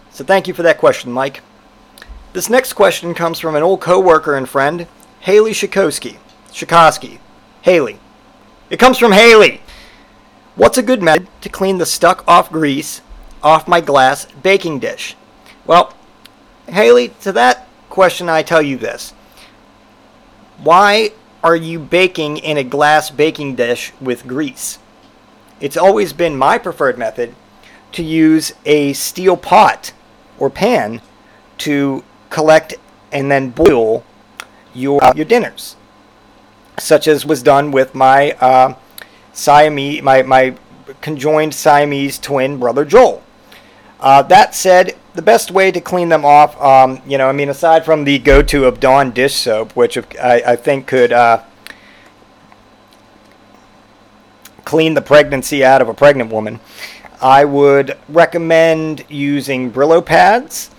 So 0.09 0.23
thank 0.23 0.47
you 0.47 0.55
for 0.55 0.63
that 0.63 0.79
question, 0.79 1.11
Mike. 1.11 1.41
This 2.33 2.49
next 2.49 2.73
question 2.73 3.13
comes 3.13 3.39
from 3.39 3.55
an 3.55 3.61
old 3.61 3.79
coworker 3.79 4.35
and 4.35 4.49
friend, 4.49 4.87
Haley 5.19 5.51
Shikoski. 5.51 6.17
Shikoski. 6.51 7.19
Haley. 7.61 7.99
It 8.71 8.79
comes 8.79 8.97
from 8.97 9.11
Haley. 9.11 9.61
What's 10.55 10.79
a 10.79 10.83
good 10.83 11.03
method 11.03 11.27
to 11.41 11.49
clean 11.49 11.77
the 11.77 11.85
stuck 11.85 12.27
off 12.27 12.51
grease 12.51 13.01
off 13.43 13.67
my 13.67 13.81
glass 13.81 14.25
baking 14.41 14.79
dish? 14.79 15.15
Well, 15.67 15.93
Haley, 16.67 17.09
to 17.21 17.31
that 17.33 17.67
question 17.91 18.29
I 18.29 18.41
tell 18.41 18.63
you 18.63 18.77
this. 18.77 19.13
Why 20.63 21.11
are 21.43 21.57
you 21.57 21.77
baking 21.77 22.37
in 22.37 22.55
a 22.55 22.63
glass 22.63 23.09
baking 23.09 23.55
dish 23.55 23.91
with 23.99 24.25
grease? 24.25 24.79
It's 25.59 25.75
always 25.75 26.13
been 26.13 26.37
my 26.37 26.57
preferred 26.57 26.97
method 26.97 27.35
to 27.91 28.01
use 28.01 28.53
a 28.65 28.93
steel 28.93 29.35
pot 29.35 29.91
or 30.39 30.49
pan 30.49 31.01
to 31.59 32.05
collect 32.29 32.75
and 33.11 33.29
then 33.29 33.49
boil 33.49 34.05
your 34.73 35.03
uh, 35.03 35.11
your 35.13 35.25
dinners, 35.25 35.75
such 36.79 37.09
as 37.09 37.25
was 37.25 37.43
done 37.43 37.71
with 37.71 37.93
my 37.93 38.31
uh, 38.39 38.75
Siamese, 39.33 40.01
my 40.01 40.23
my 40.23 40.55
conjoined 41.01 41.53
Siamese 41.53 42.17
twin 42.17 42.57
brother 42.57 42.85
Joel. 42.85 43.21
Uh, 43.99 44.21
that 44.23 44.55
said, 44.55 44.92
the 45.13 45.21
best 45.21 45.51
way 45.51 45.71
to 45.71 45.79
clean 45.79 46.09
them 46.09 46.25
off, 46.25 46.59
um, 46.61 47.01
you 47.05 47.17
know, 47.17 47.29
I 47.29 47.31
mean, 47.31 47.49
aside 47.49 47.85
from 47.85 48.03
the 48.03 48.17
go-to 48.19 48.65
of 48.65 48.79
Dawn 48.79 49.11
dish 49.11 49.35
soap, 49.35 49.75
which 49.75 49.97
I, 50.19 50.41
I 50.45 50.55
think 50.55 50.87
could 50.87 51.13
uh, 51.13 51.43
clean 54.65 54.95
the 54.95 55.01
pregnancy 55.01 55.63
out 55.63 55.81
of 55.81 55.89
a 55.89 55.93
pregnant 55.93 56.31
woman, 56.31 56.59
I 57.21 57.45
would 57.45 57.97
recommend 58.09 59.05
using 59.07 59.71
Brillo 59.71 60.03
pads 60.03 60.71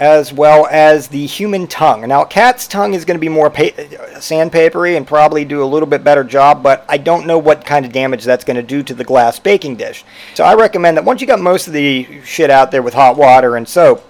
as 0.00 0.32
well 0.32 0.66
as 0.70 1.08
the 1.08 1.26
human 1.26 1.66
tongue. 1.66 2.08
Now, 2.08 2.24
cat's 2.24 2.66
tongue 2.66 2.94
is 2.94 3.04
going 3.04 3.18
to 3.18 3.20
be 3.20 3.28
more 3.28 3.50
pa- 3.50 3.76
sandpapery 4.16 4.96
and 4.96 5.06
probably 5.06 5.44
do 5.44 5.62
a 5.62 5.66
little 5.66 5.86
bit 5.86 6.02
better 6.02 6.24
job, 6.24 6.62
but 6.62 6.86
I 6.88 6.96
don't 6.96 7.26
know 7.26 7.38
what 7.38 7.66
kind 7.66 7.84
of 7.84 7.92
damage 7.92 8.24
that's 8.24 8.42
going 8.42 8.56
to 8.56 8.62
do 8.62 8.82
to 8.82 8.94
the 8.94 9.04
glass 9.04 9.38
baking 9.38 9.76
dish. 9.76 10.02
So 10.34 10.42
I 10.42 10.54
recommend 10.54 10.96
that 10.96 11.04
once 11.04 11.20
you 11.20 11.26
got 11.26 11.38
most 11.38 11.66
of 11.66 11.74
the 11.74 12.22
shit 12.24 12.48
out 12.48 12.70
there 12.70 12.82
with 12.82 12.94
hot 12.94 13.18
water 13.18 13.56
and 13.56 13.68
soap, 13.68 14.02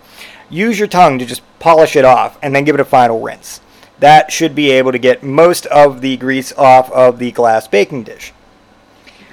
use 0.48 0.78
your 0.78 0.86
tongue 0.86 1.18
to 1.18 1.26
just 1.26 1.42
polish 1.58 1.96
it 1.96 2.04
off 2.04 2.38
and 2.40 2.54
then 2.54 2.62
give 2.62 2.76
it 2.76 2.80
a 2.80 2.84
final 2.84 3.20
rinse. 3.20 3.60
That 3.98 4.30
should 4.30 4.54
be 4.54 4.70
able 4.70 4.92
to 4.92 4.98
get 4.98 5.24
most 5.24 5.66
of 5.66 6.02
the 6.02 6.16
grease 6.18 6.52
off 6.52 6.88
of 6.92 7.18
the 7.18 7.32
glass 7.32 7.66
baking 7.66 8.04
dish. 8.04 8.32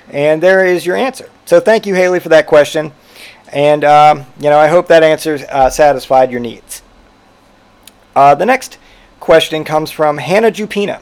And 0.10 0.42
there 0.42 0.66
is 0.66 0.88
your 0.88 0.96
answer. 0.96 1.30
So 1.46 1.60
thank 1.60 1.86
you, 1.86 1.94
Haley, 1.94 2.20
for 2.20 2.30
that 2.30 2.48
question. 2.48 2.94
And, 3.52 3.84
um, 3.84 4.26
you 4.40 4.50
know, 4.50 4.60
I 4.60 4.68
hope 4.68 4.88
that 4.88 5.04
answer 5.04 5.40
uh, 5.50 5.70
satisfied 5.70 6.32
your 6.32 6.40
needs. 6.40 6.82
Uh, 8.16 8.36
the 8.36 8.46
next 8.46 8.78
question 9.20 9.64
comes 9.64 9.92
from 9.92 10.18
Hannah 10.18 10.52
Jupina. 10.52 11.02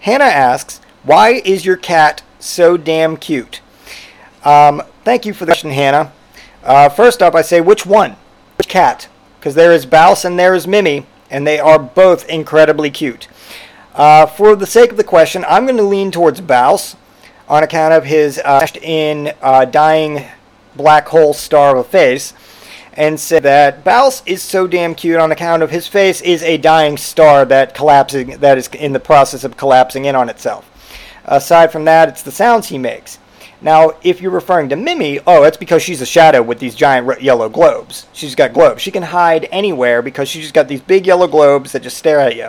Hannah 0.00 0.24
asks, 0.24 0.80
Why 1.04 1.42
is 1.44 1.64
your 1.64 1.76
cat 1.76 2.22
so 2.38 2.76
damn 2.76 3.16
cute? 3.16 3.60
Um, 4.44 4.82
thank 5.04 5.24
you 5.26 5.32
for 5.32 5.44
the 5.44 5.52
question, 5.52 5.70
Hannah. 5.70 6.12
Uh, 6.62 6.88
first 6.88 7.22
up, 7.22 7.34
I 7.34 7.42
say, 7.42 7.60
which 7.60 7.86
one? 7.86 8.16
Which 8.58 8.68
cat? 8.68 9.08
Because 9.38 9.54
there 9.54 9.72
is 9.72 9.86
Bouse 9.86 10.24
and 10.24 10.38
there 10.38 10.54
is 10.54 10.66
Mimi, 10.66 11.06
and 11.30 11.46
they 11.46 11.58
are 11.58 11.78
both 11.78 12.28
incredibly 12.28 12.90
cute. 12.90 13.28
Uh, 13.94 14.26
for 14.26 14.54
the 14.54 14.66
sake 14.66 14.90
of 14.90 14.96
the 14.96 15.04
question, 15.04 15.44
I'm 15.48 15.64
going 15.64 15.78
to 15.78 15.82
lean 15.82 16.10
towards 16.10 16.40
Bouse 16.40 16.96
on 17.48 17.62
account 17.62 17.94
of 17.94 18.04
his 18.04 18.38
uh, 18.44 18.66
in 18.82 19.32
uh, 19.40 19.64
dying 19.64 20.26
black 20.76 21.08
hole 21.08 21.34
star 21.34 21.76
of 21.76 21.86
a 21.86 21.88
face 21.88 22.32
and 22.96 23.20
said 23.20 23.42
that 23.42 23.84
Bouse 23.84 24.22
is 24.24 24.42
so 24.42 24.66
damn 24.66 24.94
cute 24.94 25.20
on 25.20 25.30
account 25.30 25.62
of 25.62 25.70
his 25.70 25.86
face 25.86 26.20
is 26.22 26.42
a 26.42 26.56
dying 26.56 26.96
star 26.96 27.44
that 27.44 27.74
collapsing 27.74 28.38
that 28.38 28.56
is 28.56 28.68
in 28.68 28.92
the 28.92 29.00
process 29.00 29.44
of 29.44 29.56
collapsing 29.56 30.06
in 30.06 30.16
on 30.16 30.30
itself. 30.30 30.70
Aside 31.24 31.72
from 31.72 31.84
that, 31.84 32.08
it's 32.08 32.22
the 32.22 32.30
sounds 32.30 32.68
he 32.68 32.78
makes. 32.78 33.18
Now, 33.60 33.92
if 34.02 34.20
you're 34.20 34.30
referring 34.30 34.68
to 34.68 34.76
Mimi, 34.76 35.18
oh, 35.26 35.42
that's 35.42 35.56
because 35.56 35.82
she's 35.82 36.02
a 36.02 36.06
shadow 36.06 36.42
with 36.42 36.58
these 36.58 36.74
giant 36.74 37.22
yellow 37.22 37.48
globes. 37.48 38.06
She's 38.12 38.34
got 38.34 38.52
globes. 38.52 38.82
She 38.82 38.90
can 38.90 39.02
hide 39.02 39.48
anywhere 39.50 40.02
because 40.02 40.28
she's 40.28 40.42
just 40.42 40.54
got 40.54 40.68
these 40.68 40.82
big 40.82 41.06
yellow 41.06 41.26
globes 41.26 41.72
that 41.72 41.82
just 41.82 41.96
stare 41.96 42.20
at 42.20 42.36
you. 42.36 42.48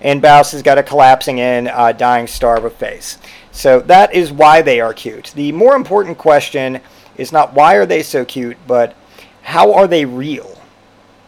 And 0.00 0.20
Bouse 0.20 0.52
has 0.52 0.62
got 0.62 0.78
a 0.78 0.82
collapsing 0.82 1.38
in, 1.38 1.68
uh, 1.68 1.92
dying 1.92 2.26
star 2.26 2.56
of 2.56 2.64
a 2.64 2.70
face. 2.70 3.18
So 3.52 3.80
that 3.80 4.12
is 4.14 4.32
why 4.32 4.62
they 4.62 4.80
are 4.80 4.92
cute. 4.92 5.32
The 5.34 5.52
more 5.52 5.76
important 5.76 6.18
question 6.18 6.80
is 7.20 7.32
not 7.32 7.52
why 7.52 7.74
are 7.74 7.84
they 7.84 8.02
so 8.02 8.24
cute, 8.24 8.56
but 8.66 8.96
how 9.42 9.74
are 9.74 9.86
they 9.86 10.06
real? 10.06 10.58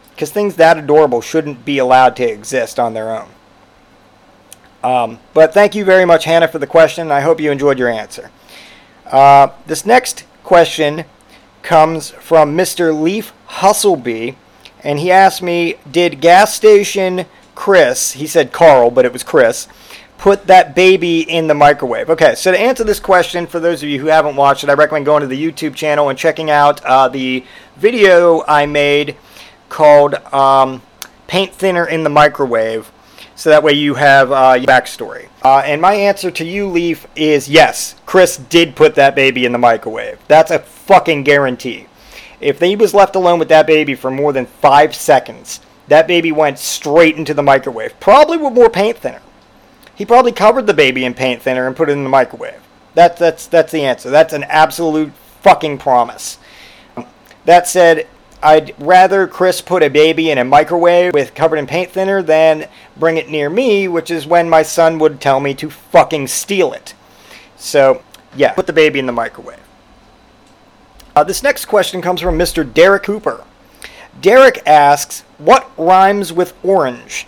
Because 0.09 0.31
things 0.31 0.55
that 0.55 0.77
adorable 0.77 1.21
shouldn't 1.21 1.63
be 1.63 1.77
allowed 1.77 2.15
to 2.15 2.25
exist 2.25 2.79
on 2.79 2.95
their 2.95 3.11
own. 3.11 3.29
Um, 4.83 5.19
but 5.35 5.53
thank 5.53 5.75
you 5.75 5.85
very 5.85 6.03
much, 6.03 6.25
Hannah, 6.25 6.47
for 6.47 6.57
the 6.57 6.67
question. 6.67 7.11
I 7.11 7.21
hope 7.21 7.39
you 7.39 7.51
enjoyed 7.51 7.77
your 7.77 7.89
answer. 7.89 8.31
Uh, 9.05 9.49
this 9.67 9.85
next 9.85 10.25
question 10.43 11.05
comes 11.61 12.09
from 12.09 12.57
Mr. 12.57 12.99
Leaf 12.99 13.31
Hustleby, 13.47 14.35
and 14.83 14.99
he 14.99 15.11
asked 15.11 15.43
me, 15.43 15.75
"Did 15.89 16.21
gas 16.21 16.55
station 16.55 17.27
Chris?" 17.53 18.13
He 18.13 18.25
said 18.25 18.51
Carl, 18.51 18.89
but 18.89 19.05
it 19.05 19.13
was 19.13 19.23
Chris 19.23 19.67
put 20.23 20.47
that 20.47 20.73
baby 20.73 21.29
in 21.29 21.47
the 21.47 21.53
microwave? 21.53 22.09
Okay, 22.09 22.33
so 22.33 22.49
to 22.49 22.57
answer 22.57 22.85
this 22.85 23.01
question, 23.01 23.45
for 23.45 23.59
those 23.59 23.83
of 23.83 23.89
you 23.89 23.99
who 23.99 24.07
haven't 24.07 24.37
watched 24.37 24.63
it, 24.63 24.69
I 24.69 24.73
recommend 24.73 25.05
going 25.05 25.19
to 25.19 25.27
the 25.27 25.51
YouTube 25.51 25.75
channel 25.75 26.07
and 26.07 26.17
checking 26.17 26.49
out 26.49 26.81
uh, 26.85 27.09
the 27.09 27.43
video 27.75 28.41
I 28.47 28.65
made 28.65 29.17
called 29.67 30.13
um, 30.33 30.81
Paint 31.27 31.53
Thinner 31.53 31.85
in 31.85 32.05
the 32.05 32.09
Microwave. 32.09 32.89
So 33.35 33.49
that 33.49 33.63
way 33.63 33.73
you 33.73 33.95
have 33.95 34.31
uh, 34.31 34.55
your 34.57 34.65
backstory. 34.65 35.27
Uh, 35.41 35.61
and 35.65 35.81
my 35.81 35.93
answer 35.93 36.31
to 36.31 36.45
you, 36.45 36.69
Leaf, 36.69 37.05
is 37.17 37.49
yes. 37.49 37.95
Chris 38.05 38.37
did 38.37 38.77
put 38.77 38.95
that 38.95 39.15
baby 39.15 39.43
in 39.43 39.51
the 39.51 39.57
microwave. 39.57 40.19
That's 40.29 40.51
a 40.51 40.59
fucking 40.59 41.23
guarantee. 41.23 41.87
If 42.39 42.61
he 42.61 42.77
was 42.77 42.93
left 42.93 43.17
alone 43.17 43.39
with 43.39 43.49
that 43.49 43.67
baby 43.67 43.93
for 43.93 44.09
more 44.09 44.31
than 44.31 44.45
five 44.45 44.95
seconds, 44.95 45.59
that 45.89 46.07
baby 46.07 46.31
went 46.31 46.59
straight 46.59 47.17
into 47.17 47.33
the 47.33 47.43
microwave. 47.43 47.99
Probably 47.99 48.37
with 48.37 48.53
more 48.53 48.69
paint 48.69 48.99
thinner. 48.99 49.21
He 49.95 50.05
probably 50.05 50.31
covered 50.31 50.67
the 50.67 50.73
baby 50.73 51.05
in 51.05 51.13
paint 51.13 51.41
thinner 51.41 51.67
and 51.67 51.75
put 51.75 51.89
it 51.89 51.93
in 51.93 52.03
the 52.03 52.09
microwave. 52.09 52.61
That's 52.95 53.19
that's 53.19 53.47
that's 53.47 53.71
the 53.71 53.83
answer. 53.83 54.09
That's 54.09 54.33
an 54.33 54.43
absolute 54.43 55.13
fucking 55.41 55.77
promise. 55.77 56.37
That 57.45 57.67
said, 57.67 58.07
I'd 58.41 58.75
rather 58.79 59.27
Chris 59.27 59.61
put 59.61 59.83
a 59.83 59.89
baby 59.89 60.29
in 60.29 60.37
a 60.37 60.43
microwave 60.43 61.13
with 61.13 61.33
covered 61.33 61.57
in 61.57 61.67
paint 61.67 61.91
thinner 61.91 62.21
than 62.21 62.67
bring 62.97 63.17
it 63.17 63.29
near 63.29 63.49
me, 63.49 63.87
which 63.87 64.11
is 64.11 64.27
when 64.27 64.49
my 64.49 64.63
son 64.63 64.99
would 64.99 65.21
tell 65.21 65.39
me 65.39 65.53
to 65.55 65.69
fucking 65.69 66.27
steal 66.27 66.73
it. 66.73 66.93
So, 67.57 68.03
yeah, 68.35 68.53
put 68.53 68.67
the 68.67 68.73
baby 68.73 68.99
in 68.99 69.05
the 69.05 69.13
microwave. 69.13 69.59
Uh, 71.15 71.23
this 71.23 71.43
next 71.43 71.65
question 71.65 72.01
comes 72.01 72.21
from 72.21 72.37
Mr. 72.37 72.71
Derek 72.71 73.03
Cooper. 73.03 73.45
Derek 74.19 74.61
asks, 74.65 75.21
What 75.37 75.71
rhymes 75.77 76.33
with 76.33 76.53
orange? 76.63 77.27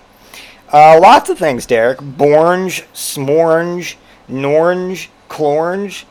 Uh, 0.76 1.00
lots 1.00 1.30
of 1.30 1.40
things, 1.40 1.66
Derek. 1.66 2.00
Bornge, 2.00 2.84
smornge, 2.92 3.96
nornge, 4.28 5.08
clornge, 5.30 6.06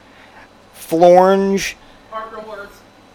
flornge, 0.74 1.74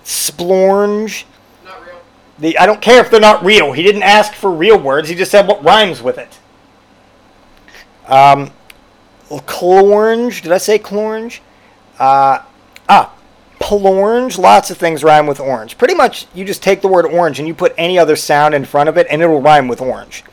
splornge. 0.03 1.25
Not 1.65 1.83
real. 1.83 1.95
The, 2.37 2.55
I 2.59 2.67
don't 2.67 2.83
care 2.83 3.03
if 3.03 3.09
they're 3.09 3.19
not 3.19 3.43
real. 3.43 3.71
He 3.71 3.81
didn't 3.81 4.03
ask 4.03 4.33
for 4.33 4.51
real 4.51 4.77
words. 4.77 5.09
He 5.09 5.15
just 5.15 5.31
said 5.31 5.47
what 5.47 5.63
rhymes 5.63 6.03
with 6.03 6.19
it. 6.19 6.37
Um, 8.05 8.51
clornge. 9.47 10.43
Did 10.43 10.51
I 10.51 10.59
say 10.59 10.77
clornge? 10.77 11.41
Uh, 11.97 12.43
ah, 12.87 13.11
plornge. 13.59 14.37
Lots 14.37 14.69
of 14.69 14.77
things 14.77 15.03
rhyme 15.03 15.25
with 15.25 15.39
orange. 15.39 15.79
Pretty 15.79 15.95
much, 15.95 16.27
you 16.35 16.45
just 16.45 16.61
take 16.61 16.81
the 16.81 16.87
word 16.87 17.07
orange 17.07 17.39
and 17.39 17.47
you 17.47 17.55
put 17.55 17.73
any 17.75 17.97
other 17.97 18.15
sound 18.15 18.53
in 18.53 18.65
front 18.65 18.87
of 18.87 18.99
it, 18.99 19.07
and 19.09 19.23
it'll 19.23 19.41
rhyme 19.41 19.67
with 19.67 19.81
orange. 19.81 20.23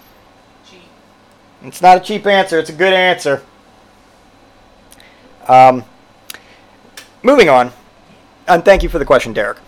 It's 1.66 1.82
not 1.82 1.96
a 1.96 2.00
cheap 2.00 2.26
answer. 2.26 2.60
It's 2.60 2.70
a 2.70 2.72
good 2.72 2.92
answer. 2.92 3.42
Um, 5.48 5.84
moving 7.24 7.48
on, 7.48 7.72
and 8.46 8.64
thank 8.64 8.84
you 8.84 8.88
for 8.88 9.00
the 9.00 9.04
question, 9.04 9.32
Derek. 9.32 9.58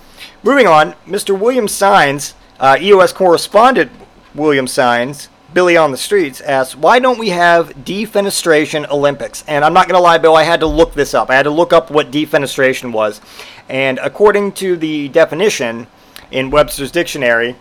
Moving 0.44 0.68
on, 0.68 0.94
Mr. 1.06 1.38
William 1.38 1.66
Signs, 1.66 2.34
uh, 2.60 2.78
EOS 2.80 3.12
correspondent 3.12 3.90
William 4.32 4.68
Signs, 4.68 5.28
Billy 5.52 5.76
on 5.76 5.90
the 5.90 5.96
Streets, 5.96 6.40
asks, 6.40 6.76
Why 6.76 7.00
don't 7.00 7.18
we 7.18 7.30
have 7.30 7.70
defenestration 7.70 8.88
Olympics? 8.90 9.42
And 9.48 9.64
I'm 9.64 9.72
not 9.72 9.88
going 9.88 9.98
to 9.98 10.02
lie, 10.02 10.18
Bill, 10.18 10.36
I 10.36 10.44
had 10.44 10.60
to 10.60 10.66
look 10.66 10.94
this 10.94 11.14
up. 11.14 11.30
I 11.30 11.34
had 11.34 11.44
to 11.44 11.50
look 11.50 11.72
up 11.72 11.90
what 11.90 12.12
defenestration 12.12 12.92
was. 12.92 13.20
And 13.68 13.98
according 13.98 14.52
to 14.52 14.76
the 14.76 15.08
definition 15.08 15.88
in 16.30 16.50
Webster's 16.50 16.92
Dictionary, 16.92 17.56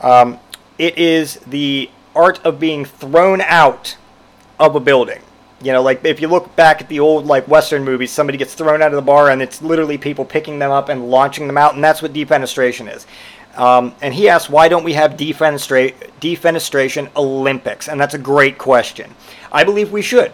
um, 0.00 0.38
it 0.78 0.96
is 0.96 1.36
the 1.46 1.90
art 2.14 2.44
of 2.44 2.58
being 2.60 2.84
thrown 2.84 3.40
out 3.42 3.96
of 4.58 4.76
a 4.76 4.80
building. 4.80 5.20
You 5.62 5.72
know, 5.72 5.82
like 5.82 6.04
if 6.04 6.20
you 6.20 6.28
look 6.28 6.54
back 6.56 6.82
at 6.82 6.88
the 6.88 7.00
old 7.00 7.26
like 7.26 7.48
Western 7.48 7.84
movies, 7.84 8.10
somebody 8.12 8.36
gets 8.36 8.54
thrown 8.54 8.82
out 8.82 8.92
of 8.92 8.96
the 8.96 9.02
bar 9.02 9.30
and 9.30 9.40
it's 9.40 9.62
literally 9.62 9.96
people 9.96 10.24
picking 10.24 10.58
them 10.58 10.70
up 10.70 10.88
and 10.88 11.08
launching 11.10 11.46
them 11.46 11.56
out, 11.56 11.74
and 11.74 11.82
that's 11.82 12.02
what 12.02 12.12
defenestration 12.12 12.94
is. 12.94 13.06
Um, 13.56 13.94
and 14.02 14.12
he 14.12 14.28
asked, 14.28 14.50
why 14.50 14.68
don't 14.68 14.84
we 14.84 14.94
have 14.94 15.12
defenestra- 15.12 15.94
defenestration 16.20 17.08
Olympics? 17.16 17.88
And 17.88 18.00
that's 18.00 18.14
a 18.14 18.18
great 18.18 18.58
question. 18.58 19.14
I 19.52 19.64
believe 19.64 19.92
we 19.92 20.02
should. 20.02 20.32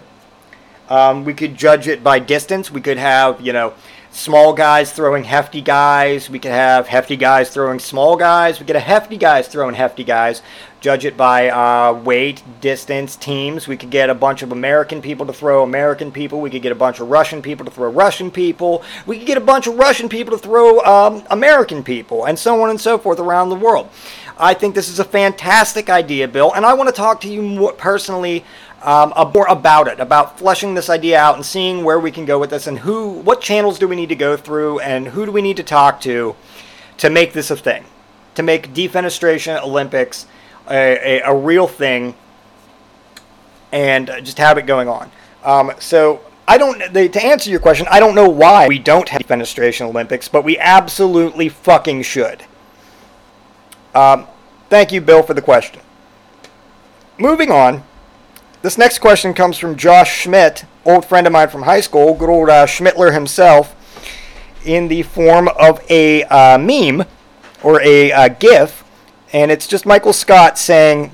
Um, 0.88 1.24
we 1.24 1.34
could 1.34 1.54
judge 1.54 1.86
it 1.86 2.02
by 2.02 2.18
distance. 2.18 2.70
We 2.70 2.80
could 2.80 2.96
have, 2.96 3.40
you 3.40 3.52
know, 3.52 3.74
small 4.10 4.52
guys 4.52 4.92
throwing 4.92 5.24
hefty 5.24 5.60
guys. 5.60 6.28
We 6.28 6.38
could 6.38 6.50
have 6.50 6.88
hefty 6.88 7.16
guys 7.16 7.50
throwing 7.50 7.78
small 7.78 8.16
guys. 8.16 8.60
We 8.60 8.66
could 8.66 8.76
have 8.76 8.84
hefty 8.84 9.16
guys 9.16 9.48
throwing 9.48 9.74
hefty 9.74 10.04
guys. 10.04 10.42
Judge 10.80 11.04
it 11.04 11.16
by 11.16 11.50
uh, 11.50 11.92
weight, 11.92 12.42
distance, 12.60 13.14
teams. 13.14 13.68
We 13.68 13.76
could 13.76 13.90
get 13.90 14.08
a 14.08 14.14
bunch 14.14 14.42
of 14.42 14.50
American 14.50 15.02
people 15.02 15.26
to 15.26 15.32
throw 15.32 15.62
American 15.62 16.10
people. 16.10 16.40
We 16.40 16.48
could 16.48 16.62
get 16.62 16.72
a 16.72 16.76
bunch 16.76 17.00
of 17.00 17.08
Russian 17.08 17.42
people 17.42 17.66
to 17.66 17.70
throw 17.70 17.90
Russian 17.90 18.30
people. 18.30 18.82
We 19.06 19.18
could 19.18 19.26
get 19.26 19.36
a 19.36 19.42
bunch 19.42 19.66
of 19.66 19.74
Russian 19.74 20.08
people 20.08 20.36
to 20.36 20.42
throw 20.42 20.80
um, 20.80 21.22
American 21.30 21.84
people, 21.84 22.24
and 22.24 22.38
so 22.38 22.62
on 22.62 22.70
and 22.70 22.80
so 22.80 22.96
forth 22.96 23.20
around 23.20 23.50
the 23.50 23.56
world. 23.56 23.90
I 24.38 24.54
think 24.54 24.74
this 24.74 24.88
is 24.88 24.98
a 24.98 25.04
fantastic 25.04 25.90
idea, 25.90 26.26
Bill, 26.26 26.50
and 26.54 26.64
I 26.64 26.72
want 26.72 26.88
to 26.88 26.94
talk 26.94 27.20
to 27.20 27.28
you 27.28 27.74
personally 27.76 28.42
um, 28.82 29.12
more 29.34 29.46
about 29.48 29.88
it, 29.88 30.00
about 30.00 30.38
fleshing 30.38 30.74
this 30.74 30.88
idea 30.88 31.18
out 31.18 31.36
and 31.36 31.44
seeing 31.44 31.84
where 31.84 32.00
we 32.00 32.10
can 32.10 32.24
go 32.24 32.38
with 32.38 32.50
this, 32.50 32.66
and 32.66 32.80
who, 32.80 33.10
what 33.10 33.40
channels 33.40 33.78
do 33.78 33.86
we 33.86 33.96
need 33.96 34.08
to 34.08 34.16
go 34.16 34.36
through, 34.36 34.80
and 34.80 35.08
who 35.08 35.26
do 35.26 35.32
we 35.32 35.42
need 35.42 35.56
to 35.58 35.62
talk 35.62 36.00
to 36.02 36.34
to 36.96 37.10
make 37.10 37.32
this 37.32 37.50
a 37.50 37.56
thing, 37.56 37.84
to 38.34 38.42
make 38.42 38.72
defenestration 38.72 39.62
Olympics 39.62 40.26
a, 40.70 41.20
a, 41.20 41.30
a 41.30 41.34
real 41.34 41.66
thing, 41.66 42.14
and 43.72 44.10
just 44.22 44.38
have 44.38 44.58
it 44.58 44.66
going 44.66 44.88
on. 44.88 45.10
Um, 45.44 45.72
so. 45.78 46.20
I 46.48 46.58
don't. 46.58 46.92
The, 46.92 47.08
to 47.08 47.24
answer 47.24 47.48
your 47.48 47.60
question, 47.60 47.86
I 47.88 48.00
don't 48.00 48.16
know 48.16 48.28
why 48.28 48.66
we 48.66 48.80
don't 48.80 49.08
have 49.10 49.20
defenestration 49.22 49.82
Olympics, 49.82 50.26
but 50.26 50.42
we 50.42 50.58
absolutely 50.58 51.48
fucking 51.48 52.02
should. 52.02 52.42
Um, 53.94 54.26
thank 54.68 54.90
you, 54.90 55.00
Bill, 55.00 55.22
for 55.22 55.32
the 55.32 55.42
question. 55.42 55.80
Moving 57.18 57.52
on, 57.52 57.84
this 58.62 58.76
next 58.76 58.98
question 58.98 59.32
comes 59.32 59.56
from 59.56 59.76
Josh 59.76 60.22
Schmidt, 60.22 60.64
old 60.84 61.06
friend 61.06 61.26
of 61.26 61.32
mine 61.32 61.48
from 61.48 61.62
high 61.62 61.80
school, 61.80 62.14
good 62.14 62.28
old 62.28 62.50
uh, 62.50 62.66
Schmidtler 62.66 63.12
himself, 63.12 63.74
in 64.64 64.88
the 64.88 65.02
form 65.02 65.48
of 65.58 65.80
a 65.90 66.24
uh, 66.24 66.58
meme 66.58 67.04
or 67.62 67.80
a 67.80 68.12
uh, 68.12 68.28
GIF, 68.28 68.84
and 69.32 69.50
it's 69.50 69.66
just 69.66 69.86
Michael 69.86 70.12
Scott 70.12 70.58
saying, 70.58 71.10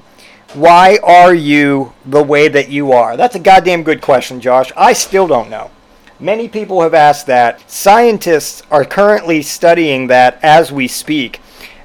"Why 0.54 0.98
are 1.04 1.34
you 1.34 1.92
the 2.04 2.22
way 2.22 2.48
that 2.48 2.68
you 2.68 2.90
are?" 2.90 3.16
That's 3.16 3.36
a 3.36 3.40
goddamn 3.40 3.84
good 3.84 4.00
question, 4.00 4.40
Josh. 4.40 4.72
I 4.76 4.92
still 4.92 5.28
don't 5.28 5.50
know. 5.50 5.70
Many 6.18 6.48
people 6.48 6.82
have 6.82 6.94
asked 6.94 7.26
that. 7.26 7.70
Scientists 7.70 8.62
are 8.70 8.84
currently 8.84 9.42
studying 9.42 10.08
that 10.08 10.40
as 10.42 10.72
we 10.72 10.88
speak, 10.88 11.40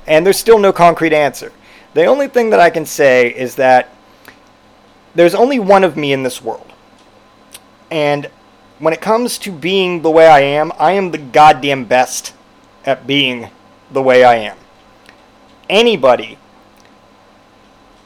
and 0.07 0.25
there's 0.25 0.39
still 0.39 0.57
no 0.57 0.73
concrete 0.73 1.13
answer. 1.13 1.51
The 1.93 2.05
only 2.05 2.29
thing 2.29 2.49
that 2.49 2.59
I 2.59 2.69
can 2.71 2.85
say 2.85 3.27
is 3.27 3.55
that 3.55 3.93
there's 5.15 5.35
only 5.35 5.59
one 5.59 5.83
of 5.83 5.97
me 5.97 6.13
in 6.13 6.23
this 6.23 6.41
world. 6.41 6.71
And 7.89 8.29
when 8.79 8.93
it 8.93 9.01
comes 9.01 9.37
to 9.39 9.51
being 9.51 10.01
the 10.01 10.09
way 10.09 10.27
I 10.27 10.39
am, 10.39 10.71
I 10.79 10.93
am 10.93 11.11
the 11.11 11.17
goddamn 11.17 11.85
best 11.85 12.33
at 12.85 13.05
being 13.05 13.49
the 13.91 14.01
way 14.01 14.23
I 14.23 14.35
am. 14.35 14.57
Anybody, 15.69 16.37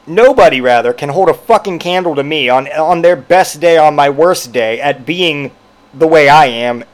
nobody 0.06 0.60
rather, 0.60 0.92
can 0.92 1.08
hold 1.08 1.28
a 1.28 1.34
fucking 1.34 1.78
candle 1.78 2.14
to 2.14 2.22
me 2.22 2.48
on 2.48 2.68
on 2.72 3.02
their 3.02 3.16
best 3.16 3.60
day, 3.60 3.78
on 3.78 3.94
my 3.94 4.10
worst 4.10 4.52
day, 4.52 4.80
at 4.80 5.06
being 5.06 5.50
the 5.94 6.06
way 6.06 6.28
I 6.28 6.46
am 6.46 6.84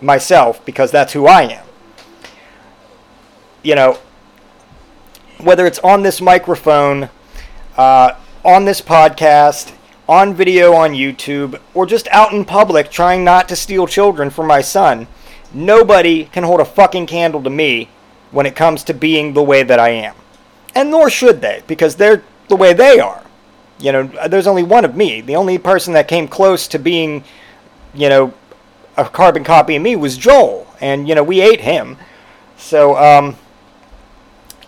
myself, 0.00 0.64
because 0.64 0.90
that's 0.90 1.12
who 1.12 1.26
I 1.26 1.42
am. 1.42 1.64
You 3.62 3.74
know, 3.74 3.98
whether 5.38 5.66
it's 5.66 5.78
on 5.80 6.02
this 6.02 6.20
microphone, 6.20 7.08
uh, 7.76 8.12
on 8.46 8.64
this 8.64 8.80
podcast, 8.80 9.72
on 10.08 10.32
video 10.32 10.72
on 10.72 10.92
YouTube, 10.92 11.60
or 11.74 11.84
just 11.84 12.06
out 12.12 12.32
in 12.32 12.44
public 12.44 12.88
trying 12.92 13.24
not 13.24 13.48
to 13.48 13.56
steal 13.56 13.88
children 13.88 14.30
from 14.30 14.46
my 14.46 14.60
son, 14.60 15.08
nobody 15.52 16.26
can 16.26 16.44
hold 16.44 16.60
a 16.60 16.64
fucking 16.64 17.06
candle 17.06 17.42
to 17.42 17.50
me 17.50 17.88
when 18.30 18.46
it 18.46 18.54
comes 18.54 18.84
to 18.84 18.94
being 18.94 19.34
the 19.34 19.42
way 19.42 19.64
that 19.64 19.80
I 19.80 19.88
am. 19.88 20.14
And 20.76 20.92
nor 20.92 21.10
should 21.10 21.40
they, 21.40 21.64
because 21.66 21.96
they're 21.96 22.22
the 22.46 22.54
way 22.54 22.72
they 22.72 23.00
are. 23.00 23.24
You 23.80 23.90
know, 23.90 24.28
there's 24.28 24.46
only 24.46 24.62
one 24.62 24.84
of 24.84 24.94
me. 24.94 25.20
The 25.20 25.34
only 25.34 25.58
person 25.58 25.92
that 25.94 26.06
came 26.06 26.28
close 26.28 26.68
to 26.68 26.78
being, 26.78 27.24
you 27.94 28.08
know, 28.08 28.32
a 28.96 29.06
carbon 29.06 29.42
copy 29.42 29.74
of 29.74 29.82
me 29.82 29.96
was 29.96 30.16
Joel. 30.16 30.68
And, 30.80 31.08
you 31.08 31.16
know, 31.16 31.24
we 31.24 31.40
ate 31.40 31.60
him. 31.62 31.98
So, 32.56 32.96
um, 32.96 33.36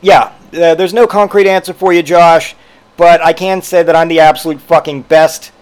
yeah, 0.03 0.33
uh, 0.53 0.75
there's 0.75 0.93
no 0.93 1.07
concrete 1.07 1.47
answer 1.47 1.73
for 1.73 1.93
you, 1.93 2.03
Josh, 2.03 2.57
but 2.99 3.23
I 3.23 3.33
can 3.33 3.63
say 3.63 3.83
that 3.85 3.97
I'm 3.97 4.09
the 4.09 4.21
absolute 4.21 4.61
fucking 4.61 5.03
best 5.03 5.53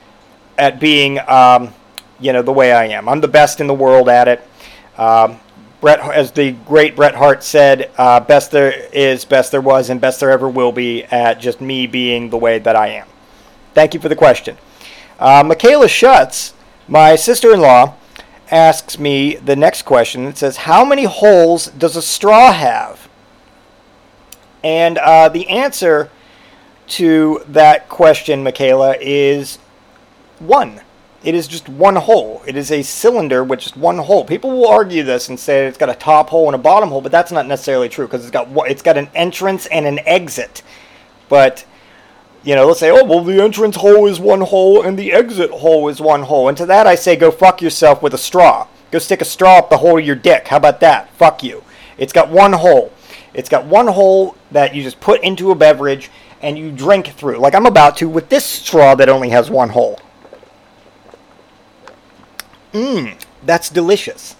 at 0.58 0.80
being, 0.80 1.20
um, 1.28 1.72
you 2.18 2.32
know, 2.32 2.42
the 2.42 2.52
way 2.52 2.72
I 2.72 2.86
am. 2.86 3.08
I'm 3.08 3.20
the 3.20 3.28
best 3.28 3.60
in 3.60 3.68
the 3.68 3.74
world 3.74 4.08
at 4.08 4.26
it. 4.26 4.48
Um, 4.96 5.38
Bret, 5.82 6.00
as 6.00 6.32
the 6.32 6.52
great 6.52 6.96
Bret 6.96 7.14
Hart 7.14 7.44
said, 7.44 7.90
uh, 7.98 8.20
best 8.20 8.50
there 8.50 8.72
is, 8.90 9.26
best 9.26 9.52
there 9.52 9.60
was, 9.60 9.90
and 9.90 10.00
best 10.00 10.18
there 10.18 10.30
ever 10.30 10.48
will 10.48 10.72
be 10.72 11.04
at 11.04 11.38
just 11.38 11.60
me 11.60 11.86
being 11.86 12.30
the 12.30 12.38
way 12.38 12.58
that 12.58 12.74
I 12.74 12.88
am. 12.88 13.06
Thank 13.74 13.92
you 13.92 14.00
for 14.00 14.08
the 14.08 14.16
question. 14.16 14.56
Uh, 15.18 15.44
Michaela 15.46 15.88
Schutz, 15.88 16.54
my 16.88 17.16
sister 17.16 17.52
in 17.52 17.60
law, 17.60 17.94
asks 18.50 18.98
me 18.98 19.36
the 19.36 19.56
next 19.56 19.82
question. 19.82 20.24
It 20.24 20.38
says, 20.38 20.56
How 20.56 20.86
many 20.86 21.04
holes 21.04 21.66
does 21.66 21.96
a 21.96 22.02
straw 22.02 22.52
have? 22.52 23.10
And 24.64 24.96
uh, 24.96 25.28
the 25.28 25.48
answer 25.48 26.10
to 26.88 27.42
that 27.48 27.88
question, 27.88 28.42
Michaela, 28.42 28.96
is 29.00 29.58
one. 30.38 30.80
It 31.24 31.34
is 31.34 31.48
just 31.48 31.68
one 31.68 31.96
hole. 31.96 32.42
It 32.46 32.56
is 32.56 32.70
a 32.70 32.82
cylinder 32.82 33.42
with 33.42 33.60
just 33.60 33.76
one 33.76 33.98
hole. 33.98 34.24
People 34.24 34.50
will 34.50 34.68
argue 34.68 35.02
this 35.02 35.28
and 35.28 35.40
say 35.40 35.66
it's 35.66 35.78
got 35.78 35.90
a 35.90 35.94
top 35.94 36.30
hole 36.30 36.46
and 36.46 36.54
a 36.54 36.58
bottom 36.58 36.90
hole, 36.90 37.00
but 37.00 37.10
that's 37.10 37.32
not 37.32 37.46
necessarily 37.46 37.88
true 37.88 38.06
because 38.06 38.22
it's 38.22 38.30
got 38.30 38.48
it's 38.70 38.82
got 38.82 38.96
an 38.96 39.08
entrance 39.14 39.66
and 39.66 39.86
an 39.86 39.98
exit. 40.06 40.62
But 41.28 41.64
you 42.44 42.54
know, 42.54 42.68
let's 42.68 42.78
say, 42.78 42.90
oh 42.90 43.04
well, 43.04 43.24
the 43.24 43.42
entrance 43.42 43.76
hole 43.76 44.06
is 44.06 44.20
one 44.20 44.42
hole 44.42 44.82
and 44.82 44.96
the 44.96 45.12
exit 45.12 45.50
hole 45.50 45.88
is 45.88 46.00
one 46.00 46.22
hole. 46.22 46.48
And 46.48 46.56
to 46.58 46.66
that, 46.66 46.86
I 46.86 46.94
say, 46.94 47.16
go 47.16 47.32
fuck 47.32 47.60
yourself 47.60 48.02
with 48.02 48.14
a 48.14 48.18
straw. 48.18 48.68
Go 48.92 49.00
stick 49.00 49.20
a 49.20 49.24
straw 49.24 49.58
up 49.58 49.68
the 49.68 49.78
hole 49.78 49.98
of 49.98 50.06
your 50.06 50.14
dick. 50.14 50.46
How 50.46 50.58
about 50.58 50.78
that? 50.80 51.10
Fuck 51.14 51.42
you. 51.42 51.64
It's 51.98 52.12
got 52.12 52.30
one 52.30 52.52
hole. 52.52 52.92
It's 53.34 53.48
got 53.48 53.64
one 53.64 53.88
hole 53.88 54.36
that 54.52 54.74
you 54.74 54.82
just 54.82 55.00
put 55.00 55.22
into 55.22 55.50
a 55.50 55.56
beverage 55.56 56.08
and 56.46 56.56
you 56.56 56.70
drink 56.70 57.08
through, 57.08 57.38
like 57.38 57.56
I'm 57.56 57.66
about 57.66 57.96
to 57.96 58.08
with 58.08 58.28
this 58.28 58.44
straw 58.44 58.94
that 58.94 59.08
only 59.08 59.30
has 59.30 59.50
one 59.50 59.70
hole. 59.70 59.98
Mmm, 62.72 63.20
that's 63.44 63.68
delicious. 63.68 64.36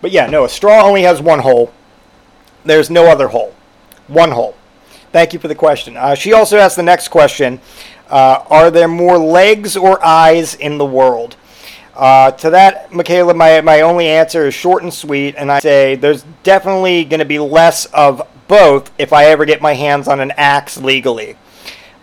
But 0.00 0.12
yeah, 0.12 0.28
no, 0.28 0.46
a 0.46 0.48
straw 0.48 0.82
only 0.82 1.02
has 1.02 1.20
one 1.20 1.40
hole. 1.40 1.74
There's 2.64 2.88
no 2.88 3.08
other 3.10 3.28
hole. 3.28 3.54
One 4.06 4.30
hole. 4.30 4.56
Thank 5.12 5.34
you 5.34 5.38
for 5.38 5.48
the 5.48 5.54
question. 5.54 5.94
Uh, 5.94 6.14
she 6.14 6.32
also 6.32 6.56
asked 6.56 6.76
the 6.76 6.82
next 6.82 7.08
question 7.08 7.60
uh, 8.08 8.42
Are 8.48 8.70
there 8.70 8.88
more 8.88 9.18
legs 9.18 9.76
or 9.76 10.02
eyes 10.02 10.54
in 10.54 10.78
the 10.78 10.86
world? 10.86 11.36
Uh, 11.96 12.30
to 12.32 12.50
that, 12.50 12.92
Michaela, 12.92 13.32
my, 13.32 13.62
my 13.62 13.80
only 13.80 14.06
answer 14.06 14.46
is 14.46 14.54
short 14.54 14.82
and 14.82 14.92
sweet, 14.92 15.34
and 15.36 15.50
I 15.50 15.60
say 15.60 15.94
there's 15.94 16.24
definitely 16.42 17.04
going 17.04 17.20
to 17.20 17.24
be 17.26 17.38
less 17.38 17.86
of 17.86 18.20
both 18.48 18.92
if 18.98 19.14
I 19.14 19.26
ever 19.26 19.46
get 19.46 19.62
my 19.62 19.72
hands 19.72 20.06
on 20.06 20.20
an 20.20 20.30
axe 20.36 20.76
legally. 20.76 21.36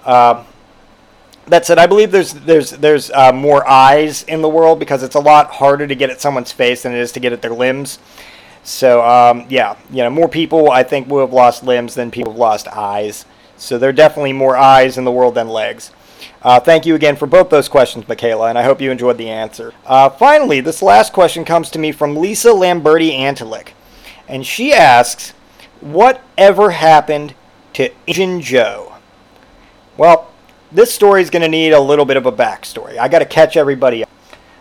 Uh, 0.04 0.46
that 1.48 1.66
said, 1.66 1.78
I 1.78 1.86
believe 1.86 2.12
there's 2.12 2.34
there's 2.34 2.72
there's 2.72 3.12
uh, 3.12 3.32
more 3.34 3.68
eyes 3.68 4.24
in 4.24 4.42
the 4.42 4.50
world 4.50 4.80
because 4.80 5.04
it's 5.04 5.16
a 5.16 5.20
lot 5.20 5.52
harder 5.52 5.86
to 5.86 5.96
get 5.96 6.10
at 6.10 6.22
someone's 6.22 6.52
face 6.52 6.84
than 6.84 6.94
it 6.94 7.00
is 7.00 7.12
to 7.12 7.20
get 7.20 7.34
at 7.34 7.42
their 7.42 7.54
limbs. 7.54 8.00
So 8.64 9.06
um, 9.06 9.46
yeah, 9.50 9.78
you 9.92 9.98
know, 9.98 10.10
more 10.10 10.30
people 10.30 10.72
I 10.72 10.84
think 10.84 11.08
will 11.08 11.20
have 11.20 11.34
lost 11.34 11.64
limbs 11.64 11.96
than 11.96 12.12
people 12.12 12.32
have 12.32 12.40
lost 12.40 12.68
eyes. 12.70 13.26
So 13.58 13.78
there 13.78 13.90
are 13.90 13.94
definitely 13.94 14.34
more 14.34 14.58
eyes 14.58 14.98
in 14.98 15.04
the 15.04 15.12
world 15.12 15.36
than 15.36 15.50
legs. 15.50 15.92
Uh, 16.44 16.60
thank 16.60 16.86
you 16.86 16.94
again 16.94 17.16
for 17.16 17.26
both 17.26 17.50
those 17.50 17.70
questions, 17.70 18.06
Michaela, 18.08 18.50
and 18.50 18.58
I 18.58 18.64
hope 18.64 18.82
you 18.82 18.92
enjoyed 18.92 19.18
the 19.18 19.30
answer. 19.30 19.74
Uh, 19.86 20.10
finally, 20.10 20.60
this 20.60 20.82
last 20.82 21.14
question 21.14 21.46
comes 21.46 21.70
to 21.72 21.80
me 21.80 21.94
from 21.94 22.18
Lisa 22.18 22.50
Lamberti 22.50 23.12
Antalik, 23.12 23.70
and 24.28 24.46
she 24.46 24.74
asks, 24.74 25.32
"What 25.80 26.22
ever 26.38 26.72
happened 26.72 27.34
to 27.74 27.90
Injun 28.08 28.42
Joe?" 28.42 28.94
Well, 29.96 30.32
this 30.70 30.94
story 30.94 31.22
is 31.22 31.30
going 31.30 31.44
to 31.44 31.48
need 31.48 31.72
a 31.72 31.80
little 31.80 32.04
bit 32.04 32.18
of 32.18 32.26
a 32.26 32.32
backstory. 32.32 32.98
I 32.98 33.08
got 33.08 33.20
to 33.20 33.26
catch 33.26 33.56
everybody 33.56 34.04
up. 34.04 34.10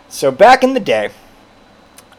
So 0.07 0.31
back 0.31 0.63
in 0.63 0.73
the 0.73 0.79
day, 0.79 1.09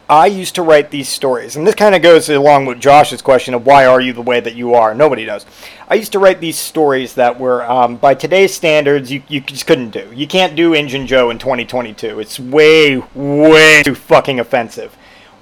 I 0.09 0.27
used 0.27 0.57
to 0.57 0.63
write 0.63 0.91
these 0.91 1.09
stories, 1.09 1.57
and 1.57 1.67
this 1.67 1.75
kind 1.75 1.95
of 1.95 2.03
goes 2.03 2.29
along 2.29 2.67
with 2.67 2.79
Josh's 2.79 3.23
question 3.23 3.55
of 3.55 3.65
why 3.65 3.87
are 3.87 4.03
you 4.03 4.13
the 4.13 4.21
way 4.21 4.39
that 4.39 4.55
you 4.55 4.75
are? 4.75 4.95
Nobody 4.95 5.25
knows. 5.25 5.47
I 5.89 5.95
used 5.95 6.13
to 6.13 6.19
write 6.19 6.41
these 6.41 6.59
stories 6.59 7.15
that 7.15 7.41
were, 7.41 7.65
um, 7.71 7.97
by 7.97 8.15
today's 8.15 8.55
standards, 8.55 9.11
you, 9.11 9.23
you 9.29 9.41
just 9.41 9.67
couldn't 9.67 9.91
do. 9.91 10.11
You 10.15 10.27
can't 10.27 10.55
do 10.57 10.75
Injun 10.75 11.07
Joe 11.07 11.31
in 11.31 11.39
2022. 11.39 12.21
It's 12.21 12.39
way, 12.39 12.99
way 13.15 13.83
too 13.83 13.95
fucking 13.95 14.41
offensive. 14.41 14.95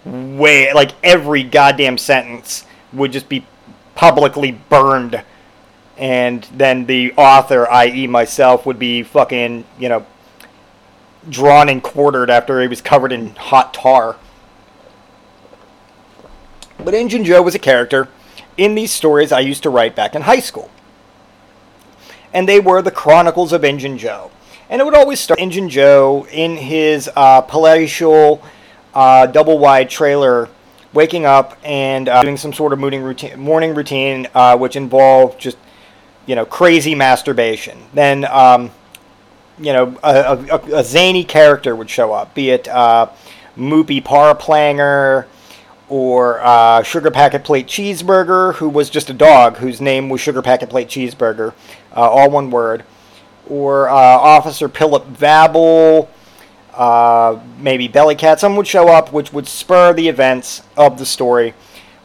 Way, 0.05 0.73
like 0.73 0.93
every 1.03 1.43
goddamn 1.43 1.99
sentence 1.99 2.65
would 2.93 3.11
just 3.11 3.29
be 3.29 3.45
publicly 3.97 4.53
burned, 4.53 5.25
and 5.99 6.45
then 6.55 6.87
the 6.87 7.13
author, 7.15 7.69
i.e., 7.69 8.07
myself, 8.07 8.65
would 8.65 8.79
be 8.79 9.03
fucking, 9.03 9.65
you 9.81 9.89
know, 9.89 10.07
drawn 11.29 11.69
and 11.69 11.83
quartered 11.83 12.31
after 12.31 12.61
he 12.61 12.69
was 12.69 12.81
covered 12.81 13.11
in 13.11 13.35
hot 13.35 13.75
tar. 13.75 14.17
But 16.83 16.95
Injun 16.95 17.25
Joe 17.25 17.43
was 17.43 17.55
a 17.55 17.59
character 17.59 18.09
in 18.57 18.75
these 18.75 18.93
stories 18.93 19.33
I 19.33 19.41
used 19.41 19.63
to 19.63 19.71
write 19.71 19.97
back 19.97 20.15
in 20.15 20.23
high 20.23 20.41
school. 20.41 20.71
And 22.33 22.49
they 22.49 22.61
were 22.61 22.83
the 22.83 22.91
Chronicles 22.91 23.53
of 23.53 23.65
Injun 23.65 23.99
Joe. 23.99 24.31
And 24.69 24.81
it 24.81 24.85
would 24.85 24.95
always 24.95 25.21
start 25.21 25.39
Injun 25.39 25.69
Joe 25.69 26.27
in 26.31 26.57
his 26.57 27.11
uh, 27.15 27.43
palatial 27.43 28.43
uh, 28.95 29.27
double 29.27 29.59
wide 29.59 29.91
trailer 29.91 30.49
waking 30.93 31.25
up 31.25 31.59
and 31.65 32.09
uh, 32.09 32.23
doing 32.23 32.37
some 32.37 32.53
sort 32.53 32.73
of 32.73 32.79
morning 32.79 33.03
routine, 33.03 33.39
morning 33.39 33.75
routine 33.75 34.27
uh, 34.35 34.57
which 34.57 34.77
involved 34.77 35.41
just, 35.41 35.57
you 36.27 36.35
know, 36.35 36.45
crazy 36.45 36.95
masturbation. 36.95 37.79
Then, 37.95 38.25
um, 38.27 38.71
you 39.59 39.73
know, 39.73 39.99
a, 40.03 40.39
a, 40.51 40.79
a, 40.79 40.85
zany 40.85 41.25
character 41.25 41.77
would 41.77 41.89
show 41.89 42.13
up, 42.13 42.35
be 42.35 42.51
it 42.51 42.69
uh, 42.69 43.11
Moopy 43.57 44.03
Paraplanger 44.03 45.27
or 45.93 46.41
uh, 46.41 46.83
Sugar 46.83 47.11
Packet 47.11 47.45
Plate 47.45 47.67
Cheeseburger, 47.67 48.55
who 48.55 48.71
was 48.71 48.89
just 48.89 49.11
a 49.11 49.13
dog 49.13 49.59
whose 49.59 49.79
name 49.79 50.09
was 50.09 50.23
Sugar 50.23 50.41
Packet 50.41 50.71
Plate 50.71 50.89
Cheeseburger, 50.89 51.53
uh, 51.95 52.01
all 52.01 52.31
one 52.31 52.51
word, 52.51 52.83
or 53.47 53.91
uh, 53.91 53.95
Officer 53.95 54.71
Philip 54.71 55.05
Vabble, 55.09 56.09
uh, 56.73 57.39
maybe 57.59 57.91
Bellycat. 57.91 58.39
Someone 58.39 58.57
would 58.57 58.67
show 58.67 58.89
up, 58.89 59.13
which 59.13 59.35
would 59.35 59.47
spur 59.47 59.93
the 59.93 60.09
events 60.09 60.63
of 60.79 60.99
the 60.99 61.05
story, 61.05 61.53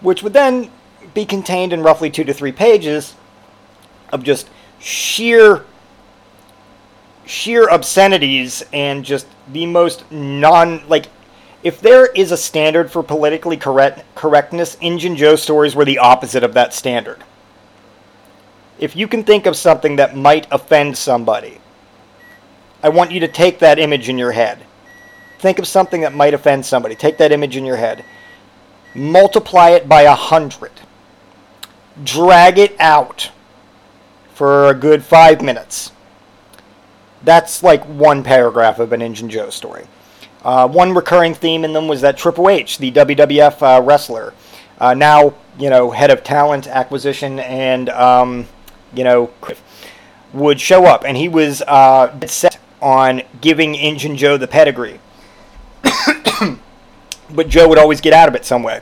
which 0.01 0.21
would 0.21 0.33
then 0.33 0.69
be 1.13 1.25
contained 1.25 1.71
in 1.71 1.81
roughly 1.81 2.09
two 2.09 2.25
to 2.25 2.33
three 2.33 2.51
pages 2.51 3.15
of 4.11 4.21
just 4.21 4.49
sheer 4.79 5.63
sheer 7.25 7.69
obscenities 7.69 8.65
and 8.73 9.05
just 9.05 9.27
the 9.51 9.65
most 9.65 10.09
non 10.11 10.85
like 10.89 11.07
if 11.67 11.81
there 11.81 12.05
is 12.05 12.31
a 12.31 12.37
standard 12.37 12.89
for 12.89 13.03
politically 13.03 13.57
correct 13.57 14.05
correctness, 14.15 14.77
Injun 14.79 15.17
Joe 15.17 15.35
stories 15.35 15.75
were 15.75 15.83
the 15.83 15.97
opposite 15.97 16.41
of 16.41 16.53
that 16.53 16.73
standard. 16.73 17.25
If 18.79 18.95
you 18.95 19.05
can 19.05 19.25
think 19.25 19.45
of 19.45 19.57
something 19.57 19.97
that 19.97 20.15
might 20.15 20.47
offend 20.49 20.97
somebody, 20.97 21.59
I 22.81 22.87
want 22.87 23.11
you 23.11 23.19
to 23.19 23.27
take 23.27 23.59
that 23.59 23.79
image 23.79 24.07
in 24.07 24.17
your 24.17 24.31
head. 24.31 24.59
Think 25.39 25.59
of 25.59 25.67
something 25.67 25.99
that 26.01 26.13
might 26.13 26.33
offend 26.33 26.65
somebody. 26.65 26.95
Take 26.95 27.17
that 27.17 27.33
image 27.33 27.57
in 27.57 27.65
your 27.65 27.75
head. 27.75 28.05
Multiply 28.95 29.71
it 29.71 29.89
by 29.89 30.03
a 30.03 30.15
hundred. 30.15 30.71
Drag 32.01 32.57
it 32.59 32.79
out 32.79 33.29
for 34.33 34.69
a 34.69 34.73
good 34.73 35.03
five 35.03 35.41
minutes. 35.41 35.91
That's 37.23 37.61
like 37.61 37.83
one 37.83 38.23
paragraph 38.23 38.79
of 38.79 38.93
an 38.93 39.01
Injun 39.01 39.29
Joe 39.29 39.49
story. 39.49 39.85
Uh, 40.47 40.65
one 40.65 40.93
recurring 40.93 41.33
theme 41.33 41.65
in 41.65 41.73
them 41.73 41.89
was 41.89 41.99
that 41.99 42.17
Triple 42.17 42.47
H, 42.47 42.77
the 42.77 42.89
WWF 42.93 43.61
uh, 43.61 43.81
wrestler, 43.81 44.33
uh, 44.79 44.93
now 44.93 45.33
you 45.59 45.69
know 45.69 45.91
head 45.91 46.09
of 46.09 46.23
talent 46.23 46.67
acquisition 46.67 47.39
and 47.39 47.89
um, 47.89 48.47
you 48.93 49.03
know 49.03 49.29
would 50.31 50.61
show 50.61 50.85
up, 50.85 51.03
and 51.03 51.17
he 51.17 51.27
was 51.27 51.61
uh, 51.63 52.17
set 52.27 52.59
on 52.81 53.23
giving 53.41 53.75
Injun 53.75 54.15
Joe 54.15 54.37
the 54.37 54.47
pedigree, 54.47 55.01
but 57.29 57.49
Joe 57.49 57.67
would 57.67 57.77
always 57.77 57.99
get 57.99 58.13
out 58.13 58.29
of 58.29 58.35
it 58.35 58.45
some 58.45 58.63
way 58.63 58.79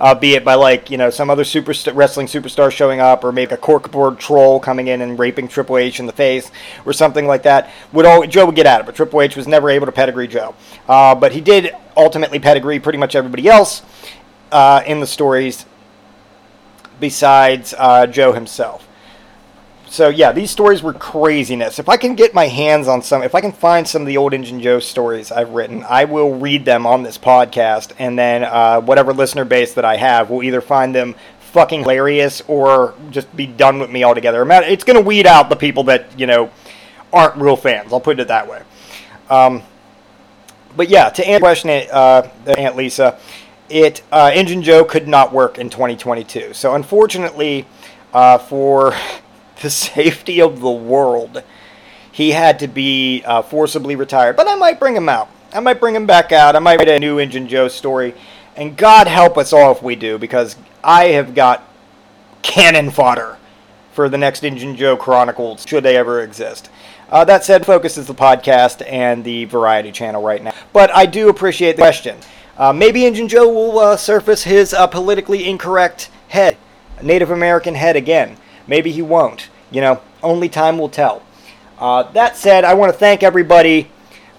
uh, 0.00 0.14
be 0.14 0.34
it 0.34 0.44
by 0.44 0.54
like 0.54 0.90
you 0.90 0.96
know 0.96 1.10
some 1.10 1.30
other 1.30 1.44
super 1.44 1.72
wrestling 1.92 2.26
superstar 2.26 2.70
showing 2.70 3.00
up, 3.00 3.24
or 3.24 3.32
maybe 3.32 3.54
a 3.54 3.58
corkboard 3.58 4.18
troll 4.18 4.60
coming 4.60 4.88
in 4.88 5.00
and 5.00 5.18
raping 5.18 5.48
Triple 5.48 5.78
H 5.78 6.00
in 6.00 6.06
the 6.06 6.12
face, 6.12 6.50
or 6.84 6.92
something 6.92 7.26
like 7.26 7.42
that. 7.44 7.70
Would 7.92 8.06
all, 8.06 8.26
Joe 8.26 8.46
would 8.46 8.54
get 8.54 8.66
of 8.80 8.88
it. 8.88 8.94
Triple 8.94 9.20
H 9.20 9.36
was 9.36 9.46
never 9.46 9.70
able 9.70 9.86
to 9.86 9.92
pedigree 9.92 10.28
Joe, 10.28 10.54
uh, 10.88 11.14
but 11.14 11.32
he 11.32 11.40
did 11.40 11.74
ultimately 11.96 12.38
pedigree 12.38 12.80
pretty 12.80 12.98
much 12.98 13.14
everybody 13.14 13.48
else 13.48 13.82
uh, 14.52 14.82
in 14.86 15.00
the 15.00 15.06
stories 15.06 15.66
besides 17.00 17.74
uh, 17.76 18.06
Joe 18.06 18.32
himself. 18.32 18.86
So 19.88 20.08
yeah, 20.08 20.32
these 20.32 20.50
stories 20.50 20.82
were 20.82 20.92
craziness. 20.92 21.78
If 21.78 21.88
I 21.88 21.96
can 21.96 22.14
get 22.14 22.34
my 22.34 22.48
hands 22.48 22.88
on 22.88 23.02
some, 23.02 23.22
if 23.22 23.34
I 23.34 23.40
can 23.40 23.52
find 23.52 23.86
some 23.86 24.02
of 24.02 24.08
the 24.08 24.16
old 24.16 24.34
Injun 24.34 24.60
Joe 24.60 24.80
stories 24.80 25.30
I've 25.30 25.50
written, 25.50 25.84
I 25.88 26.04
will 26.04 26.34
read 26.34 26.64
them 26.64 26.86
on 26.86 27.02
this 27.02 27.16
podcast, 27.16 27.92
and 27.98 28.18
then 28.18 28.44
uh, 28.44 28.80
whatever 28.80 29.12
listener 29.12 29.44
base 29.44 29.74
that 29.74 29.84
I 29.84 29.96
have 29.96 30.30
will 30.30 30.42
either 30.42 30.60
find 30.60 30.94
them 30.94 31.14
fucking 31.38 31.80
hilarious 31.80 32.42
or 32.48 32.94
just 33.10 33.34
be 33.36 33.46
done 33.46 33.78
with 33.78 33.88
me 33.88 34.02
altogether. 34.02 34.44
It's 34.50 34.82
going 34.82 34.96
to 34.96 35.06
weed 35.06 35.26
out 35.26 35.48
the 35.48 35.56
people 35.56 35.84
that 35.84 36.18
you 36.18 36.26
know 36.26 36.50
aren't 37.12 37.36
real 37.36 37.56
fans. 37.56 37.92
I'll 37.92 38.00
put 38.00 38.18
it 38.18 38.28
that 38.28 38.48
way. 38.48 38.62
Um, 39.30 39.62
but 40.76 40.88
yeah, 40.88 41.08
to 41.10 41.24
answer 41.24 41.38
the 41.38 41.40
question, 41.40 41.70
uh, 41.92 42.28
Aunt 42.58 42.74
Lisa, 42.74 43.18
it 43.68 44.02
uh, 44.10 44.32
Injun 44.34 44.62
Joe 44.62 44.84
could 44.84 45.06
not 45.06 45.32
work 45.32 45.58
in 45.58 45.70
2022. 45.70 46.52
So 46.52 46.74
unfortunately, 46.74 47.66
uh, 48.12 48.38
for 48.38 48.94
the 49.62 49.70
safety 49.70 50.40
of 50.40 50.60
the 50.60 50.70
world, 50.70 51.42
he 52.10 52.30
had 52.30 52.58
to 52.60 52.68
be 52.68 53.22
uh, 53.24 53.42
forcibly 53.42 53.96
retired. 53.96 54.36
But 54.36 54.48
I 54.48 54.54
might 54.54 54.78
bring 54.78 54.96
him 54.96 55.08
out. 55.08 55.28
I 55.52 55.60
might 55.60 55.80
bring 55.80 55.94
him 55.94 56.06
back 56.06 56.32
out. 56.32 56.56
I 56.56 56.58
might 56.58 56.78
write 56.78 56.88
a 56.88 56.98
new 56.98 57.18
Injun 57.18 57.48
Joe 57.48 57.68
story. 57.68 58.14
And 58.56 58.76
God 58.76 59.08
help 59.08 59.36
us 59.36 59.52
all 59.52 59.72
if 59.72 59.82
we 59.82 59.96
do, 59.96 60.18
because 60.18 60.56
I 60.82 61.06
have 61.08 61.34
got 61.34 61.68
cannon 62.42 62.90
fodder 62.90 63.36
for 63.92 64.08
the 64.08 64.18
next 64.18 64.44
Injun 64.44 64.76
Joe 64.76 64.96
Chronicles, 64.96 65.64
should 65.66 65.84
they 65.84 65.96
ever 65.96 66.20
exist. 66.22 66.70
Uh, 67.08 67.24
that 67.24 67.44
said, 67.44 67.64
focus 67.64 67.96
is 67.96 68.06
the 68.06 68.14
podcast 68.14 68.84
and 68.90 69.24
the 69.24 69.44
Variety 69.46 69.92
channel 69.92 70.22
right 70.22 70.42
now. 70.42 70.54
But 70.72 70.94
I 70.94 71.06
do 71.06 71.28
appreciate 71.28 71.76
the 71.76 71.82
question. 71.82 72.18
Uh, 72.56 72.72
maybe 72.72 73.06
Injun 73.06 73.28
Joe 73.28 73.48
will 73.52 73.78
uh, 73.78 73.96
surface 73.96 74.44
his 74.44 74.72
uh, 74.72 74.86
politically 74.86 75.48
incorrect 75.48 76.10
head, 76.28 76.56
Native 77.02 77.30
American 77.30 77.74
head 77.74 77.96
again. 77.96 78.36
Maybe 78.66 78.92
he 78.92 79.02
won't. 79.02 79.48
You 79.70 79.80
know, 79.80 80.00
only 80.22 80.48
time 80.48 80.78
will 80.78 80.88
tell. 80.88 81.22
Uh, 81.78 82.04
that 82.12 82.36
said, 82.36 82.64
I 82.64 82.74
want 82.74 82.92
to 82.92 82.98
thank 82.98 83.22
everybody 83.22 83.90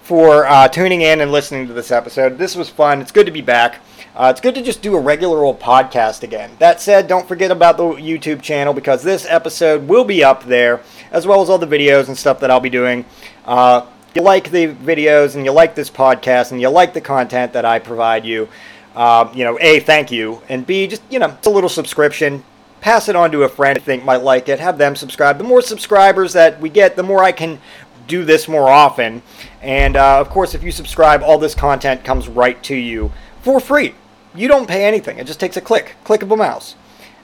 for 0.02 0.46
uh, 0.46 0.68
tuning 0.68 1.02
in 1.02 1.20
and 1.20 1.32
listening 1.32 1.66
to 1.66 1.72
this 1.72 1.90
episode. 1.90 2.38
This 2.38 2.56
was 2.56 2.68
fun. 2.68 3.00
It's 3.00 3.12
good 3.12 3.26
to 3.26 3.32
be 3.32 3.42
back. 3.42 3.80
Uh, 4.14 4.28
it's 4.30 4.40
good 4.40 4.54
to 4.54 4.62
just 4.62 4.80
do 4.80 4.96
a 4.96 5.00
regular 5.00 5.44
old 5.44 5.60
podcast 5.60 6.22
again. 6.22 6.50
That 6.58 6.80
said, 6.80 7.06
don't 7.06 7.28
forget 7.28 7.50
about 7.50 7.76
the 7.76 7.84
YouTube 7.84 8.40
channel 8.40 8.72
because 8.72 9.02
this 9.02 9.26
episode 9.28 9.86
will 9.86 10.04
be 10.04 10.24
up 10.24 10.44
there, 10.44 10.80
as 11.10 11.26
well 11.26 11.42
as 11.42 11.50
all 11.50 11.58
the 11.58 11.66
videos 11.66 12.08
and 12.08 12.16
stuff 12.16 12.40
that 12.40 12.50
I'll 12.50 12.60
be 12.60 12.70
doing. 12.70 13.04
Uh, 13.44 13.84
you 14.14 14.22
like 14.22 14.50
the 14.50 14.68
videos 14.68 15.36
and 15.36 15.44
you 15.44 15.52
like 15.52 15.74
this 15.74 15.90
podcast 15.90 16.52
and 16.52 16.60
you 16.60 16.70
like 16.70 16.94
the 16.94 17.00
content 17.02 17.52
that 17.52 17.66
I 17.66 17.78
provide 17.78 18.24
you, 18.24 18.48
uh, 18.94 19.30
you 19.34 19.44
know, 19.44 19.58
A, 19.60 19.80
thank 19.80 20.10
you, 20.10 20.40
and 20.48 20.66
B, 20.66 20.86
just, 20.86 21.02
you 21.10 21.18
know, 21.18 21.28
it's 21.28 21.46
a 21.46 21.50
little 21.50 21.68
subscription 21.68 22.42
pass 22.80 23.08
it 23.08 23.16
on 23.16 23.32
to 23.32 23.42
a 23.42 23.48
friend 23.48 23.78
I 23.78 23.80
think 23.80 24.04
might 24.04 24.22
like 24.22 24.48
it. 24.48 24.60
Have 24.60 24.78
them 24.78 24.96
subscribe. 24.96 25.38
The 25.38 25.44
more 25.44 25.62
subscribers 25.62 26.32
that 26.34 26.60
we 26.60 26.68
get, 26.68 26.96
the 26.96 27.02
more 27.02 27.22
I 27.22 27.32
can 27.32 27.60
do 28.06 28.24
this 28.24 28.48
more 28.48 28.68
often. 28.68 29.22
And 29.62 29.96
uh, 29.96 30.20
of 30.20 30.30
course, 30.30 30.54
if 30.54 30.62
you 30.62 30.70
subscribe, 30.70 31.22
all 31.22 31.38
this 31.38 31.54
content 31.54 32.04
comes 32.04 32.28
right 32.28 32.62
to 32.64 32.76
you 32.76 33.12
for 33.42 33.60
free. 33.60 33.94
You 34.34 34.48
don't 34.48 34.68
pay 34.68 34.84
anything. 34.84 35.18
It 35.18 35.26
just 35.26 35.40
takes 35.40 35.56
a 35.56 35.60
click, 35.60 35.96
click 36.04 36.22
of 36.22 36.30
a 36.30 36.36
mouse, 36.36 36.74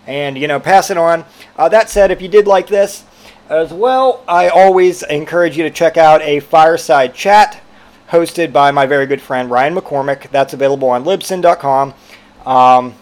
and 0.07 0.38
you 0.38 0.48
know, 0.48 0.59
pass 0.59 0.90
it 0.90 0.96
on. 0.96 1.24
Uh, 1.57 1.68
that 1.68 1.90
said, 1.90 2.11
if 2.11 2.22
you 2.22 2.28
did 2.28 2.46
like 2.46 2.68
this 2.68 3.05
as 3.48 3.72
well, 3.72 4.24
I 4.26 4.48
always 4.48 5.03
encourage 5.03 5.57
you 5.57 5.64
to 5.64 5.70
check 5.70 5.96
out 5.96 6.22
a 6.22 6.40
fireside 6.40 7.14
chat 7.14 7.61
hosted 8.11 8.53
by 8.53 8.70
my 8.70 8.86
very 8.86 9.07
good 9.07 9.20
friend 9.20 9.50
Ryan 9.50 9.74
McCormick. 9.74 10.30
That's 10.30 10.55
available 10.55 10.88
on 10.88 11.05
Libsyn.com. 11.05 11.94
Um, 12.46 12.94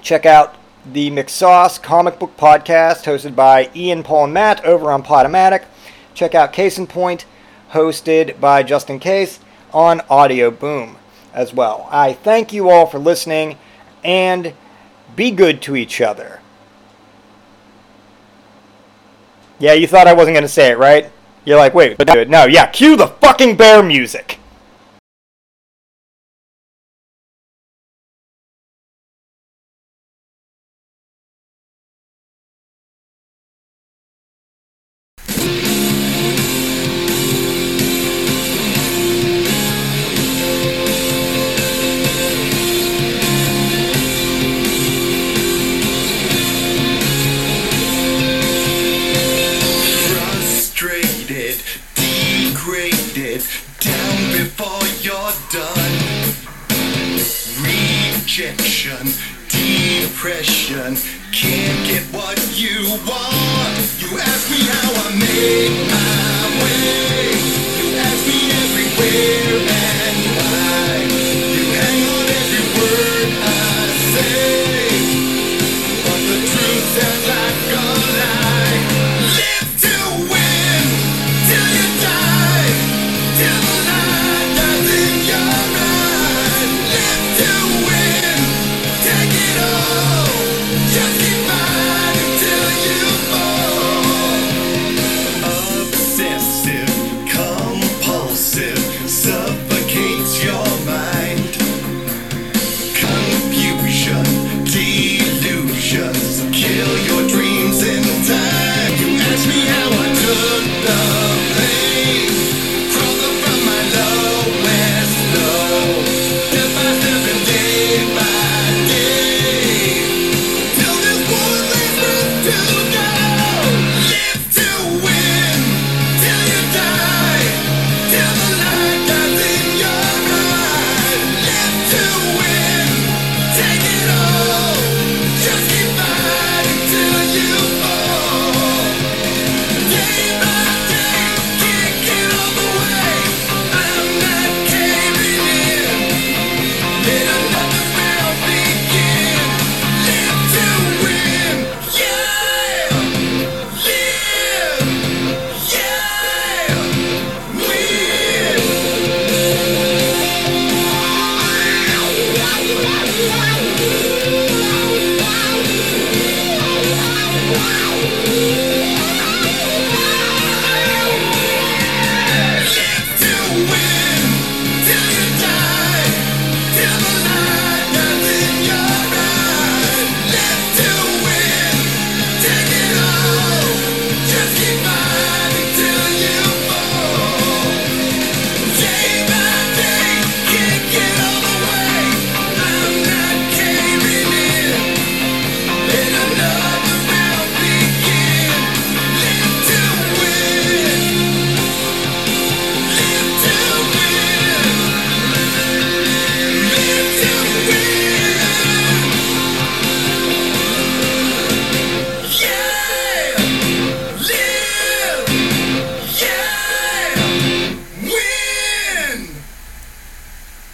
check 0.00 0.26
out 0.26 0.57
the 0.92 1.10
McSauce 1.10 1.80
comic 1.82 2.18
book 2.18 2.36
podcast 2.36 3.04
hosted 3.04 3.36
by 3.36 3.70
Ian, 3.74 4.02
Paul, 4.02 4.24
and 4.24 4.34
Matt 4.34 4.64
over 4.64 4.90
on 4.90 5.02
Podomatic. 5.02 5.64
Check 6.14 6.34
out 6.34 6.52
Case 6.52 6.78
in 6.78 6.86
Point, 6.86 7.26
hosted 7.72 8.40
by 8.40 8.62
Justin 8.62 8.98
Case 8.98 9.38
on 9.72 10.00
Audio 10.08 10.50
Boom 10.50 10.96
as 11.34 11.52
well. 11.52 11.88
I 11.90 12.14
thank 12.14 12.52
you 12.52 12.70
all 12.70 12.86
for 12.86 12.98
listening 12.98 13.58
and 14.02 14.54
be 15.14 15.30
good 15.30 15.60
to 15.62 15.76
each 15.76 16.00
other. 16.00 16.40
Yeah, 19.58 19.74
you 19.74 19.86
thought 19.86 20.06
I 20.06 20.14
wasn't 20.14 20.36
going 20.36 20.42
to 20.42 20.48
say 20.48 20.70
it, 20.70 20.78
right? 20.78 21.10
You're 21.44 21.58
like, 21.58 21.74
wait, 21.74 21.98
but 21.98 22.28
no, 22.28 22.46
yeah, 22.46 22.66
cue 22.66 22.96
the 22.96 23.08
fucking 23.08 23.56
bear 23.56 23.82
music. 23.82 24.37